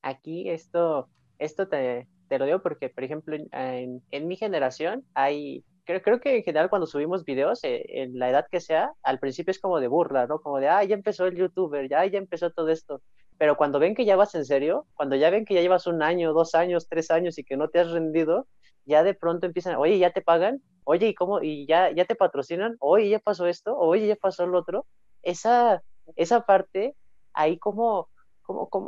Aquí 0.00 0.48
esto, 0.48 1.10
esto 1.38 1.68
te, 1.68 2.08
te 2.32 2.38
lo 2.38 2.46
digo 2.46 2.62
porque, 2.62 2.88
por 2.88 3.04
ejemplo, 3.04 3.36
en, 3.52 4.26
mi 4.26 4.36
generación 4.36 5.04
hay, 5.12 5.66
creo, 5.84 6.00
creo 6.00 6.18
que 6.18 6.38
en 6.38 6.42
general 6.42 6.70
cuando 6.70 6.86
subimos 6.86 7.26
videos, 7.26 7.62
eh, 7.62 7.84
en 7.88 8.18
la 8.18 8.30
edad 8.30 8.46
que 8.50 8.58
sea, 8.58 8.94
al 9.02 9.18
principio 9.18 9.50
es 9.50 9.60
como 9.60 9.80
de 9.80 9.88
burla, 9.88 10.26
¿no? 10.26 10.40
Como 10.40 10.58
de, 10.58 10.66
ah, 10.66 10.82
ya 10.82 10.94
empezó 10.94 11.26
el 11.26 11.36
youtuber, 11.36 11.90
ya, 11.90 12.06
ya 12.06 12.16
empezó 12.16 12.50
todo 12.50 12.70
esto. 12.70 13.02
Pero 13.36 13.58
cuando 13.58 13.78
ven 13.78 13.94
que 13.94 14.06
ya 14.06 14.16
vas 14.16 14.34
en 14.34 14.46
serio, 14.46 14.86
cuando 14.94 15.14
ya 15.14 15.28
ven 15.28 15.44
que 15.44 15.52
ya 15.52 15.60
llevas 15.60 15.86
un 15.86 16.02
año, 16.02 16.32
dos 16.32 16.54
años, 16.54 16.88
tres 16.88 17.10
años 17.10 17.36
y 17.36 17.44
que 17.44 17.58
no 17.58 17.68
te 17.68 17.80
has 17.80 17.90
rendido, 17.90 18.46
ya 18.86 19.02
de 19.02 19.12
pronto 19.12 19.44
empiezan, 19.44 19.76
oye, 19.76 19.98
ya 19.98 20.10
te 20.10 20.22
pagan, 20.22 20.62
oye, 20.84 21.08
¿y 21.08 21.14
cómo? 21.14 21.42
¿Y 21.42 21.66
ya, 21.66 21.90
ya 21.94 22.06
te 22.06 22.14
patrocinan? 22.14 22.76
Oye, 22.78 23.10
ya 23.10 23.18
pasó 23.18 23.46
esto, 23.46 23.76
oye, 23.76 24.06
ya 24.06 24.16
pasó 24.16 24.46
lo 24.46 24.58
otro. 24.58 24.86
Esa, 25.22 25.82
esa 26.16 26.46
parte, 26.46 26.96
ahí 27.34 27.58
como 27.58 28.08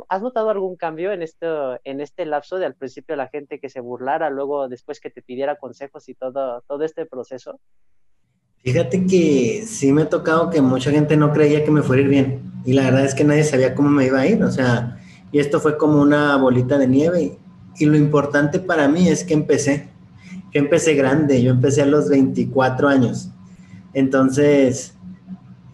has 0.09 0.21
notado 0.21 0.49
algún 0.49 0.75
cambio 0.75 1.11
en, 1.11 1.21
esto, 1.21 1.79
en 1.83 2.01
este 2.01 2.25
lapso 2.25 2.57
de 2.57 2.65
al 2.65 2.75
principio 2.75 3.15
la 3.15 3.27
gente 3.27 3.59
que 3.59 3.69
se 3.69 3.79
burlara, 3.79 4.29
luego 4.29 4.67
después 4.67 4.99
que 4.99 5.09
te 5.09 5.21
pidiera 5.21 5.57
consejos 5.57 6.07
y 6.09 6.15
todo, 6.15 6.61
todo 6.67 6.83
este 6.83 7.05
proceso? 7.05 7.59
Fíjate 8.57 9.05
que 9.05 9.63
sí 9.65 9.91
me 9.91 10.03
ha 10.03 10.09
tocado 10.09 10.49
que 10.49 10.61
mucha 10.61 10.91
gente 10.91 11.15
no 11.15 11.31
creía 11.31 11.63
que 11.63 11.71
me 11.71 11.83
fuera 11.83 12.01
a 12.01 12.05
ir 12.05 12.09
bien 12.09 12.51
y 12.65 12.73
la 12.73 12.83
verdad 12.83 13.05
es 13.05 13.13
que 13.13 13.23
nadie 13.23 13.43
sabía 13.43 13.75
cómo 13.75 13.89
me 13.89 14.05
iba 14.07 14.19
a 14.19 14.27
ir, 14.27 14.43
o 14.43 14.51
sea, 14.51 14.99
y 15.31 15.39
esto 15.39 15.59
fue 15.59 15.77
como 15.77 16.01
una 16.01 16.35
bolita 16.37 16.77
de 16.77 16.87
nieve 16.87 17.37
y 17.77 17.85
lo 17.85 17.95
importante 17.95 18.59
para 18.59 18.87
mí 18.87 19.07
es 19.07 19.23
que 19.23 19.35
empecé, 19.35 19.89
yo 20.51 20.59
empecé 20.59 20.95
grande, 20.95 21.43
yo 21.43 21.51
empecé 21.51 21.83
a 21.83 21.85
los 21.85 22.09
24 22.09 22.87
años, 22.87 23.29
entonces, 23.95 24.93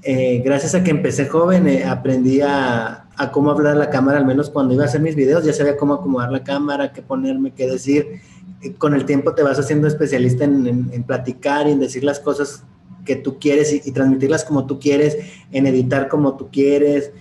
eh, 0.03 0.43
gracias 0.45 0.75
a 0.75 0.83
que 0.83 0.91
empecé 0.91 1.27
joven, 1.27 1.67
eh, 1.67 1.85
aprendí 1.85 2.39
a, 2.41 3.00
a 3.21 3.31
cómo 3.31 3.51
hablar 3.51 3.75
a 3.75 3.79
la 3.79 3.89
cámara, 3.91 4.17
al 4.17 4.25
menos 4.25 4.49
cuando 4.49 4.73
iba 4.73 4.83
a 4.83 4.87
hacer 4.87 4.99
mis 4.99 5.15
videos, 5.15 5.43
ya 5.43 5.53
sabía 5.53 5.77
cómo 5.77 5.93
acomodar 5.93 6.31
la 6.31 6.43
cámara, 6.43 6.91
qué 6.91 7.03
ponerme, 7.03 7.53
qué 7.53 7.67
decir. 7.67 8.19
Con 8.79 8.95
el 8.95 9.05
tiempo 9.05 9.35
te 9.35 9.43
vas 9.43 9.59
haciendo 9.59 9.87
especialista 9.87 10.43
en, 10.43 11.03
platicar 11.03 11.67
y 11.67 11.71
en 11.71 11.79
decir 11.79 12.03
las 12.03 12.19
cosas 12.19 12.63
que 13.05 13.15
tú 13.15 13.37
quieres 13.39 13.85
y, 13.85 13.91
transmitirlas 13.91 14.43
como 14.43 14.65
tú 14.65 14.79
quieres, 14.79 15.17
en 15.51 15.67
editar 15.67 16.07
como 16.07 16.35
tú 16.35 16.49
quieres. 16.51 17.11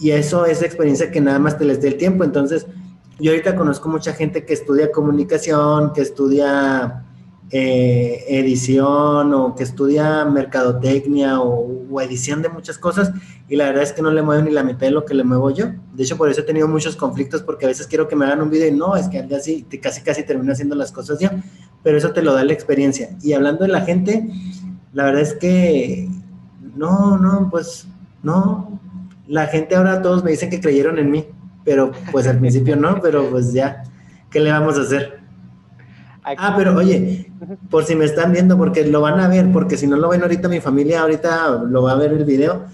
Y 0.00 0.12
eso 0.12 0.46
es 0.46 0.62
experiencia 0.62 1.10
que 1.10 1.20
nada 1.20 1.40
más 1.40 1.58
te 1.58 1.64
les 1.64 1.82
dé 1.82 1.88
el 1.88 1.96
tiempo. 1.96 2.22
Entonces, 2.22 2.66
yo 3.18 3.32
ahorita 3.32 3.56
conozco 3.56 3.88
mucha 3.88 4.12
gente 4.12 4.44
que 4.44 4.54
estudia 4.54 4.92
comunicación, 4.92 5.92
que 5.92 6.02
estudia 6.02 7.04
eh, 7.52 8.24
edición 8.28 9.34
o 9.34 9.56
que 9.56 9.64
estudia 9.64 10.24
mercadotecnia 10.24 11.40
o, 11.40 12.00
edición 12.00 12.40
de 12.42 12.48
muchas 12.48 12.78
cosas 12.78 13.10
y 13.48 13.56
la 13.56 13.66
verdad 13.66 13.82
es 13.82 13.92
que 13.92 14.00
no 14.00 14.12
le 14.12 14.22
muevo 14.22 14.40
ni 14.42 14.52
la 14.52 14.62
mitad 14.62 14.86
de 14.86 14.92
lo 14.92 15.04
que 15.04 15.12
le 15.12 15.24
muevo 15.24 15.50
yo. 15.50 15.66
De 15.92 16.04
hecho, 16.04 16.16
por 16.16 16.30
eso 16.30 16.42
he 16.42 16.44
tenido 16.44 16.68
muchos 16.68 16.94
conflictos 16.94 17.42
porque 17.42 17.64
a 17.64 17.68
veces 17.68 17.88
quiero 17.88 18.06
que 18.06 18.14
me 18.14 18.24
hagan 18.24 18.40
un 18.40 18.50
video 18.50 18.68
y 18.68 18.70
no, 18.70 18.94
es 18.94 19.08
que 19.08 19.18
así 19.34 19.66
casi 19.82 20.02
casi 20.02 20.22
termino 20.22 20.52
haciendo 20.52 20.76
las 20.76 20.92
cosas 20.92 21.18
yo, 21.18 21.28
pero 21.82 21.98
eso 21.98 22.12
te 22.12 22.22
lo 22.22 22.32
da 22.32 22.44
la 22.44 22.52
experiencia. 22.52 23.10
Y 23.22 23.32
hablando 23.32 23.64
de 23.64 23.72
la 23.72 23.80
gente, 23.80 24.30
la 24.92 25.04
verdad 25.04 25.22
es 25.22 25.34
que 25.34 26.08
no, 26.76 27.18
no, 27.18 27.48
pues 27.50 27.88
no. 28.22 28.80
La 29.26 29.48
gente 29.48 29.74
ahora 29.74 30.00
todos 30.00 30.22
me 30.22 30.30
dicen 30.30 30.50
que 30.50 30.60
creyeron 30.60 30.98
en 30.98 31.10
mí, 31.10 31.26
pero 31.64 31.90
pues 32.12 32.28
al 32.28 32.38
principio 32.38 32.76
no, 32.76 33.00
pero 33.02 33.28
pues 33.30 33.52
ya, 33.52 33.82
¿qué 34.30 34.38
le 34.38 34.52
vamos 34.52 34.78
a 34.78 34.82
hacer? 34.82 35.19
Ah, 36.22 36.54
pero 36.56 36.76
oye, 36.76 37.32
por 37.70 37.84
si 37.84 37.94
me 37.94 38.04
están 38.04 38.32
viendo, 38.32 38.56
porque 38.56 38.86
lo 38.86 39.00
van 39.00 39.20
a 39.20 39.28
ver, 39.28 39.50
porque 39.52 39.76
si 39.76 39.86
no 39.86 39.96
lo 39.96 40.08
ven 40.08 40.22
ahorita 40.22 40.48
mi 40.48 40.60
familia, 40.60 41.02
ahorita 41.02 41.62
lo 41.68 41.82
va 41.82 41.92
a 41.92 41.96
ver 41.96 42.12
el 42.12 42.24
video. 42.24 42.66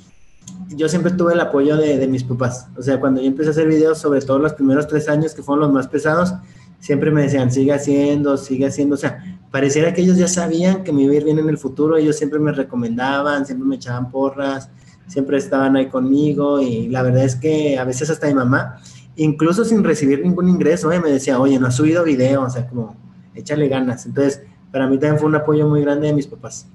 Yo 0.70 0.88
siempre 0.88 1.12
tuve 1.12 1.34
el 1.34 1.40
apoyo 1.40 1.76
de, 1.76 2.06
mis 2.08 2.24
papás. 2.24 2.68
O 2.76 2.82
sea, 2.82 2.98
cuando 2.98 3.20
yo 3.20 3.28
empecé 3.28 3.50
a 3.50 3.52
hacer 3.52 3.68
videos, 3.68 3.98
sobre 3.98 4.20
todo 4.20 4.38
los 4.38 4.54
primeros 4.54 4.88
tres 4.88 5.08
años, 5.08 5.32
que 5.32 5.42
fueron 5.42 5.60
los 5.60 5.72
más 5.72 5.86
pesados, 5.86 6.34
siempre 6.80 7.10
me 7.10 7.22
decían, 7.22 7.52
sigue 7.52 7.72
haciendo, 7.72 8.36
sigue 8.36 8.66
haciendo. 8.66 8.96
O 8.96 8.98
sea, 8.98 9.38
pareciera 9.52 9.94
que 9.94 10.02
ellos 10.02 10.16
ya 10.16 10.26
sabían 10.26 10.82
que 10.82 10.92
me 10.92 11.02
iba 11.02 11.12
a 11.12 11.16
ir 11.16 11.24
bien 11.24 11.38
en 11.38 11.48
el 11.48 11.58
futuro. 11.58 11.96
Ellos 11.96 12.16
siempre 12.16 12.40
me 12.40 12.50
recomendaban, 12.50 13.46
siempre 13.46 13.66
me 13.66 13.76
echaban 13.76 14.10
porras, 14.10 14.70
siempre 15.06 15.38
estaban 15.38 15.76
ahí 15.76 15.86
conmigo. 15.86 16.60
Y 16.60 16.88
la 16.88 17.02
verdad 17.02 17.24
es 17.24 17.36
que 17.36 17.78
a 17.78 17.84
veces 17.84 18.10
hasta 18.10 18.26
mi 18.26 18.34
mamá, 18.34 18.80
incluso 19.14 19.64
sin 19.64 19.84
recibir 19.84 20.20
ningún 20.20 20.48
ingreso, 20.48 20.90
eh, 20.90 21.00
me 21.00 21.10
decía, 21.10 21.38
oye, 21.38 21.60
no 21.60 21.68
has 21.68 21.76
subido 21.76 22.02
video. 22.02 22.42
O 22.42 22.50
sea, 22.50 22.66
como 22.66 23.05
échale 23.36 23.68
ganas. 23.68 24.06
Entonces, 24.06 24.44
para 24.72 24.86
mí 24.86 24.98
también 24.98 25.18
fue 25.18 25.28
un 25.28 25.36
apoyo 25.36 25.68
muy 25.68 25.82
grande 25.82 26.08
de 26.08 26.14
mis 26.14 26.26
papás. 26.26 26.68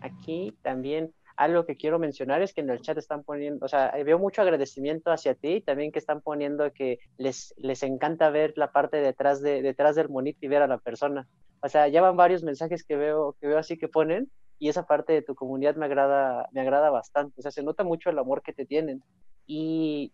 Aquí 0.00 0.56
también 0.62 1.12
algo 1.38 1.64
que 1.64 1.76
quiero 1.76 2.00
mencionar 2.00 2.42
es 2.42 2.52
que 2.52 2.62
en 2.62 2.70
el 2.70 2.80
chat 2.80 2.98
están 2.98 3.22
poniendo, 3.22 3.64
o 3.64 3.68
sea, 3.68 3.92
veo 4.04 4.18
mucho 4.18 4.42
agradecimiento 4.42 5.12
hacia 5.12 5.36
ti 5.36 5.54
y 5.54 5.60
también 5.60 5.92
que 5.92 6.00
están 6.00 6.20
poniendo 6.20 6.72
que 6.72 6.98
les, 7.16 7.54
les 7.56 7.84
encanta 7.84 8.28
ver 8.30 8.54
la 8.56 8.72
parte 8.72 8.96
detrás, 8.96 9.40
de, 9.40 9.62
detrás 9.62 9.94
del 9.94 10.08
monito 10.08 10.40
y 10.42 10.48
ver 10.48 10.62
a 10.62 10.66
la 10.66 10.78
persona. 10.78 11.28
O 11.62 11.68
sea, 11.68 11.86
ya 11.86 12.02
van 12.02 12.16
varios 12.16 12.42
mensajes 12.42 12.82
que 12.82 12.96
veo, 12.96 13.36
que 13.40 13.46
veo 13.46 13.58
así 13.58 13.78
que 13.78 13.86
ponen 13.86 14.28
y 14.58 14.68
esa 14.68 14.86
parte 14.86 15.12
de 15.12 15.22
tu 15.22 15.36
comunidad 15.36 15.76
me 15.76 15.86
agrada, 15.86 16.48
me 16.50 16.60
agrada 16.60 16.90
bastante. 16.90 17.34
O 17.38 17.42
sea, 17.42 17.52
se 17.52 17.62
nota 17.62 17.84
mucho 17.84 18.10
el 18.10 18.18
amor 18.18 18.42
que 18.42 18.52
te 18.52 18.66
tienen. 18.66 19.04
Y, 19.46 20.12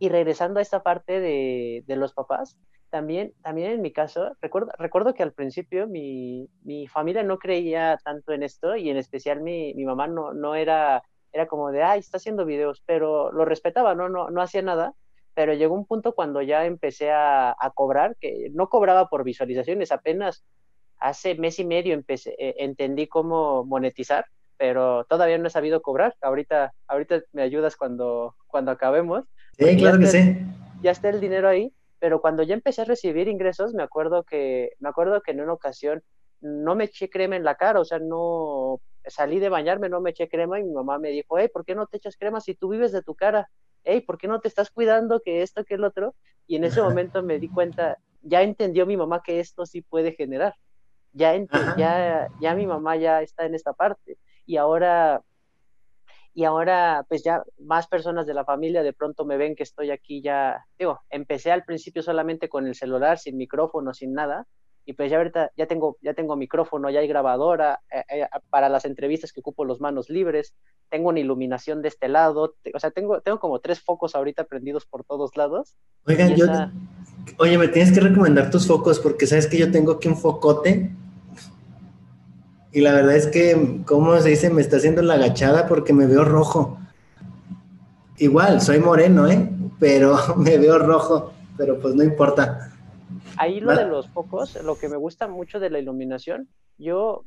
y 0.00 0.08
regresando 0.08 0.58
a 0.58 0.62
esta 0.62 0.82
parte 0.82 1.20
de, 1.20 1.84
de 1.86 1.96
los 1.96 2.12
papás, 2.12 2.58
también, 2.94 3.32
también 3.42 3.72
en 3.72 3.82
mi 3.82 3.92
caso, 3.92 4.36
recuerdo, 4.40 4.70
recuerdo 4.78 5.14
que 5.14 5.24
al 5.24 5.32
principio 5.32 5.88
mi, 5.88 6.48
mi, 6.62 6.86
familia 6.86 7.24
no 7.24 7.40
creía 7.40 7.98
tanto 8.04 8.32
en 8.32 8.44
esto 8.44 8.76
y 8.76 8.88
en 8.88 8.96
especial 8.96 9.40
mi, 9.40 9.74
mi 9.74 9.84
mamá 9.84 10.06
no, 10.06 10.32
no 10.32 10.54
era, 10.54 11.02
era 11.32 11.48
como 11.48 11.72
de, 11.72 11.82
ay, 11.82 11.98
está 11.98 12.18
haciendo 12.18 12.44
videos, 12.44 12.84
pero 12.86 13.32
lo 13.32 13.44
respetaba, 13.44 13.96
no, 13.96 14.08
no, 14.08 14.30
no 14.30 14.40
hacía 14.40 14.62
nada. 14.62 14.94
Pero 15.34 15.54
llegó 15.54 15.74
un 15.74 15.86
punto 15.86 16.14
cuando 16.14 16.40
ya 16.40 16.66
empecé 16.66 17.10
a, 17.10 17.56
a 17.58 17.70
cobrar, 17.74 18.14
que 18.20 18.50
no 18.52 18.68
cobraba 18.68 19.08
por 19.08 19.24
visualizaciones, 19.24 19.90
apenas 19.90 20.44
hace 21.00 21.34
mes 21.34 21.58
y 21.58 21.64
medio 21.64 21.94
empecé, 21.94 22.36
eh, 22.38 22.54
entendí 22.58 23.08
cómo 23.08 23.64
monetizar, 23.64 24.24
pero 24.56 25.04
todavía 25.06 25.38
no 25.38 25.48
he 25.48 25.50
sabido 25.50 25.82
cobrar. 25.82 26.14
Ahorita, 26.20 26.72
ahorita 26.86 27.22
me 27.32 27.42
ayudas 27.42 27.74
cuando, 27.74 28.36
cuando 28.46 28.70
acabemos. 28.70 29.24
Sí, 29.58 29.76
claro 29.78 29.98
que 29.98 30.06
sí. 30.06 30.38
Ya 30.80 30.92
está 30.92 31.08
el 31.08 31.20
dinero 31.20 31.48
ahí, 31.48 31.72
pero 32.04 32.20
cuando 32.20 32.42
ya 32.42 32.52
empecé 32.52 32.82
a 32.82 32.84
recibir 32.84 33.28
ingresos, 33.28 33.72
me 33.72 33.82
acuerdo 33.82 34.24
que, 34.24 34.72
me 34.78 34.90
acuerdo 34.90 35.22
que 35.22 35.30
en 35.30 35.40
una 35.40 35.54
ocasión 35.54 36.02
no 36.42 36.74
me 36.74 36.84
eché 36.84 37.08
crema 37.08 37.34
en 37.34 37.44
la 37.44 37.54
cara, 37.54 37.80
o 37.80 37.84
sea, 37.86 37.98
no 37.98 38.82
salí 39.06 39.40
de 39.40 39.48
bañarme, 39.48 39.88
no 39.88 40.02
me 40.02 40.10
eché 40.10 40.28
crema 40.28 40.60
y 40.60 40.64
mi 40.64 40.72
mamá 40.74 40.98
me 40.98 41.08
dijo, 41.08 41.38
hey, 41.38 41.48
¿por 41.50 41.64
qué 41.64 41.74
no 41.74 41.86
te 41.86 41.96
echas 41.96 42.18
crema 42.18 42.42
si 42.42 42.54
tú 42.54 42.68
vives 42.68 42.92
de 42.92 43.00
tu 43.00 43.14
cara? 43.14 43.48
Hey, 43.84 44.02
¿por 44.02 44.18
qué 44.18 44.28
no 44.28 44.38
te 44.42 44.48
estás 44.48 44.70
cuidando 44.70 45.22
que 45.24 45.40
esto, 45.40 45.64
que 45.64 45.76
el 45.76 45.84
otro? 45.84 46.14
Y 46.46 46.56
en 46.56 46.64
ese 46.64 46.82
momento 46.82 47.22
me 47.22 47.38
di 47.38 47.48
cuenta, 47.48 47.96
ya 48.20 48.42
entendió 48.42 48.84
mi 48.84 48.98
mamá 48.98 49.22
que 49.24 49.40
esto 49.40 49.64
sí 49.64 49.80
puede 49.80 50.12
generar. 50.12 50.54
Ya, 51.14 51.34
ya, 51.78 52.28
ya 52.38 52.54
mi 52.54 52.66
mamá 52.66 52.96
ya 52.96 53.22
está 53.22 53.46
en 53.46 53.54
esta 53.54 53.72
parte. 53.72 54.18
Y 54.44 54.58
ahora, 54.58 55.22
y 56.34 56.44
ahora, 56.44 57.06
pues 57.08 57.22
ya 57.22 57.44
más 57.58 57.86
personas 57.86 58.26
de 58.26 58.34
la 58.34 58.44
familia 58.44 58.82
de 58.82 58.92
pronto 58.92 59.24
me 59.24 59.36
ven 59.36 59.54
que 59.54 59.62
estoy 59.62 59.92
aquí 59.92 60.20
ya, 60.20 60.66
digo, 60.76 61.00
empecé 61.08 61.52
al 61.52 61.64
principio 61.64 62.02
solamente 62.02 62.48
con 62.48 62.66
el 62.66 62.74
celular, 62.74 63.18
sin 63.18 63.36
micrófono, 63.36 63.94
sin 63.94 64.12
nada, 64.14 64.46
y 64.84 64.94
pues 64.94 65.12
ya 65.12 65.18
ahorita 65.18 65.52
ya 65.56 65.66
tengo, 65.66 65.96
ya 66.02 66.12
tengo 66.12 66.36
micrófono, 66.36 66.90
ya 66.90 66.98
hay 66.98 67.06
grabadora, 67.06 67.80
eh, 67.88 68.02
eh, 68.10 68.26
para 68.50 68.68
las 68.68 68.84
entrevistas 68.84 69.32
que 69.32 69.40
ocupo 69.40 69.64
los 69.64 69.80
manos 69.80 70.10
libres, 70.10 70.54
tengo 70.90 71.10
una 71.10 71.20
iluminación 71.20 71.82
de 71.82 71.88
este 71.88 72.08
lado, 72.08 72.56
o 72.74 72.78
sea, 72.80 72.90
tengo, 72.90 73.20
tengo 73.20 73.38
como 73.38 73.60
tres 73.60 73.80
focos 73.80 74.16
ahorita 74.16 74.44
prendidos 74.44 74.86
por 74.86 75.04
todos 75.04 75.36
lados. 75.36 75.76
Oigan, 76.04 76.34
yo, 76.34 76.46
oye, 77.38 77.56
me 77.58 77.68
tienes 77.68 77.92
que 77.92 78.00
recomendar 78.00 78.50
tus 78.50 78.66
focos 78.66 78.98
porque 78.98 79.28
sabes 79.28 79.46
que 79.46 79.56
yo 79.56 79.70
tengo 79.70 79.92
aquí 79.92 80.08
un 80.08 80.16
focote 80.16 80.90
y 82.74 82.80
la 82.80 82.92
verdad 82.92 83.14
es 83.14 83.28
que, 83.28 83.82
¿cómo 83.86 84.18
se 84.18 84.30
dice? 84.30 84.50
Me 84.50 84.60
está 84.60 84.78
haciendo 84.78 85.00
la 85.00 85.14
agachada 85.14 85.68
porque 85.68 85.92
me 85.92 86.06
veo 86.06 86.24
rojo. 86.24 86.76
Igual, 88.18 88.60
soy 88.60 88.80
moreno, 88.80 89.28
¿eh? 89.28 89.48
Pero 89.78 90.16
me 90.36 90.58
veo 90.58 90.80
rojo, 90.80 91.32
pero 91.56 91.80
pues 91.80 91.94
no 91.94 92.02
importa. 92.02 92.72
Ahí 93.36 93.60
lo 93.60 93.76
de 93.76 93.86
los 93.86 94.08
focos, 94.08 94.60
lo 94.62 94.76
que 94.76 94.88
me 94.88 94.96
gusta 94.96 95.28
mucho 95.28 95.60
de 95.60 95.70
la 95.70 95.78
iluminación, 95.78 96.48
yo, 96.76 97.24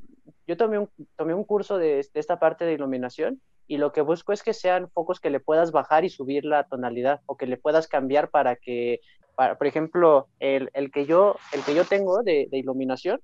yo 0.47 0.57
tomé, 0.57 0.79
un, 0.79 0.89
tomé 1.15 1.33
un 1.33 1.45
curso 1.45 1.77
de, 1.77 2.05
esta 2.13 2.39
parte 2.39 2.65
de 2.65 2.73
iluminación 2.73 3.41
y 3.67 3.77
lo 3.77 3.93
que 3.93 4.01
busco 4.01 4.33
es 4.33 4.43
que 4.43 4.53
sean 4.53 4.89
focos 4.89 5.21
que 5.21 5.29
le 5.29 5.39
puedas 5.39 5.71
bajar 5.71 6.03
y 6.03 6.09
subir 6.09 6.43
la 6.43 6.65
tonalidad 6.65 7.21
o 7.25 7.37
que 7.37 7.47
le 7.47 7.55
puedas 7.55 7.87
cambiar 7.87 8.29
para 8.29 8.57
que, 8.57 8.99
por 9.35 9.65
ejemplo, 9.65 10.27
el, 10.39 10.69
que 10.91 11.05
yo, 11.05 11.37
el 11.53 11.63
que 11.63 11.73
yo 11.73 11.85
tengo 11.85 12.21
de, 12.23 12.49
iluminación, 12.51 13.21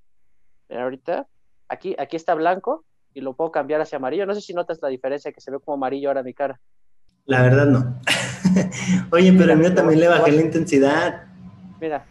ahorita, 0.69 1.27
aquí, 1.73 1.95
aquí 1.97 2.15
está 2.15 2.33
blanco 2.35 2.85
y 3.13 3.21
lo 3.21 3.33
puedo 3.35 3.51
cambiar 3.51 3.81
hacia 3.81 3.97
amarillo. 3.97 4.25
No 4.25 4.33
sé 4.33 4.41
si 4.41 4.53
notas 4.53 4.79
la 4.81 4.89
diferencia 4.89 5.31
que 5.31 5.41
se 5.41 5.51
ve 5.51 5.59
como 5.59 5.75
amarillo 5.75 6.09
ahora 6.09 6.23
mi 6.23 6.33
cara. 6.33 6.59
La 7.25 7.41
verdad 7.41 7.67
no. 7.67 7.99
Oye, 9.11 9.33
pero 9.33 9.53
a 9.53 9.55
mí 9.55 9.69
también 9.73 9.99
le 9.99 10.07
bajé 10.07 10.31
la 10.31 10.41
intensidad. 10.41 11.23
Mira, 11.79 12.05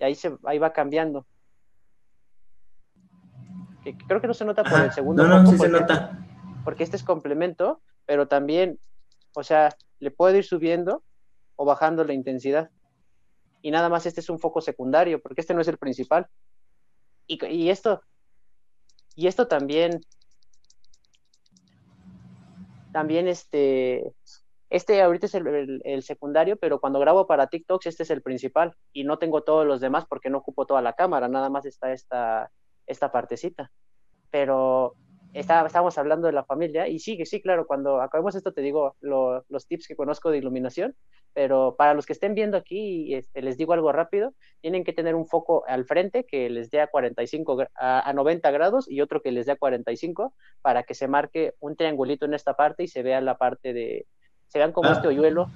y 0.00 0.04
ahí, 0.04 0.14
se, 0.14 0.36
ahí 0.44 0.58
va 0.58 0.72
cambiando. 0.72 1.26
creo 4.06 4.20
que 4.20 4.26
no 4.26 4.34
se 4.34 4.44
nota 4.44 4.64
por 4.64 4.80
el 4.80 4.92
segundo. 4.92 5.26
No, 5.26 5.42
no, 5.42 5.50
sí 5.50 5.58
se 5.58 5.68
nota. 5.68 6.18
Porque 6.64 6.84
este 6.84 6.96
es 6.96 7.04
complemento, 7.04 7.80
pero 8.04 8.28
también, 8.28 8.78
o 9.34 9.42
sea, 9.42 9.74
le 10.00 10.10
puedo 10.10 10.36
ir 10.36 10.44
subiendo 10.44 11.02
o 11.56 11.64
bajando 11.64 12.04
la 12.04 12.12
intensidad. 12.12 12.70
Y 13.62 13.70
nada 13.70 13.88
más 13.88 14.06
este 14.06 14.20
es 14.20 14.28
un 14.28 14.38
foco 14.38 14.60
secundario, 14.60 15.20
porque 15.20 15.40
este 15.40 15.54
no 15.54 15.60
es 15.60 15.68
el 15.68 15.78
principal. 15.78 16.28
Y, 17.26 17.44
y 17.46 17.70
esto, 17.70 18.02
y 19.18 19.26
esto 19.26 19.48
también, 19.48 20.00
también 22.92 23.26
este, 23.26 24.14
este 24.70 25.02
ahorita 25.02 25.26
es 25.26 25.34
el, 25.34 26.02
secundario, 26.04 26.56
pero 26.56 26.78
cuando 26.78 27.00
grabo 27.00 27.26
para 27.26 27.48
TikToks, 27.48 27.86
este 27.86 28.04
es 28.04 28.10
el 28.10 28.22
principal 28.22 28.76
y 28.92 29.02
no 29.02 29.18
tengo 29.18 29.42
todos 29.42 29.66
los 29.66 29.80
demás 29.80 30.06
porque 30.08 30.30
no 30.30 30.38
ocupo 30.38 30.66
toda 30.66 30.82
la 30.82 30.92
cámara, 30.92 31.26
nada 31.26 31.50
más 31.50 31.66
está 31.66 31.92
esta, 31.92 32.52
esta 32.86 33.10
partecita. 33.10 33.72
Pero 34.30 34.94
está, 35.32 35.64
estábamos 35.66 35.98
hablando 35.98 36.26
de 36.26 36.32
la 36.32 36.44
familia 36.44 36.88
y 36.88 36.98
sí, 36.98 37.18
sí, 37.24 37.40
claro, 37.40 37.66
cuando 37.66 38.00
acabemos 38.00 38.34
esto 38.34 38.52
te 38.52 38.62
digo 38.62 38.96
los 39.00 39.66
tips 39.66 39.86
que 39.86 39.96
conozco 39.96 40.30
de 40.30 40.38
iluminación, 40.38 40.94
pero 41.34 41.76
para 41.76 41.94
los 41.94 42.06
que 42.06 42.12
estén 42.12 42.34
viendo 42.34 42.56
aquí, 42.56 43.14
este, 43.14 43.42
les 43.42 43.56
digo 43.56 43.72
algo 43.72 43.92
rápido, 43.92 44.34
tienen 44.60 44.84
que 44.84 44.92
tener 44.92 45.14
un 45.14 45.26
foco 45.26 45.64
al 45.66 45.84
frente 45.84 46.24
que 46.24 46.50
les 46.50 46.70
dé 46.70 46.80
a 46.80 46.88
45 46.88 47.64
a, 47.76 48.12
90 48.12 48.50
grados 48.50 48.90
y 48.90 49.00
otro 49.00 49.20
que 49.20 49.32
les 49.32 49.46
dé 49.46 49.52
a 49.52 49.56
45 49.56 50.34
para 50.62 50.82
que 50.82 50.94
se 50.94 51.08
marque 51.08 51.54
un 51.60 51.76
triangulito 51.76 52.26
en 52.26 52.34
esta 52.34 52.54
parte 52.54 52.84
y 52.84 52.88
se 52.88 53.02
vea 53.02 53.20
la 53.20 53.36
parte 53.36 53.72
de, 53.72 54.06
se 54.46 54.58
vean 54.58 54.72
como 54.72 54.88
ah. 54.88 54.92
este 54.94 55.08
hoyuelo. 55.08 55.48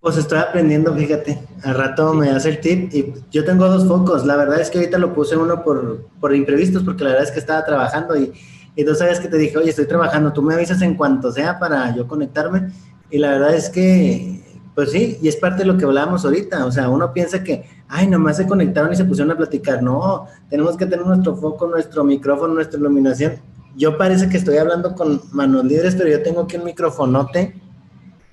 Pues 0.00 0.18
estoy 0.18 0.38
aprendiendo, 0.38 0.94
fíjate. 0.94 1.36
Al 1.64 1.74
rato 1.74 2.14
me 2.14 2.30
hace 2.30 2.50
el 2.50 2.60
tip 2.60 2.94
y 2.94 3.12
yo 3.30 3.44
tengo 3.44 3.66
dos 3.66 3.88
focos. 3.88 4.24
La 4.24 4.36
verdad 4.36 4.60
es 4.60 4.70
que 4.70 4.78
ahorita 4.78 4.98
lo 4.98 5.12
puse 5.12 5.36
uno 5.36 5.64
por, 5.64 6.06
por 6.20 6.32
imprevistos 6.32 6.84
porque 6.84 7.02
la 7.02 7.10
verdad 7.10 7.24
es 7.24 7.32
que 7.32 7.40
estaba 7.40 7.64
trabajando 7.64 8.16
y, 8.16 8.32
y 8.76 8.84
tú 8.84 8.94
sabes 8.94 9.18
que 9.18 9.28
te 9.28 9.38
dije, 9.38 9.58
oye, 9.58 9.70
estoy 9.70 9.86
trabajando, 9.86 10.32
tú 10.32 10.42
me 10.42 10.54
avisas 10.54 10.82
en 10.82 10.94
cuanto 10.94 11.32
sea 11.32 11.58
para 11.58 11.94
yo 11.96 12.06
conectarme. 12.06 12.70
Y 13.10 13.18
la 13.18 13.30
verdad 13.30 13.54
es 13.54 13.70
que, 13.70 14.44
pues 14.74 14.92
sí, 14.92 15.18
y 15.20 15.28
es 15.28 15.36
parte 15.36 15.62
de 15.62 15.64
lo 15.64 15.76
que 15.76 15.84
hablábamos 15.84 16.24
ahorita. 16.24 16.66
O 16.66 16.70
sea, 16.70 16.88
uno 16.88 17.12
piensa 17.12 17.42
que, 17.42 17.64
ay, 17.88 18.06
nomás 18.06 18.36
se 18.36 18.46
conectaron 18.46 18.92
y 18.92 18.96
se 18.96 19.04
pusieron 19.04 19.32
a 19.32 19.36
platicar. 19.36 19.82
No, 19.82 20.26
tenemos 20.50 20.76
que 20.76 20.86
tener 20.86 21.04
nuestro 21.06 21.34
foco, 21.36 21.66
nuestro 21.66 22.04
micrófono, 22.04 22.54
nuestra 22.54 22.78
iluminación. 22.78 23.34
Yo 23.76 23.98
parece 23.98 24.28
que 24.28 24.36
estoy 24.36 24.58
hablando 24.58 24.94
con 24.94 25.22
manos 25.32 25.64
libres, 25.64 25.94
pero 25.96 26.10
yo 26.10 26.22
tengo 26.22 26.42
aquí 26.42 26.56
un 26.56 26.64
microfonote 26.64 27.54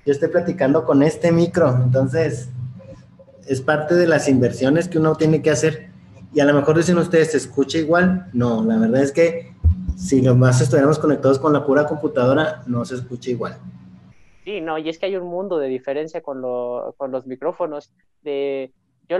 yo 0.06 0.12
estoy 0.12 0.28
platicando 0.28 0.84
con 0.84 1.02
este 1.02 1.32
micro, 1.32 1.74
entonces 1.82 2.50
es 3.46 3.60
parte 3.62 3.94
de 3.94 4.06
las 4.06 4.28
inversiones 4.28 4.86
que 4.86 4.98
uno 4.98 5.16
tiene 5.16 5.40
que 5.40 5.50
hacer. 5.50 5.88
Y 6.34 6.40
a 6.40 6.44
lo 6.44 6.52
mejor 6.52 6.76
dicen 6.76 6.98
ustedes, 6.98 7.30
¿se 7.30 7.38
escucha 7.38 7.78
igual? 7.78 8.28
No, 8.34 8.62
la 8.64 8.76
verdad 8.76 9.02
es 9.02 9.12
que 9.12 9.53
si 9.96 10.22
nomás 10.22 10.60
estuviéramos 10.60 10.98
conectados 10.98 11.38
con 11.38 11.52
la 11.52 11.64
pura 11.64 11.86
computadora, 11.86 12.62
no 12.66 12.84
se 12.84 12.96
escucha 12.96 13.30
igual. 13.30 13.58
Sí, 14.44 14.60
no, 14.60 14.78
y 14.78 14.88
es 14.88 14.98
que 14.98 15.06
hay 15.06 15.16
un 15.16 15.26
mundo 15.26 15.58
de 15.58 15.68
diferencia 15.68 16.22
con, 16.22 16.42
con 16.96 17.10
los 17.10 17.26
micrófonos. 17.26 17.92
De, 18.22 18.72
yo 19.08 19.18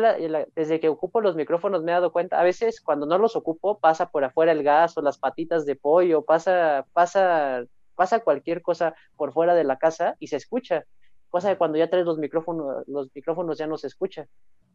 desde 0.54 0.80
que 0.80 0.88
ocupo 0.88 1.20
los 1.20 1.36
micrófonos 1.36 1.82
me 1.82 1.92
he 1.92 1.94
dado 1.94 2.12
cuenta, 2.12 2.40
a 2.40 2.44
veces 2.44 2.80
cuando 2.80 3.06
no 3.06 3.18
los 3.18 3.36
ocupo 3.36 3.78
pasa 3.78 4.10
por 4.10 4.24
afuera 4.24 4.52
el 4.52 4.62
gas 4.62 4.96
o 4.98 5.02
las 5.02 5.18
patitas 5.18 5.64
de 5.64 5.76
pollo, 5.76 6.22
pasa, 6.22 6.86
pasa 6.92 7.64
pasa 7.94 8.20
cualquier 8.20 8.62
cosa 8.62 8.94
por 9.16 9.32
fuera 9.32 9.54
de 9.54 9.64
la 9.64 9.78
casa 9.78 10.16
y 10.18 10.28
se 10.28 10.36
escucha. 10.36 10.84
Cosa 11.28 11.48
de 11.48 11.56
cuando 11.56 11.78
ya 11.78 11.90
traes 11.90 12.06
los 12.06 12.18
micrófonos, 12.18 12.86
los 12.86 13.08
micrófonos 13.14 13.58
ya 13.58 13.66
no 13.66 13.76
se 13.76 13.88
escucha. 13.88 14.26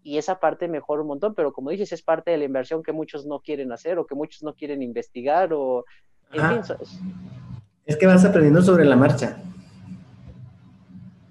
Y 0.04 0.18
esa 0.18 0.40
parte 0.40 0.68
mejora 0.68 1.02
un 1.02 1.10
montón, 1.10 1.36
pero 1.36 1.52
como 1.52 1.70
dices, 1.72 1.92
es 1.92 2.02
parte 2.02 2.32
de 2.32 2.38
la 2.38 2.46
inversión 2.46 2.84
que 2.84 2.94
muchos 2.94 3.26
no 3.26 3.42
quieren 3.42 3.72
hacer 3.72 4.00
o 4.00 4.06
que 4.06 4.16
muchos 4.16 4.44
no 4.44 4.54
quieren 4.54 4.82
investigar 4.82 5.52
o... 5.54 5.86
En 6.32 6.64
fin, 6.64 6.76
es 7.90 7.98
que 7.98 8.06
vas 8.06 8.24
aprendiendo 8.24 8.62
sobre 8.62 8.86
la 8.86 8.96
marcha. 8.96 9.42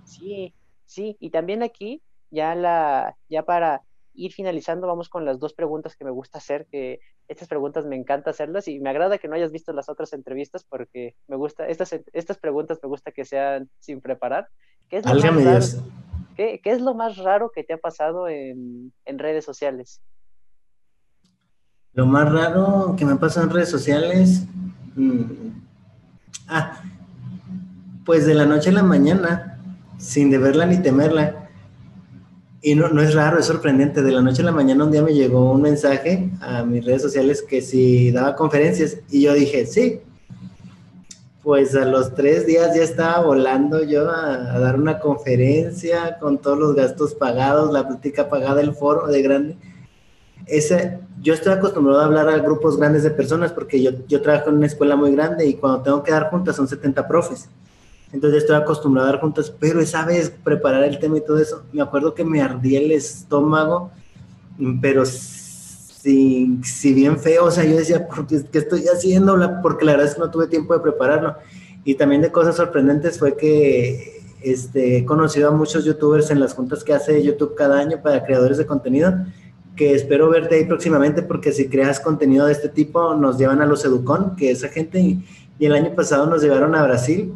Sí, 0.04 0.52
sí, 0.86 1.16
y 1.20 1.30
también 1.30 1.62
aquí, 1.62 2.02
ya 2.30 2.56
la, 2.56 3.16
ya 3.28 3.44
para 3.44 3.82
ir 4.14 4.32
finalizando, 4.32 4.88
vamos 4.88 5.08
con 5.08 5.24
las 5.24 5.38
dos 5.38 5.54
preguntas 5.54 5.94
que 5.94 6.04
me 6.04 6.10
gusta 6.10 6.38
hacer, 6.38 6.66
que 6.68 6.98
estas 7.28 7.46
preguntas 7.46 7.86
me 7.86 7.94
encanta 7.94 8.30
hacerlas 8.30 8.66
y 8.66 8.80
me 8.80 8.90
agrada 8.90 9.18
que 9.18 9.28
no 9.28 9.36
hayas 9.36 9.52
visto 9.52 9.72
las 9.72 9.88
otras 9.88 10.12
entrevistas 10.12 10.64
porque 10.68 11.14
me 11.28 11.36
gusta, 11.36 11.68
estas, 11.68 11.94
estas 12.12 12.38
preguntas 12.38 12.80
me 12.82 12.88
gusta 12.88 13.12
que 13.12 13.24
sean 13.24 13.70
sin 13.78 14.00
preparar. 14.00 14.48
¿Qué 14.88 14.96
es 14.96 15.06
lo, 15.06 15.14
más 15.14 15.44
raro, 15.44 15.92
¿qué, 16.38 16.60
es 16.64 16.80
lo 16.80 16.94
más 16.94 17.16
raro 17.18 17.50
que 17.52 17.64
te 17.64 17.72
ha 17.72 17.78
pasado 17.78 18.28
en, 18.28 18.92
redes 19.06 19.44
sociales? 19.44 20.00
Lo 21.92 22.06
más 22.06 22.30
raro 22.30 22.94
que 22.96 23.04
me 23.04 23.12
ha 23.12 23.16
pasado 23.16 23.46
en 23.46 23.52
redes 23.52 23.70
sociales, 23.70 24.44
mm, 24.94 25.22
ah, 26.46 26.80
pues 28.04 28.24
de 28.24 28.34
la 28.34 28.46
noche 28.46 28.70
a 28.70 28.72
la 28.72 28.84
mañana, 28.84 29.58
sin 29.98 30.30
deberla 30.30 30.64
ni 30.66 30.80
temerla, 30.80 31.48
y 32.62 32.74
no, 32.74 32.88
no 32.88 33.02
es 33.02 33.14
raro, 33.14 33.38
es 33.38 33.46
sorprendente. 33.46 34.02
De 34.02 34.12
la 34.12 34.20
noche 34.20 34.42
a 34.42 34.44
la 34.44 34.52
mañana 34.52 34.84
un 34.84 34.92
día 34.92 35.02
me 35.02 35.14
llegó 35.14 35.52
un 35.52 35.62
mensaje 35.62 36.30
a 36.40 36.64
mis 36.64 36.84
redes 36.84 37.02
sociales 37.02 37.42
que 37.42 37.62
si 37.62 38.10
daba 38.10 38.36
conferencias 38.36 38.98
y 39.10 39.22
yo 39.22 39.34
dije, 39.34 39.66
sí. 39.66 40.00
Pues 41.48 41.74
a 41.74 41.86
los 41.86 42.14
tres 42.14 42.44
días 42.44 42.76
ya 42.76 42.82
estaba 42.82 43.24
volando 43.24 43.82
yo 43.82 44.10
a, 44.10 44.58
dar 44.58 44.78
una 44.78 44.98
conferencia 45.00 46.18
con 46.18 46.36
todos 46.36 46.58
los 46.58 46.74
gastos 46.74 47.14
pagados, 47.14 47.72
la 47.72 47.88
plática 47.88 48.28
pagada, 48.28 48.60
el 48.60 48.74
foro 48.74 49.06
de 49.06 49.22
grande. 49.22 49.56
Ese, 50.44 50.98
yo 51.22 51.32
estoy 51.32 51.54
acostumbrado 51.54 52.02
a 52.02 52.04
hablar 52.04 52.28
a 52.28 52.36
grupos 52.40 52.76
grandes 52.76 53.02
de 53.02 53.12
personas 53.12 53.50
porque 53.50 53.82
yo, 53.82 53.92
yo 54.06 54.20
trabajo 54.20 54.50
en 54.50 54.56
una 54.56 54.66
escuela 54.66 54.94
muy 54.94 55.10
grande 55.12 55.46
y 55.46 55.54
cuando 55.54 55.80
tengo 55.80 56.02
que 56.02 56.12
dar 56.12 56.28
juntas 56.28 56.54
son 56.54 56.68
70 56.68 57.08
profes. 57.08 57.48
Entonces 58.12 58.42
estoy 58.42 58.56
acostumbrado 58.56 59.08
a 59.08 59.12
dar 59.12 59.20
juntas, 59.22 59.50
pero 59.58 59.80
esa 59.80 60.04
vez 60.04 60.28
preparar 60.28 60.84
el 60.84 60.98
tema 60.98 61.16
y 61.16 61.22
todo 61.22 61.38
eso, 61.38 61.62
me 61.72 61.80
acuerdo 61.80 62.12
que 62.12 62.26
me 62.26 62.42
ardía 62.42 62.78
el 62.78 62.92
estómago, 62.92 63.90
pero 64.82 65.06
si, 66.02 66.60
si 66.62 66.92
bien 66.92 67.18
feo, 67.18 67.46
o 67.46 67.50
sea, 67.50 67.64
yo 67.64 67.76
decía, 67.76 68.06
¿por 68.06 68.26
qué, 68.26 68.36
estoy 68.52 68.84
haciendo? 68.86 69.36
Porque 69.62 69.84
la 69.84 69.92
verdad 69.92 70.08
es 70.08 70.14
que 70.14 70.20
no 70.20 70.30
tuve 70.30 70.46
tiempo 70.46 70.74
de 70.74 70.80
prepararlo. 70.80 71.36
Y 71.84 71.94
también 71.94 72.22
de 72.22 72.30
cosas 72.30 72.56
sorprendentes 72.56 73.18
fue 73.18 73.36
que 73.36 74.22
este, 74.42 74.98
he 74.98 75.04
conocido 75.04 75.48
a 75.48 75.52
muchos 75.52 75.84
youtubers 75.84 76.30
en 76.30 76.40
las 76.40 76.54
juntas 76.54 76.84
que 76.84 76.92
hace 76.92 77.22
YouTube 77.22 77.54
cada 77.56 77.78
año 77.78 78.00
para 78.02 78.24
creadores 78.24 78.58
de 78.58 78.66
contenido, 78.66 79.12
que 79.74 79.94
espero 79.94 80.28
verte 80.28 80.56
ahí 80.56 80.64
próximamente 80.64 81.22
porque 81.22 81.52
si 81.52 81.68
creas 81.68 82.00
contenido 82.00 82.46
de 82.46 82.52
este 82.52 82.68
tipo 82.68 83.14
nos 83.14 83.38
llevan 83.38 83.60
a 83.62 83.66
los 83.66 83.84
Educon, 83.84 84.36
que 84.36 84.50
esa 84.50 84.68
gente, 84.68 85.00
y, 85.00 85.24
y 85.58 85.66
el 85.66 85.72
año 85.72 85.94
pasado 85.94 86.26
nos 86.26 86.42
llevaron 86.42 86.74
a 86.74 86.82
Brasil 86.84 87.32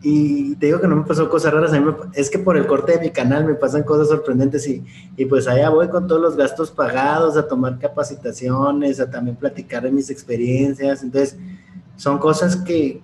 y 0.00 0.54
te 0.56 0.66
digo 0.66 0.80
que 0.80 0.86
no 0.86 0.94
me 0.94 1.04
pasó 1.04 1.28
cosas 1.28 1.52
raras, 1.52 1.72
a 1.72 1.80
mí 1.80 1.92
es 2.14 2.30
que 2.30 2.38
por 2.38 2.56
el 2.56 2.66
corte 2.66 2.92
de 2.92 3.00
mi 3.00 3.10
canal 3.10 3.44
me 3.44 3.54
pasan 3.54 3.82
cosas 3.82 4.08
sorprendentes 4.08 4.66
y, 4.68 4.84
y, 5.16 5.24
pues 5.24 5.48
allá 5.48 5.70
voy 5.70 5.88
con 5.88 6.06
todos 6.06 6.20
los 6.20 6.36
gastos 6.36 6.70
pagados 6.70 7.36
a 7.36 7.48
tomar 7.48 7.78
capacitaciones, 7.80 9.00
a 9.00 9.10
también 9.10 9.36
platicar 9.36 9.82
de 9.82 9.90
mis 9.90 10.08
experiencias. 10.08 11.02
Entonces, 11.02 11.36
son 11.96 12.18
cosas 12.18 12.54
que, 12.56 13.02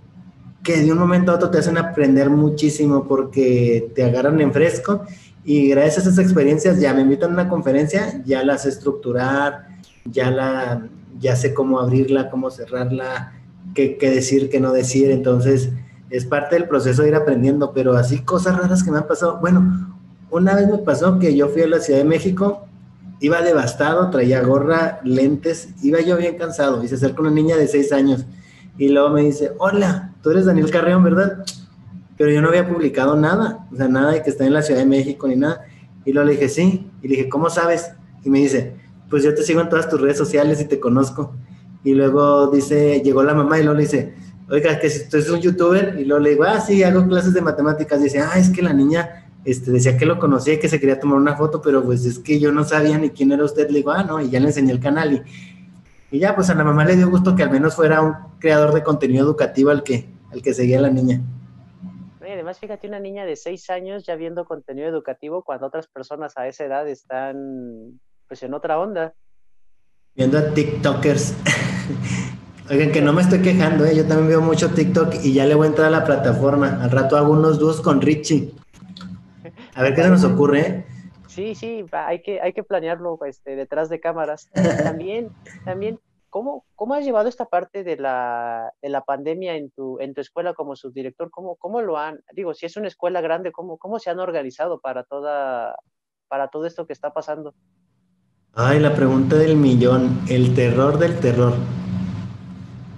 que 0.62 0.82
de 0.82 0.92
un 0.92 0.98
momento 0.98 1.32
a 1.32 1.34
otro 1.34 1.50
te 1.50 1.58
hacen 1.58 1.78
aprender 1.78 2.30
muchísimo 2.30 3.08
porque 3.08 3.90
te 3.94 4.04
agarran 4.04 4.40
en 4.40 4.52
fresco 4.52 5.04
y 5.44 5.68
gracias 5.70 6.06
a 6.06 6.10
esas 6.10 6.24
experiencias 6.24 6.80
ya 6.80 6.94
me 6.94 7.02
invitan 7.02 7.30
a 7.30 7.34
una 7.34 7.48
conferencia, 7.48 8.22
ya 8.24 8.44
la 8.44 8.56
sé 8.56 8.68
estructurar, 8.68 9.66
ya, 10.04 10.30
la, 10.30 10.88
ya 11.18 11.34
sé 11.34 11.52
cómo 11.52 11.80
abrirla, 11.80 12.30
cómo 12.30 12.52
cerrarla, 12.52 13.32
qué, 13.74 13.98
qué 13.98 14.10
decir, 14.10 14.48
qué 14.48 14.60
no 14.60 14.72
decir. 14.72 15.10
Entonces, 15.10 15.70
es 16.10 16.24
parte 16.24 16.56
del 16.56 16.68
proceso 16.68 17.02
de 17.02 17.08
ir 17.08 17.14
aprendiendo, 17.14 17.72
pero 17.72 17.94
así 17.94 18.20
cosas 18.20 18.56
raras 18.56 18.82
que 18.82 18.90
me 18.90 18.98
han 18.98 19.06
pasado. 19.06 19.38
Bueno, 19.40 19.96
una 20.30 20.54
vez 20.54 20.68
me 20.68 20.78
pasó 20.78 21.18
que 21.18 21.34
yo 21.36 21.48
fui 21.48 21.62
a 21.62 21.68
la 21.68 21.80
Ciudad 21.80 22.00
de 22.00 22.04
México, 22.04 22.66
iba 23.20 23.40
devastado, 23.42 24.10
traía 24.10 24.42
gorra, 24.42 25.00
lentes, 25.04 25.68
iba 25.82 26.00
yo 26.00 26.16
bien 26.16 26.36
cansado 26.36 26.82
y 26.84 26.88
se 26.88 26.96
acerca 26.96 27.22
una 27.22 27.30
niña 27.30 27.56
de 27.56 27.68
seis 27.68 27.92
años 27.92 28.26
y 28.76 28.88
luego 28.88 29.10
me 29.10 29.22
dice, 29.22 29.52
hola, 29.58 30.12
tú 30.22 30.30
eres 30.30 30.46
Daniel 30.46 30.70
Carreón, 30.70 31.04
¿verdad? 31.04 31.44
Pero 32.16 32.30
yo 32.30 32.40
no 32.40 32.48
había 32.48 32.68
publicado 32.68 33.16
nada, 33.16 33.66
o 33.72 33.76
sea, 33.76 33.88
nada 33.88 34.12
de 34.12 34.22
que 34.22 34.30
está 34.30 34.44
en 34.44 34.52
la 34.52 34.62
Ciudad 34.62 34.80
de 34.80 34.86
México 34.86 35.28
ni 35.28 35.36
nada. 35.36 35.64
Y 36.04 36.12
luego 36.12 36.26
le 36.26 36.34
dije, 36.34 36.48
sí, 36.48 36.90
y 37.02 37.08
le 37.08 37.16
dije, 37.16 37.28
¿cómo 37.28 37.50
sabes? 37.50 37.92
Y 38.24 38.30
me 38.30 38.38
dice, 38.40 38.74
pues 39.10 39.22
yo 39.22 39.34
te 39.34 39.42
sigo 39.42 39.60
en 39.60 39.68
todas 39.68 39.88
tus 39.88 40.00
redes 40.00 40.18
sociales 40.18 40.60
y 40.60 40.64
te 40.64 40.80
conozco. 40.80 41.32
Y 41.82 41.94
luego 41.94 42.48
dice, 42.48 43.00
llegó 43.02 43.22
la 43.22 43.34
mamá 43.34 43.58
y 43.58 43.62
luego 43.62 43.76
le 43.76 43.84
dice, 43.84 44.14
oiga, 44.50 44.78
que 44.78 44.90
si 44.90 45.08
tú 45.08 45.16
eres 45.16 45.30
un 45.30 45.40
youtuber, 45.40 45.96
y 45.98 46.04
luego 46.04 46.22
le 46.22 46.30
digo, 46.30 46.44
ah, 46.44 46.60
sí, 46.60 46.82
hago 46.82 47.06
clases 47.06 47.34
de 47.34 47.40
matemáticas, 47.40 48.00
y 48.00 48.04
dice, 48.04 48.20
ah, 48.20 48.36
es 48.36 48.50
que 48.50 48.62
la 48.62 48.72
niña 48.72 49.30
este, 49.44 49.70
decía 49.70 49.96
que 49.96 50.06
lo 50.06 50.18
conocía 50.18 50.54
y 50.54 50.58
que 50.58 50.68
se 50.68 50.80
quería 50.80 50.98
tomar 50.98 51.18
una 51.18 51.36
foto, 51.36 51.60
pero 51.60 51.82
pues 51.82 52.04
es 52.04 52.18
que 52.18 52.38
yo 52.38 52.52
no 52.52 52.64
sabía 52.64 52.98
ni 52.98 53.10
quién 53.10 53.32
era 53.32 53.44
usted, 53.44 53.68
le 53.68 53.78
digo, 53.78 53.90
ah, 53.90 54.04
no, 54.04 54.20
y 54.20 54.30
ya 54.30 54.40
le 54.40 54.46
enseñé 54.46 54.72
el 54.72 54.80
canal, 54.80 55.12
y, 55.12 56.16
y 56.16 56.18
ya, 56.18 56.34
pues 56.34 56.50
a 56.50 56.54
la 56.54 56.64
mamá 56.64 56.84
le 56.84 56.96
dio 56.96 57.10
gusto 57.10 57.34
que 57.34 57.42
al 57.42 57.50
menos 57.50 57.74
fuera 57.74 58.02
un 58.02 58.14
creador 58.38 58.72
de 58.74 58.82
contenido 58.82 59.24
educativo 59.24 59.70
al 59.70 59.82
que, 59.82 60.08
al 60.30 60.42
que 60.42 60.54
seguía 60.54 60.80
la 60.80 60.90
niña. 60.90 61.20
además, 62.20 62.58
fíjate, 62.58 62.88
una 62.88 63.00
niña 63.00 63.24
de 63.24 63.36
seis 63.36 63.70
años 63.70 64.04
ya 64.04 64.16
viendo 64.16 64.44
contenido 64.44 64.88
educativo 64.88 65.42
cuando 65.42 65.66
otras 65.66 65.86
personas 65.88 66.36
a 66.36 66.46
esa 66.48 66.64
edad 66.64 66.88
están, 66.88 68.00
pues, 68.28 68.42
en 68.42 68.54
otra 68.54 68.78
onda. 68.78 69.14
Viendo 70.14 70.38
a 70.38 70.52
TikTokers. 70.52 71.34
Oigan, 72.70 72.92
que 72.92 73.02
no 73.02 73.12
me 73.12 73.20
estoy 73.20 73.42
quejando, 73.42 73.84
¿eh? 73.84 73.94
yo 73.94 74.06
también 74.06 74.28
veo 74.28 74.40
mucho 74.40 74.72
TikTok 74.72 75.16
y 75.22 75.34
ya 75.34 75.44
le 75.44 75.54
voy 75.54 75.66
a 75.66 75.70
entrar 75.70 75.88
a 75.88 75.90
la 75.90 76.04
plataforma. 76.04 76.82
Al 76.82 76.90
rato 76.90 77.18
hago 77.18 77.32
unos 77.32 77.58
dúos 77.58 77.82
con 77.82 78.00
Richie. 78.00 78.54
A 79.74 79.82
ver 79.82 79.94
qué 79.94 80.02
se 80.02 80.08
nos 80.08 80.24
ocurre. 80.24 80.60
¿eh? 80.60 80.86
Sí, 81.28 81.54
sí, 81.54 81.84
hay 81.92 82.22
que, 82.22 82.40
hay 82.40 82.54
que 82.54 82.62
planearlo 82.62 83.18
este, 83.26 83.54
detrás 83.54 83.90
de 83.90 84.00
cámaras. 84.00 84.48
También, 84.82 85.28
también, 85.66 86.00
¿cómo, 86.30 86.64
¿cómo 86.74 86.94
has 86.94 87.04
llevado 87.04 87.28
esta 87.28 87.44
parte 87.44 87.84
de 87.84 87.98
la, 87.98 88.72
de 88.80 88.88
la 88.88 89.02
pandemia 89.02 89.56
en 89.56 89.70
tu, 89.70 90.00
en 90.00 90.14
tu 90.14 90.22
escuela 90.22 90.54
como 90.54 90.74
subdirector? 90.74 91.30
¿Cómo, 91.30 91.56
¿Cómo 91.56 91.82
lo 91.82 91.98
han, 91.98 92.20
digo, 92.32 92.54
si 92.54 92.64
es 92.64 92.78
una 92.78 92.88
escuela 92.88 93.20
grande, 93.20 93.52
¿cómo, 93.52 93.76
cómo 93.76 93.98
se 93.98 94.08
han 94.08 94.20
organizado 94.20 94.80
para, 94.80 95.04
toda, 95.04 95.76
para 96.28 96.48
todo 96.48 96.64
esto 96.64 96.86
que 96.86 96.94
está 96.94 97.12
pasando? 97.12 97.54
Ay, 98.54 98.78
la 98.78 98.94
pregunta 98.94 99.36
del 99.36 99.56
millón, 99.56 100.20
el 100.30 100.54
terror 100.54 100.98
del 100.98 101.20
terror. 101.20 101.52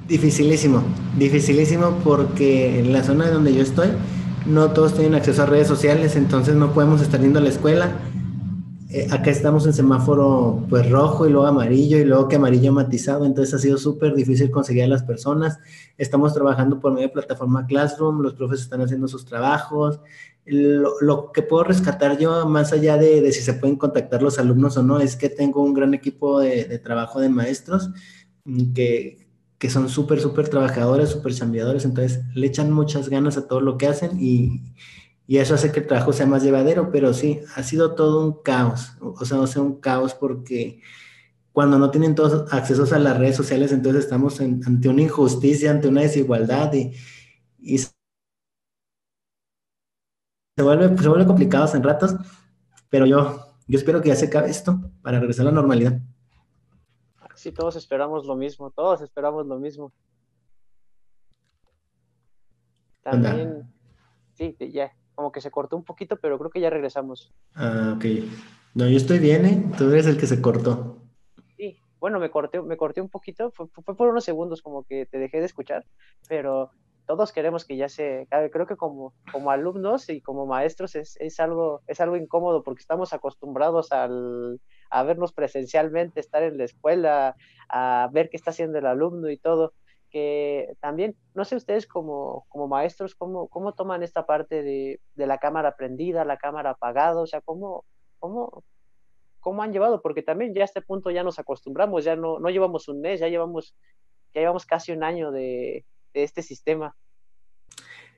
Dificilísimo, 0.08 0.84
dificilísimo 1.18 1.98
porque 2.04 2.78
en 2.78 2.92
la 2.92 3.02
zona 3.02 3.28
donde 3.28 3.52
yo 3.52 3.62
estoy 3.62 3.88
no 4.46 4.70
todos 4.70 4.94
tienen 4.94 5.16
acceso 5.16 5.42
a 5.42 5.46
redes 5.46 5.66
sociales, 5.66 6.14
entonces 6.14 6.54
no 6.54 6.72
podemos 6.72 7.02
estar 7.02 7.20
yendo 7.20 7.40
a 7.40 7.42
la 7.42 7.48
escuela. 7.48 7.90
Eh, 8.88 9.08
acá 9.10 9.32
estamos 9.32 9.66
en 9.66 9.72
semáforo 9.72 10.64
pues 10.68 10.88
rojo 10.88 11.26
y 11.26 11.30
luego 11.30 11.48
amarillo 11.48 11.98
y 11.98 12.04
luego 12.04 12.28
que 12.28 12.36
amarillo 12.36 12.72
matizado, 12.72 13.26
entonces 13.26 13.52
ha 13.54 13.58
sido 13.58 13.78
súper 13.78 14.14
difícil 14.14 14.52
conseguir 14.52 14.84
a 14.84 14.86
las 14.86 15.02
personas. 15.02 15.58
Estamos 15.98 16.32
trabajando 16.32 16.78
por 16.78 16.92
medio 16.92 17.08
de 17.08 17.12
plataforma 17.12 17.66
Classroom, 17.66 18.20
los 18.20 18.34
profes 18.34 18.60
están 18.60 18.82
haciendo 18.82 19.08
sus 19.08 19.24
trabajos. 19.24 19.98
Lo, 20.44 21.32
que 21.32 21.42
puedo 21.42 21.64
rescatar 21.64 22.16
yo, 22.16 22.46
más 22.46 22.72
allá 22.72 22.96
de, 22.96 23.32
si 23.32 23.40
se 23.40 23.54
pueden 23.54 23.74
contactar 23.74 24.22
los 24.22 24.38
alumnos 24.38 24.76
o 24.76 24.84
no, 24.84 25.00
es 25.00 25.16
que 25.16 25.28
tengo 25.28 25.60
un 25.64 25.74
gran 25.74 25.92
equipo 25.92 26.38
de, 26.38 26.66
de 26.66 26.78
trabajo 26.78 27.18
de 27.18 27.28
maestros 27.28 27.90
mm, 28.44 28.72
que, 28.72 29.25
que 29.58 29.70
son 29.70 29.88
súper, 29.88 30.20
súper 30.20 30.48
trabajadores, 30.48 31.10
súper 31.10 31.34
chambeadores, 31.34 31.84
entonces 31.84 32.22
le 32.34 32.46
echan 32.46 32.70
muchas 32.72 33.08
ganas 33.08 33.36
a 33.36 33.48
todo 33.48 33.60
lo 33.60 33.78
que 33.78 33.86
hacen 33.86 34.18
y, 34.20 34.62
y, 35.26 35.38
eso 35.38 35.54
hace 35.54 35.72
que 35.72 35.80
el 35.80 35.86
trabajo 35.86 36.12
sea 36.12 36.26
más 36.26 36.42
llevadero, 36.42 36.90
pero 36.92 37.14
sí, 37.14 37.40
ha 37.56 37.62
sido 37.62 37.94
todo 37.94 38.24
un 38.26 38.42
caos, 38.42 38.92
o 39.00 39.24
sea, 39.24 39.40
o 39.40 39.46
sea, 39.46 39.62
un 39.62 39.80
caos 39.80 40.14
porque 40.14 40.80
cuando 41.52 41.78
no 41.78 41.90
tienen 41.90 42.14
todos 42.14 42.52
accesos 42.52 42.92
a 42.92 42.98
las 42.98 43.18
redes 43.18 43.36
sociales, 43.36 43.72
entonces 43.72 44.04
estamos 44.04 44.40
ante 44.40 44.88
una 44.90 45.02
injusticia, 45.02 45.70
ante 45.70 45.88
una 45.88 46.02
desigualdad 46.02 46.72
y, 46.74 47.78
se, 47.78 47.88
vuelve, 50.62 50.96
se 50.98 51.08
vuelve 51.08 51.26
complicado 51.26 51.74
en 51.74 51.82
ratos, 51.82 52.14
pero 52.90 53.06
yo, 53.06 53.40
yo 53.66 53.78
espero 53.78 54.02
que 54.02 54.08
ya 54.10 54.16
se 54.16 54.26
acabe 54.26 54.50
esto 54.50 54.80
para 55.02 55.18
regresar 55.18 55.46
a 55.46 55.50
la 55.50 55.54
normalidad. 55.54 56.00
Sí, 57.46 57.52
todos 57.52 57.76
esperamos 57.76 58.26
lo 58.26 58.34
mismo, 58.34 58.72
todos 58.72 59.02
esperamos 59.02 59.46
lo 59.46 59.56
mismo. 59.60 59.92
También, 63.04 63.72
sí, 64.34 64.56
ya, 64.58 64.92
como 65.14 65.30
que 65.30 65.40
se 65.40 65.52
cortó 65.52 65.76
un 65.76 65.84
poquito, 65.84 66.16
pero 66.16 66.40
creo 66.40 66.50
que 66.50 66.58
ya 66.58 66.70
regresamos. 66.70 67.32
Ah, 67.54 67.94
ok. 67.96 68.04
No, 68.74 68.88
yo 68.88 68.96
estoy 68.96 69.20
bien, 69.20 69.46
¿eh? 69.46 69.64
Tú 69.78 69.92
eres 69.92 70.08
el 70.08 70.18
que 70.18 70.26
se 70.26 70.42
cortó. 70.42 70.98
Sí, 71.56 71.78
bueno, 72.00 72.18
me 72.18 72.30
corté, 72.32 72.60
me 72.60 72.76
corté 72.76 73.00
un 73.00 73.10
poquito, 73.10 73.52
fue, 73.52 73.68
por 73.68 74.08
unos 74.08 74.24
segundos 74.24 74.60
como 74.60 74.82
que 74.82 75.06
te 75.06 75.18
dejé 75.18 75.38
de 75.38 75.46
escuchar, 75.46 75.86
pero 76.28 76.72
todos 77.06 77.30
queremos 77.30 77.64
que 77.64 77.76
ya 77.76 77.88
se 77.88 78.26
Creo 78.50 78.66
que 78.66 78.74
como, 78.74 79.14
como 79.30 79.52
alumnos 79.52 80.08
y 80.08 80.20
como 80.20 80.46
maestros 80.46 80.96
es, 80.96 81.16
es, 81.20 81.38
algo, 81.38 81.82
es 81.86 82.00
algo 82.00 82.16
incómodo 82.16 82.64
porque 82.64 82.80
estamos 82.80 83.12
acostumbrados 83.12 83.92
al, 83.92 84.60
a 84.90 85.02
vernos 85.02 85.32
presencialmente, 85.32 86.20
estar 86.20 86.42
en 86.42 86.58
la 86.58 86.64
escuela, 86.64 87.36
a 87.68 88.08
ver 88.12 88.28
qué 88.30 88.36
está 88.36 88.50
haciendo 88.50 88.78
el 88.78 88.86
alumno 88.86 89.30
y 89.30 89.38
todo, 89.38 89.72
que 90.10 90.76
también, 90.80 91.16
no 91.34 91.44
sé 91.44 91.56
ustedes 91.56 91.86
como, 91.86 92.46
como 92.48 92.68
maestros, 92.68 93.14
¿cómo, 93.14 93.48
cómo 93.48 93.72
toman 93.72 94.02
esta 94.02 94.26
parte 94.26 94.62
de, 94.62 95.00
la 95.16 95.38
cámara 95.38 95.76
prendida, 95.76 96.24
la 96.24 96.36
cámara 96.36 96.70
apagada, 96.70 97.20
o 97.20 97.26
sea, 97.26 97.40
cómo, 97.40 97.84
cómo, 98.18 98.62
cómo 99.40 99.62
han 99.62 99.72
llevado, 99.72 100.00
porque 100.02 100.22
también 100.22 100.54
ya 100.54 100.62
a 100.62 100.64
este 100.64 100.82
punto 100.82 101.10
ya 101.10 101.22
nos 101.22 101.38
acostumbramos, 101.38 102.04
ya 102.04 102.16
no, 102.16 102.38
no 102.38 102.50
llevamos 102.50 102.88
un 102.88 103.00
mes, 103.00 103.20
ya 103.20 103.28
llevamos, 103.28 103.74
ya 104.34 104.40
llevamos 104.40 104.64
casi 104.66 104.92
un 104.92 105.02
año 105.02 105.30
de, 105.30 105.84
de 106.14 106.22
este 106.22 106.42
sistema. 106.42 106.96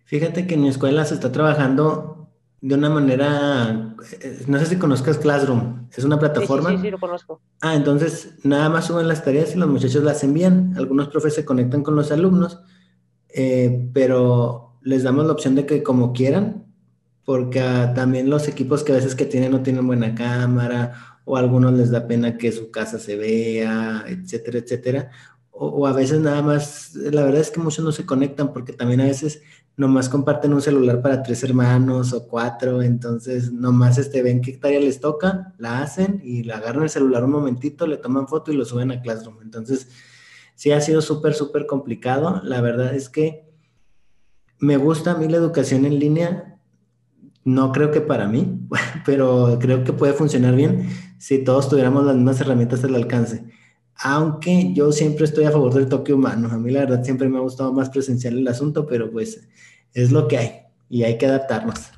Fíjate 0.05 0.47
que 0.47 0.55
en 0.55 0.63
mi 0.63 0.69
escuela 0.69 1.05
se 1.05 1.15
está 1.15 1.33
trabajando 1.33 2.28
de 2.61 2.75
una 2.75 2.91
manera, 2.91 3.95
eh, 4.21 4.43
no 4.49 4.59
sé 4.59 4.67
si 4.67 4.77
conozcas 4.77 5.19
Classroom, 5.19 5.89
es 5.97 6.05
una 6.05 6.19
plataforma. 6.19 6.71
Sí, 6.71 6.79
sí, 6.79 6.91
lo 6.91 6.99
conozco. 6.99 7.41
Ah, 7.61 7.75
entonces 7.75 8.35
nada 8.43 8.69
más 8.69 8.87
suben 8.87 9.07
las 9.07 9.25
tareas 9.25 9.55
y 9.55 9.59
los 9.59 9.69
muchachos 9.69 10.03
las 10.03 10.25
envían. 10.25 10.75
Algunos 10.77 11.09
profes 11.09 11.35
se 11.35 11.45
conectan 11.45 11.83
con 11.83 11.95
los 11.95 12.11
alumnos, 12.11 12.61
eh, 13.29 13.89
pero 13.93 14.79
les 14.83 15.05
damos 15.05 15.27
la 15.27 15.33
opción 15.33 15.55
de 15.55 15.67
que 15.67 15.83
como 15.83 16.13
quieran, 16.13 16.67
porque 17.25 17.61
también 17.95 18.29
los 18.29 18.49
equipos 18.49 18.83
que 18.83 18.93
a 18.93 18.97
veces 18.97 19.15
que 19.15 19.27
tienen 19.27 19.53
no 19.53 19.63
tienen 19.63 19.87
buena 19.87 20.15
cámara, 20.15 21.21
o 21.25 21.37
a 21.37 21.41
algunos 21.41 21.75
les 21.75 21.91
da 21.91 22.09
pena 22.09 22.39
que 22.39 22.51
su 22.51 22.71
casa 22.71 22.99
se 22.99 23.17
vea, 23.17 24.05
etcétera, 24.09 24.59
etcétera. 24.59 25.11
O, 25.51 25.69
o 25.69 25.87
a 25.87 25.93
veces 25.93 26.21
nada 26.21 26.43
más, 26.43 26.95
la 26.95 27.23
verdad 27.23 27.41
es 27.41 27.51
que 27.51 27.61
muchos 27.61 27.85
no 27.85 27.93
se 27.93 28.07
conectan 28.07 28.53
porque 28.53 28.73
también 28.73 29.01
a 29.01 29.05
veces 29.05 29.43
nomás 29.79 30.09
comparten 30.09 30.53
un 30.53 30.61
celular 30.61 31.01
para 31.01 31.23
tres 31.23 31.45
hermanos 31.45 32.13
o 32.13 32.27
cuatro, 32.27 32.83
entonces 32.83 33.53
nomás 33.53 33.97
este, 33.97 34.25
ven 34.25 34.41
qué 34.41 34.55
tarea 34.55 34.81
les 34.81 34.99
toca, 34.99 35.55
la 35.57 35.81
hacen 35.81 36.21
y 36.25 36.43
le 36.43 36.53
agarran 36.53 36.83
el 36.83 36.91
celular 36.91 37.25
un 37.25 37.31
momentito, 37.31 37.87
le 37.87 37.97
toman 37.97 38.27
foto 38.27 38.51
y 38.53 38.57
lo 38.57 38.65
suben 38.65 38.91
a 38.91 39.01
Classroom. 39.01 39.41
Entonces, 39.41 39.89
sí 40.57 40.73
ha 40.73 40.81
sido 40.81 41.01
súper, 41.01 41.33
súper 41.33 41.67
complicado. 41.67 42.43
La 42.43 42.61
verdad 42.61 42.93
es 42.93 43.09
que 43.09 43.49
me 44.59 44.77
gusta 44.77 45.13
a 45.13 45.17
mí 45.17 45.29
la 45.29 45.37
educación 45.37 45.85
en 45.87 46.01
línea. 46.01 46.59
No 47.45 47.71
creo 47.71 47.93
que 47.93 48.01
para 48.01 48.27
mí, 48.27 48.67
pero 49.07 49.59
creo 49.61 49.85
que 49.85 49.93
puede 49.93 50.13
funcionar 50.13 50.57
bien 50.57 50.91
si 51.19 51.45
todos 51.45 51.69
tuviéramos 51.69 52.05
las 52.05 52.17
mismas 52.17 52.41
herramientas 52.41 52.83
al 52.83 52.97
alcance. 52.97 53.45
Aunque 53.99 54.73
yo 54.73 54.93
siempre 54.93 55.25
estoy 55.25 55.45
a 55.45 55.51
favor 55.51 55.75
del 55.75 55.89
toque 55.89 56.13
humano. 56.13 56.49
A 56.51 56.57
mí 56.57 56.71
la 56.71 56.81
verdad 56.81 57.03
siempre 57.03 57.29
me 57.29 57.39
ha 57.39 57.41
gustado 57.41 57.73
más 57.73 57.91
presencial 57.91 58.39
el 58.39 58.47
asunto, 58.47 58.87
pero 58.87 59.11
pues 59.11 59.49
es 59.93 60.13
lo 60.13 60.29
que 60.29 60.39
hay 60.39 60.63
y 60.89 61.03
hay 61.03 61.19
que 61.19 61.27
adaptarnos. 61.27 61.93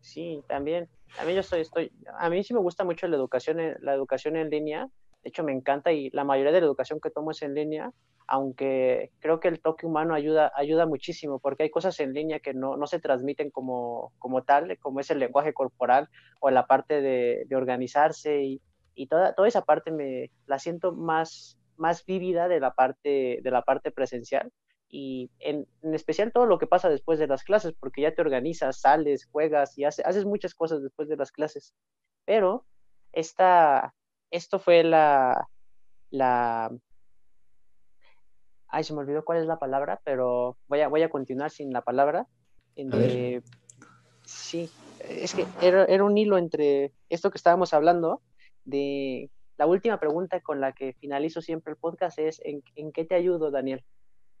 Sí, 0.00 0.42
también. 0.46 0.88
A 1.18 1.24
mí 1.24 1.34
yo 1.34 1.40
estoy, 1.40 1.62
estoy, 1.62 1.90
a 2.18 2.28
mí 2.28 2.44
sí 2.44 2.52
me 2.52 2.60
gusta 2.60 2.84
mucho 2.84 3.08
la 3.08 3.16
educación, 3.16 3.58
la 3.80 3.94
educación 3.94 4.36
en 4.36 4.50
línea. 4.50 4.88
De 5.22 5.30
hecho, 5.30 5.42
me 5.42 5.52
encanta 5.52 5.92
y 5.92 6.10
la 6.10 6.24
mayoría 6.24 6.52
de 6.52 6.60
la 6.60 6.66
educación 6.66 7.00
que 7.00 7.10
tomo 7.10 7.30
es 7.30 7.42
en 7.42 7.54
línea, 7.54 7.90
aunque 8.26 9.10
creo 9.20 9.40
que 9.40 9.48
el 9.48 9.60
toque 9.60 9.86
humano 9.86 10.14
ayuda, 10.14 10.52
ayuda 10.54 10.86
muchísimo, 10.86 11.40
porque 11.40 11.64
hay 11.64 11.70
cosas 11.70 11.98
en 12.00 12.12
línea 12.12 12.40
que 12.40 12.54
no, 12.54 12.76
no 12.76 12.86
se 12.86 13.00
transmiten 13.00 13.50
como, 13.50 14.12
como 14.18 14.42
tal, 14.44 14.78
como 14.78 15.00
es 15.00 15.10
el 15.10 15.18
lenguaje 15.18 15.52
corporal 15.52 16.08
o 16.40 16.50
la 16.50 16.66
parte 16.66 17.00
de, 17.02 17.44
de 17.46 17.56
organizarse 17.56 18.42
y, 18.42 18.62
y 19.00 19.06
toda, 19.06 19.32
toda 19.32 19.48
esa 19.48 19.64
parte 19.64 19.90
me 19.90 20.30
la 20.44 20.58
siento 20.58 20.92
más, 20.92 21.58
más 21.78 22.04
vívida 22.04 22.48
de 22.48 22.60
la 22.60 22.74
parte, 22.74 23.40
de 23.42 23.50
la 23.50 23.62
parte 23.62 23.90
presencial 23.90 24.52
y 24.90 25.30
en, 25.38 25.66
en, 25.80 25.94
especial 25.94 26.32
todo 26.32 26.44
lo 26.44 26.58
que 26.58 26.66
pasa 26.66 26.90
después 26.90 27.18
de 27.18 27.26
las 27.26 27.42
clases, 27.42 27.72
porque 27.80 28.02
ya 28.02 28.14
te 28.14 28.20
organizas, 28.20 28.78
sales, 28.78 29.26
juegas 29.32 29.78
y 29.78 29.84
hace, 29.84 30.02
haces 30.04 30.26
muchas 30.26 30.54
cosas 30.54 30.82
después 30.82 31.08
de 31.08 31.16
las 31.16 31.32
clases. 31.32 31.72
Pero 32.26 32.66
esta, 33.12 33.94
esto 34.30 34.58
fue 34.58 34.82
la, 34.82 35.48
la, 36.10 36.70
ay, 38.68 38.84
se 38.84 38.92
me 38.92 39.00
olvidó 39.00 39.24
cuál 39.24 39.38
es 39.38 39.46
la 39.46 39.58
palabra, 39.58 40.02
pero 40.04 40.58
voy 40.68 40.80
a, 40.82 40.88
voy 40.88 41.00
a 41.04 41.08
continuar 41.08 41.50
sin 41.50 41.72
la 41.72 41.80
palabra. 41.80 42.26
En 42.76 43.42
sí, 44.24 44.68
es 45.08 45.34
que 45.34 45.46
era, 45.62 45.86
era 45.86 46.04
un 46.04 46.18
hilo 46.18 46.36
entre 46.36 46.92
esto 47.08 47.30
que 47.30 47.38
estábamos 47.38 47.72
hablando 47.72 48.20
de 48.64 49.30
la 49.56 49.66
última 49.66 50.00
pregunta 50.00 50.40
con 50.40 50.60
la 50.60 50.72
que 50.72 50.94
finalizo 50.94 51.42
siempre 51.42 51.72
el 51.72 51.78
podcast 51.78 52.18
es 52.18 52.40
¿en, 52.44 52.62
en 52.76 52.92
qué 52.92 53.04
te 53.04 53.14
ayudo, 53.14 53.50
Daniel? 53.50 53.84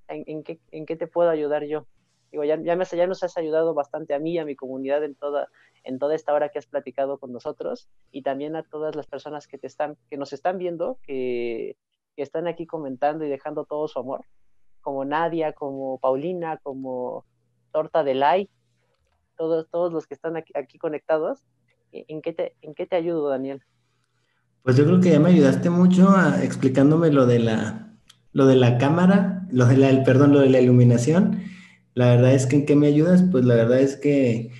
¿En, 0.08 0.24
en, 0.26 0.42
qué, 0.42 0.60
¿En, 0.70 0.86
qué, 0.86 0.96
te 0.96 1.06
puedo 1.06 1.28
ayudar 1.28 1.64
yo? 1.64 1.86
Digo, 2.32 2.44
ya, 2.44 2.58
ya, 2.62 2.74
me, 2.74 2.84
ya, 2.84 3.06
nos 3.06 3.22
has 3.22 3.36
ayudado 3.36 3.74
bastante 3.74 4.14
a 4.14 4.18
mí 4.18 4.32
y 4.32 4.38
a 4.38 4.44
mi 4.44 4.56
comunidad 4.56 5.04
en 5.04 5.14
toda, 5.14 5.48
en 5.84 5.98
toda 5.98 6.14
esta 6.14 6.32
hora 6.32 6.48
que 6.48 6.58
has 6.58 6.66
platicado 6.66 7.18
con 7.18 7.32
nosotros 7.32 7.88
y 8.10 8.22
también 8.22 8.56
a 8.56 8.62
todas 8.62 8.96
las 8.96 9.06
personas 9.06 9.46
que, 9.46 9.58
te 9.58 9.66
están, 9.66 9.98
que 10.08 10.16
nos 10.16 10.32
están 10.32 10.56
viendo, 10.56 10.98
que, 11.02 11.76
que 12.16 12.22
están 12.22 12.46
aquí 12.46 12.66
comentando 12.66 13.24
y 13.24 13.28
dejando 13.28 13.64
todo 13.64 13.88
su 13.88 13.98
amor, 13.98 14.24
como 14.80 15.04
Nadia, 15.04 15.52
como 15.52 15.98
Paulina, 15.98 16.58
como 16.62 17.26
Torta 17.72 18.04
de 18.04 18.14
Lai, 18.14 18.48
todos, 19.36 19.68
todos 19.70 19.92
los 19.92 20.06
que 20.06 20.14
están 20.14 20.36
aquí, 20.36 20.52
aquí 20.56 20.78
conectados. 20.78 21.44
¿En 21.92 22.22
qué, 22.22 22.32
te, 22.32 22.54
¿En 22.62 22.74
qué 22.74 22.86
te 22.86 22.96
ayudo, 22.96 23.28
Daniel? 23.28 23.62
Pues 24.62 24.76
yo 24.76 24.84
creo 24.84 25.00
que 25.00 25.10
ya 25.10 25.20
me 25.20 25.30
ayudaste 25.30 25.70
mucho 25.70 26.10
a, 26.10 26.44
explicándome 26.44 27.10
lo 27.10 27.26
de 27.26 27.38
la, 27.38 27.96
lo 28.32 28.46
de 28.46 28.56
la 28.56 28.78
cámara, 28.78 29.46
lo 29.50 29.66
de 29.66 29.76
la, 29.76 30.04
perdón, 30.04 30.32
lo 30.32 30.40
de 30.40 30.50
la 30.50 30.60
iluminación. 30.60 31.40
La 31.94 32.06
verdad 32.10 32.34
es 32.34 32.46
que 32.46 32.56
en 32.56 32.66
qué 32.66 32.76
me 32.76 32.86
ayudas, 32.86 33.24
pues 33.30 33.44
la 33.44 33.54
verdad 33.54 33.80
es 33.80 33.96
que 33.96 34.50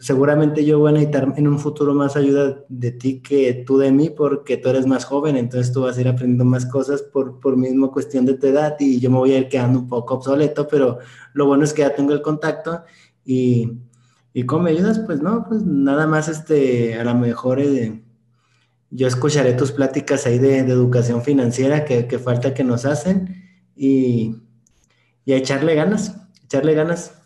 seguramente 0.00 0.64
yo 0.64 0.78
voy 0.78 0.90
a 0.90 0.92
necesitar 0.92 1.34
en 1.36 1.48
un 1.48 1.58
futuro 1.58 1.94
más 1.94 2.16
ayuda 2.16 2.64
de 2.68 2.92
ti 2.92 3.20
que 3.22 3.64
tú 3.66 3.78
de 3.78 3.90
mí, 3.90 4.10
porque 4.10 4.56
tú 4.56 4.68
eres 4.68 4.86
más 4.86 5.04
joven, 5.04 5.36
entonces 5.36 5.72
tú 5.72 5.82
vas 5.82 5.98
a 5.98 6.00
ir 6.00 6.08
aprendiendo 6.08 6.44
más 6.44 6.66
cosas 6.66 7.02
por, 7.02 7.40
por 7.40 7.56
mismo 7.56 7.90
cuestión 7.90 8.26
de 8.26 8.34
tu 8.34 8.46
edad 8.46 8.76
y 8.78 9.00
yo 9.00 9.10
me 9.10 9.18
voy 9.18 9.32
a 9.32 9.38
ir 9.38 9.48
quedando 9.48 9.80
un 9.80 9.88
poco 9.88 10.14
obsoleto, 10.14 10.68
pero 10.68 10.98
lo 11.34 11.46
bueno 11.46 11.64
es 11.64 11.72
que 11.72 11.82
ya 11.82 11.94
tengo 11.94 12.12
el 12.12 12.22
contacto 12.22 12.82
y, 13.24 13.72
y 14.32 14.44
¿cómo 14.44 14.64
me 14.64 14.70
ayudas? 14.70 15.00
Pues 15.00 15.20
no, 15.20 15.44
pues 15.48 15.64
nada 15.64 16.06
más 16.06 16.28
este, 16.28 16.94
a 16.94 17.04
lo 17.04 17.14
mejor... 17.16 17.60
Eh, 17.60 18.04
yo 18.90 19.06
escucharé 19.06 19.52
tus 19.54 19.72
pláticas 19.72 20.26
ahí 20.26 20.38
de, 20.38 20.64
de 20.64 20.72
educación 20.72 21.22
financiera 21.22 21.84
que, 21.84 22.18
falta 22.18 22.54
que 22.54 22.64
nos 22.64 22.84
hacen 22.84 23.34
y, 23.76 24.34
y, 25.24 25.32
a 25.32 25.36
echarle 25.36 25.74
ganas, 25.74 26.16
echarle 26.44 26.74
ganas. 26.74 27.16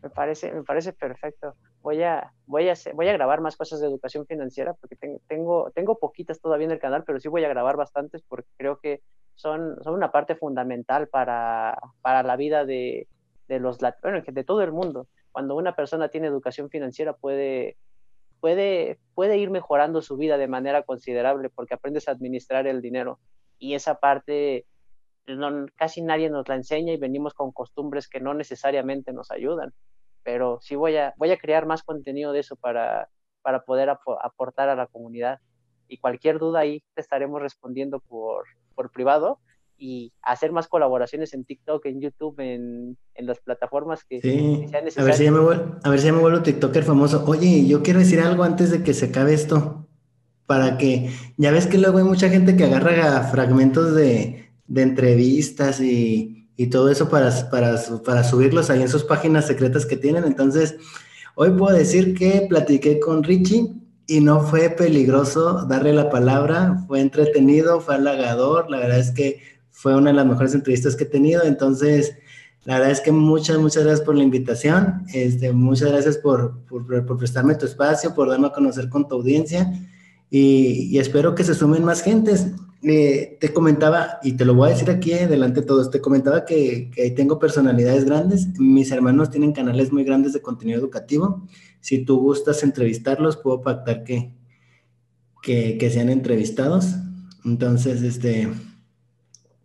Me 0.00 0.10
parece, 0.10 0.52
me 0.52 0.62
parece 0.62 0.92
perfecto. 0.92 1.56
Voy 1.82 2.02
a, 2.02 2.32
voy, 2.46 2.68
a 2.68 2.74
voy 2.94 3.08
a 3.08 3.12
grabar 3.12 3.40
más 3.40 3.56
cosas 3.56 3.80
de 3.80 3.88
educación 3.88 4.26
financiera 4.26 4.74
porque 4.74 4.96
tengo, 4.96 5.20
tengo, 5.26 5.70
tengo 5.74 5.98
poquitas 5.98 6.40
todavía 6.40 6.66
en 6.66 6.72
el 6.72 6.78
canal, 6.78 7.04
pero 7.04 7.18
sí 7.18 7.28
voy 7.28 7.44
a 7.44 7.48
grabar 7.48 7.76
bastantes 7.76 8.22
porque 8.22 8.48
creo 8.56 8.78
que 8.78 9.02
son, 9.34 9.82
son 9.82 9.94
una 9.94 10.12
parte 10.12 10.36
fundamental 10.36 11.08
para, 11.08 11.76
para 12.00 12.22
la 12.22 12.36
vida 12.36 12.64
de, 12.64 13.08
de 13.48 13.58
los 13.58 13.78
bueno, 14.02 14.22
de 14.24 14.44
todo 14.44 14.62
el 14.62 14.72
mundo. 14.72 15.08
Cuando 15.32 15.56
una 15.56 15.74
persona 15.74 16.08
tiene 16.08 16.28
educación 16.28 16.70
financiera 16.70 17.12
puede 17.14 17.76
puede, 18.44 18.98
puede 19.14 19.38
ir 19.38 19.48
mejorando 19.48 20.02
su 20.02 20.18
vida 20.18 20.36
de 20.36 20.48
manera 20.48 20.82
considerable 20.82 21.48
porque 21.48 21.72
aprendes 21.72 22.08
a 22.08 22.10
administrar 22.10 22.66
el 22.66 22.82
dinero 22.82 23.18
y 23.58 23.72
esa 23.72 23.94
parte 23.94 24.66
no, 25.26 25.64
casi 25.76 26.02
nadie 26.02 26.28
nos 26.28 26.46
la 26.46 26.56
enseña 26.56 26.92
y 26.92 26.98
venimos 26.98 27.32
con 27.32 27.52
costumbres 27.52 28.06
que 28.06 28.20
no 28.20 28.34
necesariamente 28.34 29.14
nos 29.14 29.30
ayudan. 29.30 29.72
Pero 30.24 30.58
sí 30.60 30.74
voy 30.74 30.94
a, 30.98 31.14
voy 31.16 31.30
a 31.30 31.38
crear 31.38 31.64
más 31.64 31.82
contenido 31.82 32.32
de 32.32 32.40
eso 32.40 32.54
para, 32.56 33.08
para 33.40 33.64
poder 33.64 33.88
ap 33.88 34.02
aportar 34.20 34.68
a 34.68 34.76
la 34.76 34.88
comunidad. 34.88 35.40
Y 35.88 35.96
cualquier 35.96 36.38
duda 36.38 36.60
ahí 36.60 36.84
te 36.92 37.00
estaremos 37.00 37.40
respondiendo 37.40 38.00
por, 38.00 38.44
por 38.74 38.90
privado 38.90 39.40
y 39.84 40.14
hacer 40.22 40.50
más 40.50 40.66
colaboraciones 40.66 41.34
en 41.34 41.44
TikTok, 41.44 41.84
en 41.84 42.00
YouTube, 42.00 42.40
en, 42.40 42.96
en 43.14 43.26
las 43.26 43.38
plataformas 43.40 44.02
que, 44.02 44.18
sí. 44.22 44.64
sean 44.70 44.86
necesarias. 44.86 44.98
A 44.98 45.04
ver, 45.04 45.14
si 45.14 45.24
ya 45.24 45.30
me 45.30 45.40
vuelvo, 45.40 45.76
a 45.82 45.90
ver 45.90 46.00
si 46.00 46.06
ya 46.06 46.12
me 46.14 46.20
vuelvo 46.20 46.42
TikToker 46.42 46.84
famoso. 46.84 47.22
Oye, 47.26 47.66
yo 47.66 47.82
quiero 47.82 47.98
decir 47.98 48.20
algo 48.20 48.44
antes 48.44 48.70
de 48.70 48.82
que 48.82 48.94
se 48.94 49.06
acabe 49.06 49.34
esto. 49.34 49.86
Para 50.46 50.78
que, 50.78 51.10
ya 51.36 51.50
ves 51.50 51.66
que 51.66 51.76
luego 51.76 51.98
hay 51.98 52.04
mucha 52.04 52.30
gente 52.30 52.56
que 52.56 52.64
agarra 52.64 53.24
fragmentos 53.24 53.94
de, 53.94 54.48
de 54.66 54.82
entrevistas 54.82 55.80
y, 55.80 56.48
y, 56.56 56.68
todo 56.68 56.90
eso 56.90 57.10
para, 57.10 57.30
para, 57.50 57.78
para 58.04 58.24
subirlos 58.24 58.70
ahí 58.70 58.80
en 58.80 58.88
sus 58.88 59.04
páginas 59.04 59.46
secretas 59.46 59.84
que 59.84 59.98
tienen. 59.98 60.24
Entonces, 60.24 60.76
hoy 61.34 61.50
puedo 61.50 61.76
decir 61.76 62.14
que 62.14 62.46
platiqué 62.48 63.00
con 63.00 63.22
Richie 63.22 63.70
y 64.06 64.20
no 64.20 64.40
fue 64.40 64.70
peligroso 64.70 65.66
darle 65.66 65.92
la 65.92 66.10
palabra, 66.10 66.84
fue 66.86 67.00
entretenido, 67.00 67.80
fue 67.80 67.94
halagador, 67.94 68.70
la 68.70 68.78
verdad 68.78 68.98
es 68.98 69.10
que 69.10 69.40
fue 69.74 69.96
una 69.96 70.10
de 70.10 70.16
las 70.16 70.26
mejores 70.26 70.54
entrevistas 70.54 70.94
que 70.94 71.02
he 71.02 71.08
tenido, 71.08 71.42
entonces 71.42 72.16
la 72.64 72.76
verdad 72.76 72.92
es 72.92 73.00
que 73.00 73.12
muchas, 73.12 73.58
muchas 73.58 73.82
gracias 73.82 74.06
por 74.06 74.14
la 74.14 74.22
invitación, 74.22 75.04
este, 75.12 75.52
muchas 75.52 75.90
gracias 75.90 76.16
por, 76.16 76.60
por, 76.64 77.18
prestarme 77.18 77.56
tu 77.56 77.66
espacio, 77.66 78.14
por 78.14 78.30
darme 78.30 78.46
a 78.46 78.52
conocer 78.52 78.88
con 78.88 79.06
tu 79.06 79.16
audiencia. 79.16 79.70
Y, 80.30 80.88
y 80.90 80.98
espero 80.98 81.34
que 81.34 81.44
se 81.44 81.54
sumen 81.54 81.84
más 81.84 82.02
gentes. 82.02 82.46
Eh, 82.82 83.36
te 83.40 83.52
comentaba, 83.52 84.18
y 84.22 84.32
te 84.32 84.44
lo 84.44 84.54
voy 84.54 84.68
a 84.68 84.72
decir 84.72 84.90
aquí 84.90 85.10
delante 85.12 85.60
de 85.60 85.66
todos, 85.66 85.90
te 85.90 86.00
comentaba 86.00 86.44
que, 86.44 86.90
que 86.94 87.10
tengo 87.10 87.38
personalidades 87.38 88.04
grandes, 88.04 88.48
mis 88.58 88.90
hermanos 88.90 89.30
tienen 89.30 89.52
canales 89.52 89.90
muy 89.90 90.04
grandes 90.04 90.34
de 90.34 90.42
contenido 90.42 90.78
educativo, 90.78 91.46
si 91.80 92.04
tú 92.04 92.18
gustas 92.18 92.62
entrevistarlos, 92.62 93.38
puedo 93.38 93.62
pactar 93.62 94.04
que, 94.04 94.34
que, 95.42 95.78
que 95.78 95.90
sean 95.90 96.10
entrevistados, 96.10 96.94
entonces, 97.44 98.02
este 98.02 98.48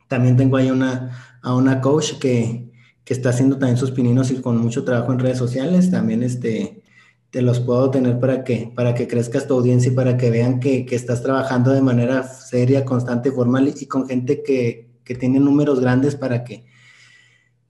también 0.09 0.35
tengo 0.35 0.57
ahí 0.57 0.69
una, 0.69 1.39
a 1.41 1.55
una 1.55 1.79
coach 1.79 2.15
que, 2.19 2.69
que 3.05 3.13
está 3.13 3.29
haciendo 3.29 3.57
también 3.57 3.77
sus 3.77 3.91
pininos 3.91 4.31
y 4.31 4.41
con 4.41 4.57
mucho 4.57 4.83
trabajo 4.83 5.13
en 5.13 5.19
redes 5.19 5.37
sociales. 5.37 5.89
También 5.89 6.23
este, 6.23 6.83
te 7.29 7.41
los 7.41 7.59
puedo 7.59 7.89
tener 7.91 8.19
para 8.19 8.43
que, 8.43 8.73
para 8.75 8.93
que 8.95 9.07
crezcas 9.07 9.47
tu 9.47 9.53
audiencia 9.53 9.91
y 9.91 9.95
para 9.95 10.17
que 10.17 10.29
vean 10.31 10.59
que, 10.59 10.85
que 10.85 10.95
estás 10.95 11.21
trabajando 11.21 11.71
de 11.71 11.81
manera 11.81 12.23
seria, 12.23 12.83
constante, 12.83 13.31
formal 13.31 13.73
y, 13.79 13.85
con 13.85 14.07
gente 14.07 14.43
que, 14.43 14.89
que, 15.05 15.15
tiene 15.15 15.39
números 15.39 15.79
grandes 15.79 16.15
para 16.15 16.43
que, 16.43 16.65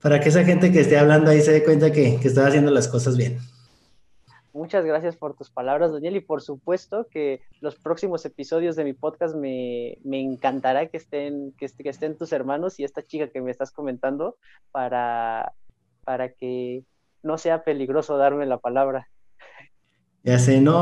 para 0.00 0.18
que 0.18 0.30
esa 0.30 0.44
gente 0.44 0.72
que 0.72 0.80
esté 0.80 0.98
hablando 0.98 1.30
ahí 1.30 1.42
se 1.42 1.52
dé 1.52 1.62
cuenta 1.62 1.92
que, 1.92 2.16
que 2.16 2.28
estás 2.28 2.48
haciendo 2.48 2.70
las 2.70 2.88
cosas 2.88 3.16
bien. 3.18 3.38
Muchas 4.52 4.84
gracias 4.84 5.16
por 5.16 5.36
tus 5.36 5.50
palabras, 5.50 5.92
Daniel, 5.92 6.16
y 6.16 6.20
por 6.20 6.42
supuesto 6.42 7.06
que 7.10 7.40
los 7.60 7.76
próximos 7.76 8.24
episodios 8.24 8.74
de 8.74 8.84
mi 8.84 8.92
podcast 8.92 9.36
me, 9.36 9.98
me 10.02 10.20
encantará 10.20 10.86
que 10.86 10.96
estén, 10.96 11.52
que, 11.56 11.68
que, 11.68 11.88
estén 11.88 12.18
tus 12.18 12.32
hermanos 12.32 12.80
y 12.80 12.84
esta 12.84 13.02
chica 13.02 13.28
que 13.28 13.40
me 13.40 13.50
estás 13.50 13.70
comentando 13.70 14.36
para, 14.72 15.52
para 16.04 16.30
que 16.30 16.84
no 17.22 17.38
sea 17.38 17.62
peligroso 17.62 18.16
darme 18.16 18.44
la 18.46 18.58
palabra. 18.58 19.08
Ya 20.24 20.38
sé, 20.38 20.60
no, 20.60 20.80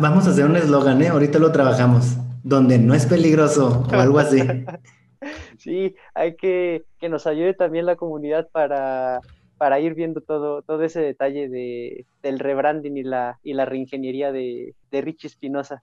vamos 0.00 0.26
a 0.26 0.30
hacer 0.30 0.46
un 0.46 0.56
eslogan, 0.56 1.02
¿eh? 1.02 1.08
Ahorita 1.08 1.38
lo 1.38 1.50
trabajamos, 1.52 2.16
donde 2.44 2.78
no 2.78 2.94
es 2.94 3.04
peligroso 3.06 3.84
o 3.90 3.94
algo 3.94 4.18
así. 4.18 4.40
sí, 5.58 5.94
hay 6.14 6.36
que 6.36 6.84
que 6.98 7.08
nos 7.08 7.26
ayude 7.26 7.54
también 7.54 7.86
la 7.86 7.96
comunidad 7.96 8.48
para 8.50 9.20
para 9.58 9.80
ir 9.80 9.94
viendo 9.94 10.20
todo, 10.20 10.62
todo 10.62 10.82
ese 10.84 11.00
detalle 11.00 11.48
de, 11.48 12.06
del 12.22 12.38
rebranding 12.38 12.96
y 12.96 13.02
la, 13.02 13.38
y 13.42 13.52
la 13.52 13.64
reingeniería 13.64 14.32
de, 14.32 14.74
de 14.90 15.00
Richie 15.00 15.26
Espinosa. 15.26 15.82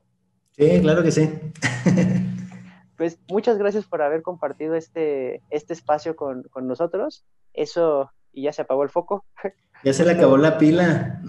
Sí, 0.57 0.79
claro 0.81 1.03
que 1.03 1.11
sí. 1.11 1.29
pues 2.97 3.19
muchas 3.29 3.57
gracias 3.57 3.85
por 3.85 4.01
haber 4.01 4.21
compartido 4.21 4.75
este, 4.75 5.41
este 5.49 5.73
espacio 5.73 6.15
con, 6.15 6.43
con 6.43 6.67
nosotros. 6.67 7.25
Eso, 7.53 8.09
y 8.31 8.43
ya 8.43 8.53
se 8.53 8.63
apagó 8.63 8.83
el 8.83 8.89
foco. 8.89 9.25
Ya 9.83 9.93
se 9.93 10.03
le 10.05 10.13
acabó 10.13 10.37
la 10.37 10.57
pila. 10.57 11.21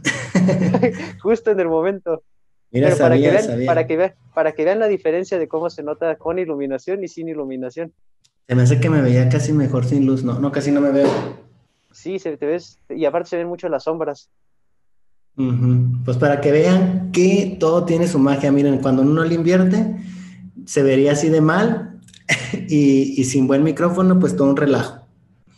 Justo 1.22 1.50
en 1.50 1.60
el 1.60 1.68
momento. 1.68 2.22
Mira, 2.70 2.86
Pero 2.86 2.98
para, 2.98 3.14
sabía, 3.16 3.28
que 3.28 3.34
vean, 3.34 3.44
sabía. 3.44 3.66
para, 3.66 3.86
que 3.86 3.96
vean, 3.96 4.14
para 4.34 4.52
que 4.52 4.64
vean 4.64 4.78
la 4.78 4.88
diferencia 4.88 5.38
de 5.38 5.48
cómo 5.48 5.68
se 5.68 5.82
nota 5.82 6.16
con 6.16 6.38
iluminación 6.38 7.04
y 7.04 7.08
sin 7.08 7.28
iluminación. 7.28 7.92
Se 8.48 8.54
me 8.54 8.62
hace 8.62 8.80
que 8.80 8.88
me 8.88 9.02
veía 9.02 9.28
casi 9.28 9.52
mejor 9.52 9.84
sin 9.84 10.06
luz. 10.06 10.24
No, 10.24 10.38
no, 10.38 10.52
casi 10.52 10.70
no 10.70 10.80
me 10.80 10.90
veo. 10.90 11.10
Sí, 12.06 12.20
se 12.20 12.36
te 12.36 12.46
ves, 12.46 12.78
y 12.88 13.04
aparte 13.04 13.30
se 13.30 13.36
ven 13.36 13.48
mucho 13.48 13.68
las 13.68 13.82
sombras. 13.82 14.30
Ujú. 15.36 16.04
Pues 16.04 16.16
para 16.16 16.40
que 16.40 16.52
vean 16.52 17.10
que 17.10 17.56
todo 17.58 17.84
tiene 17.84 18.06
su 18.06 18.20
magia. 18.20 18.52
Miren, 18.52 18.78
cuando 18.78 19.02
uno 19.02 19.24
le 19.24 19.34
invierte, 19.34 19.96
se 20.66 20.84
vería 20.84 21.12
así 21.12 21.30
de 21.30 21.40
mal 21.40 21.98
y, 22.68 23.20
y 23.20 23.24
sin 23.24 23.48
buen 23.48 23.64
micrófono, 23.64 24.20
pues 24.20 24.36
todo 24.36 24.48
un 24.48 24.56
relajo. 24.56 25.04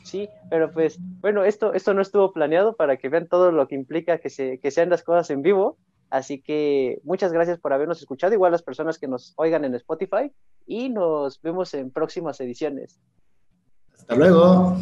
Sí, 0.04 0.26
pero 0.48 0.72
pues, 0.72 0.96
bueno, 1.20 1.44
esto, 1.44 1.74
esto 1.74 1.92
no 1.92 2.00
estuvo 2.00 2.32
planeado 2.32 2.76
para 2.76 2.96
que 2.96 3.10
vean 3.10 3.28
todo 3.28 3.52
lo 3.52 3.68
que 3.68 3.74
implica 3.74 4.16
que, 4.16 4.30
se, 4.30 4.58
que 4.58 4.70
sean 4.70 4.88
las 4.88 5.02
cosas 5.02 5.28
en 5.28 5.42
vivo. 5.42 5.76
Así 6.08 6.40
que 6.40 7.02
muchas 7.04 7.30
gracias 7.30 7.58
por 7.58 7.74
habernos 7.74 8.00
escuchado, 8.00 8.32
igual 8.32 8.52
las 8.52 8.62
personas 8.62 8.98
que 8.98 9.06
nos 9.06 9.34
oigan 9.36 9.66
en 9.66 9.74
Spotify, 9.74 10.32
y 10.66 10.88
nos 10.88 11.42
vemos 11.42 11.74
en 11.74 11.90
próximas 11.90 12.40
ediciones. 12.40 12.98
Hasta 13.92 14.14
luego. 14.14 14.78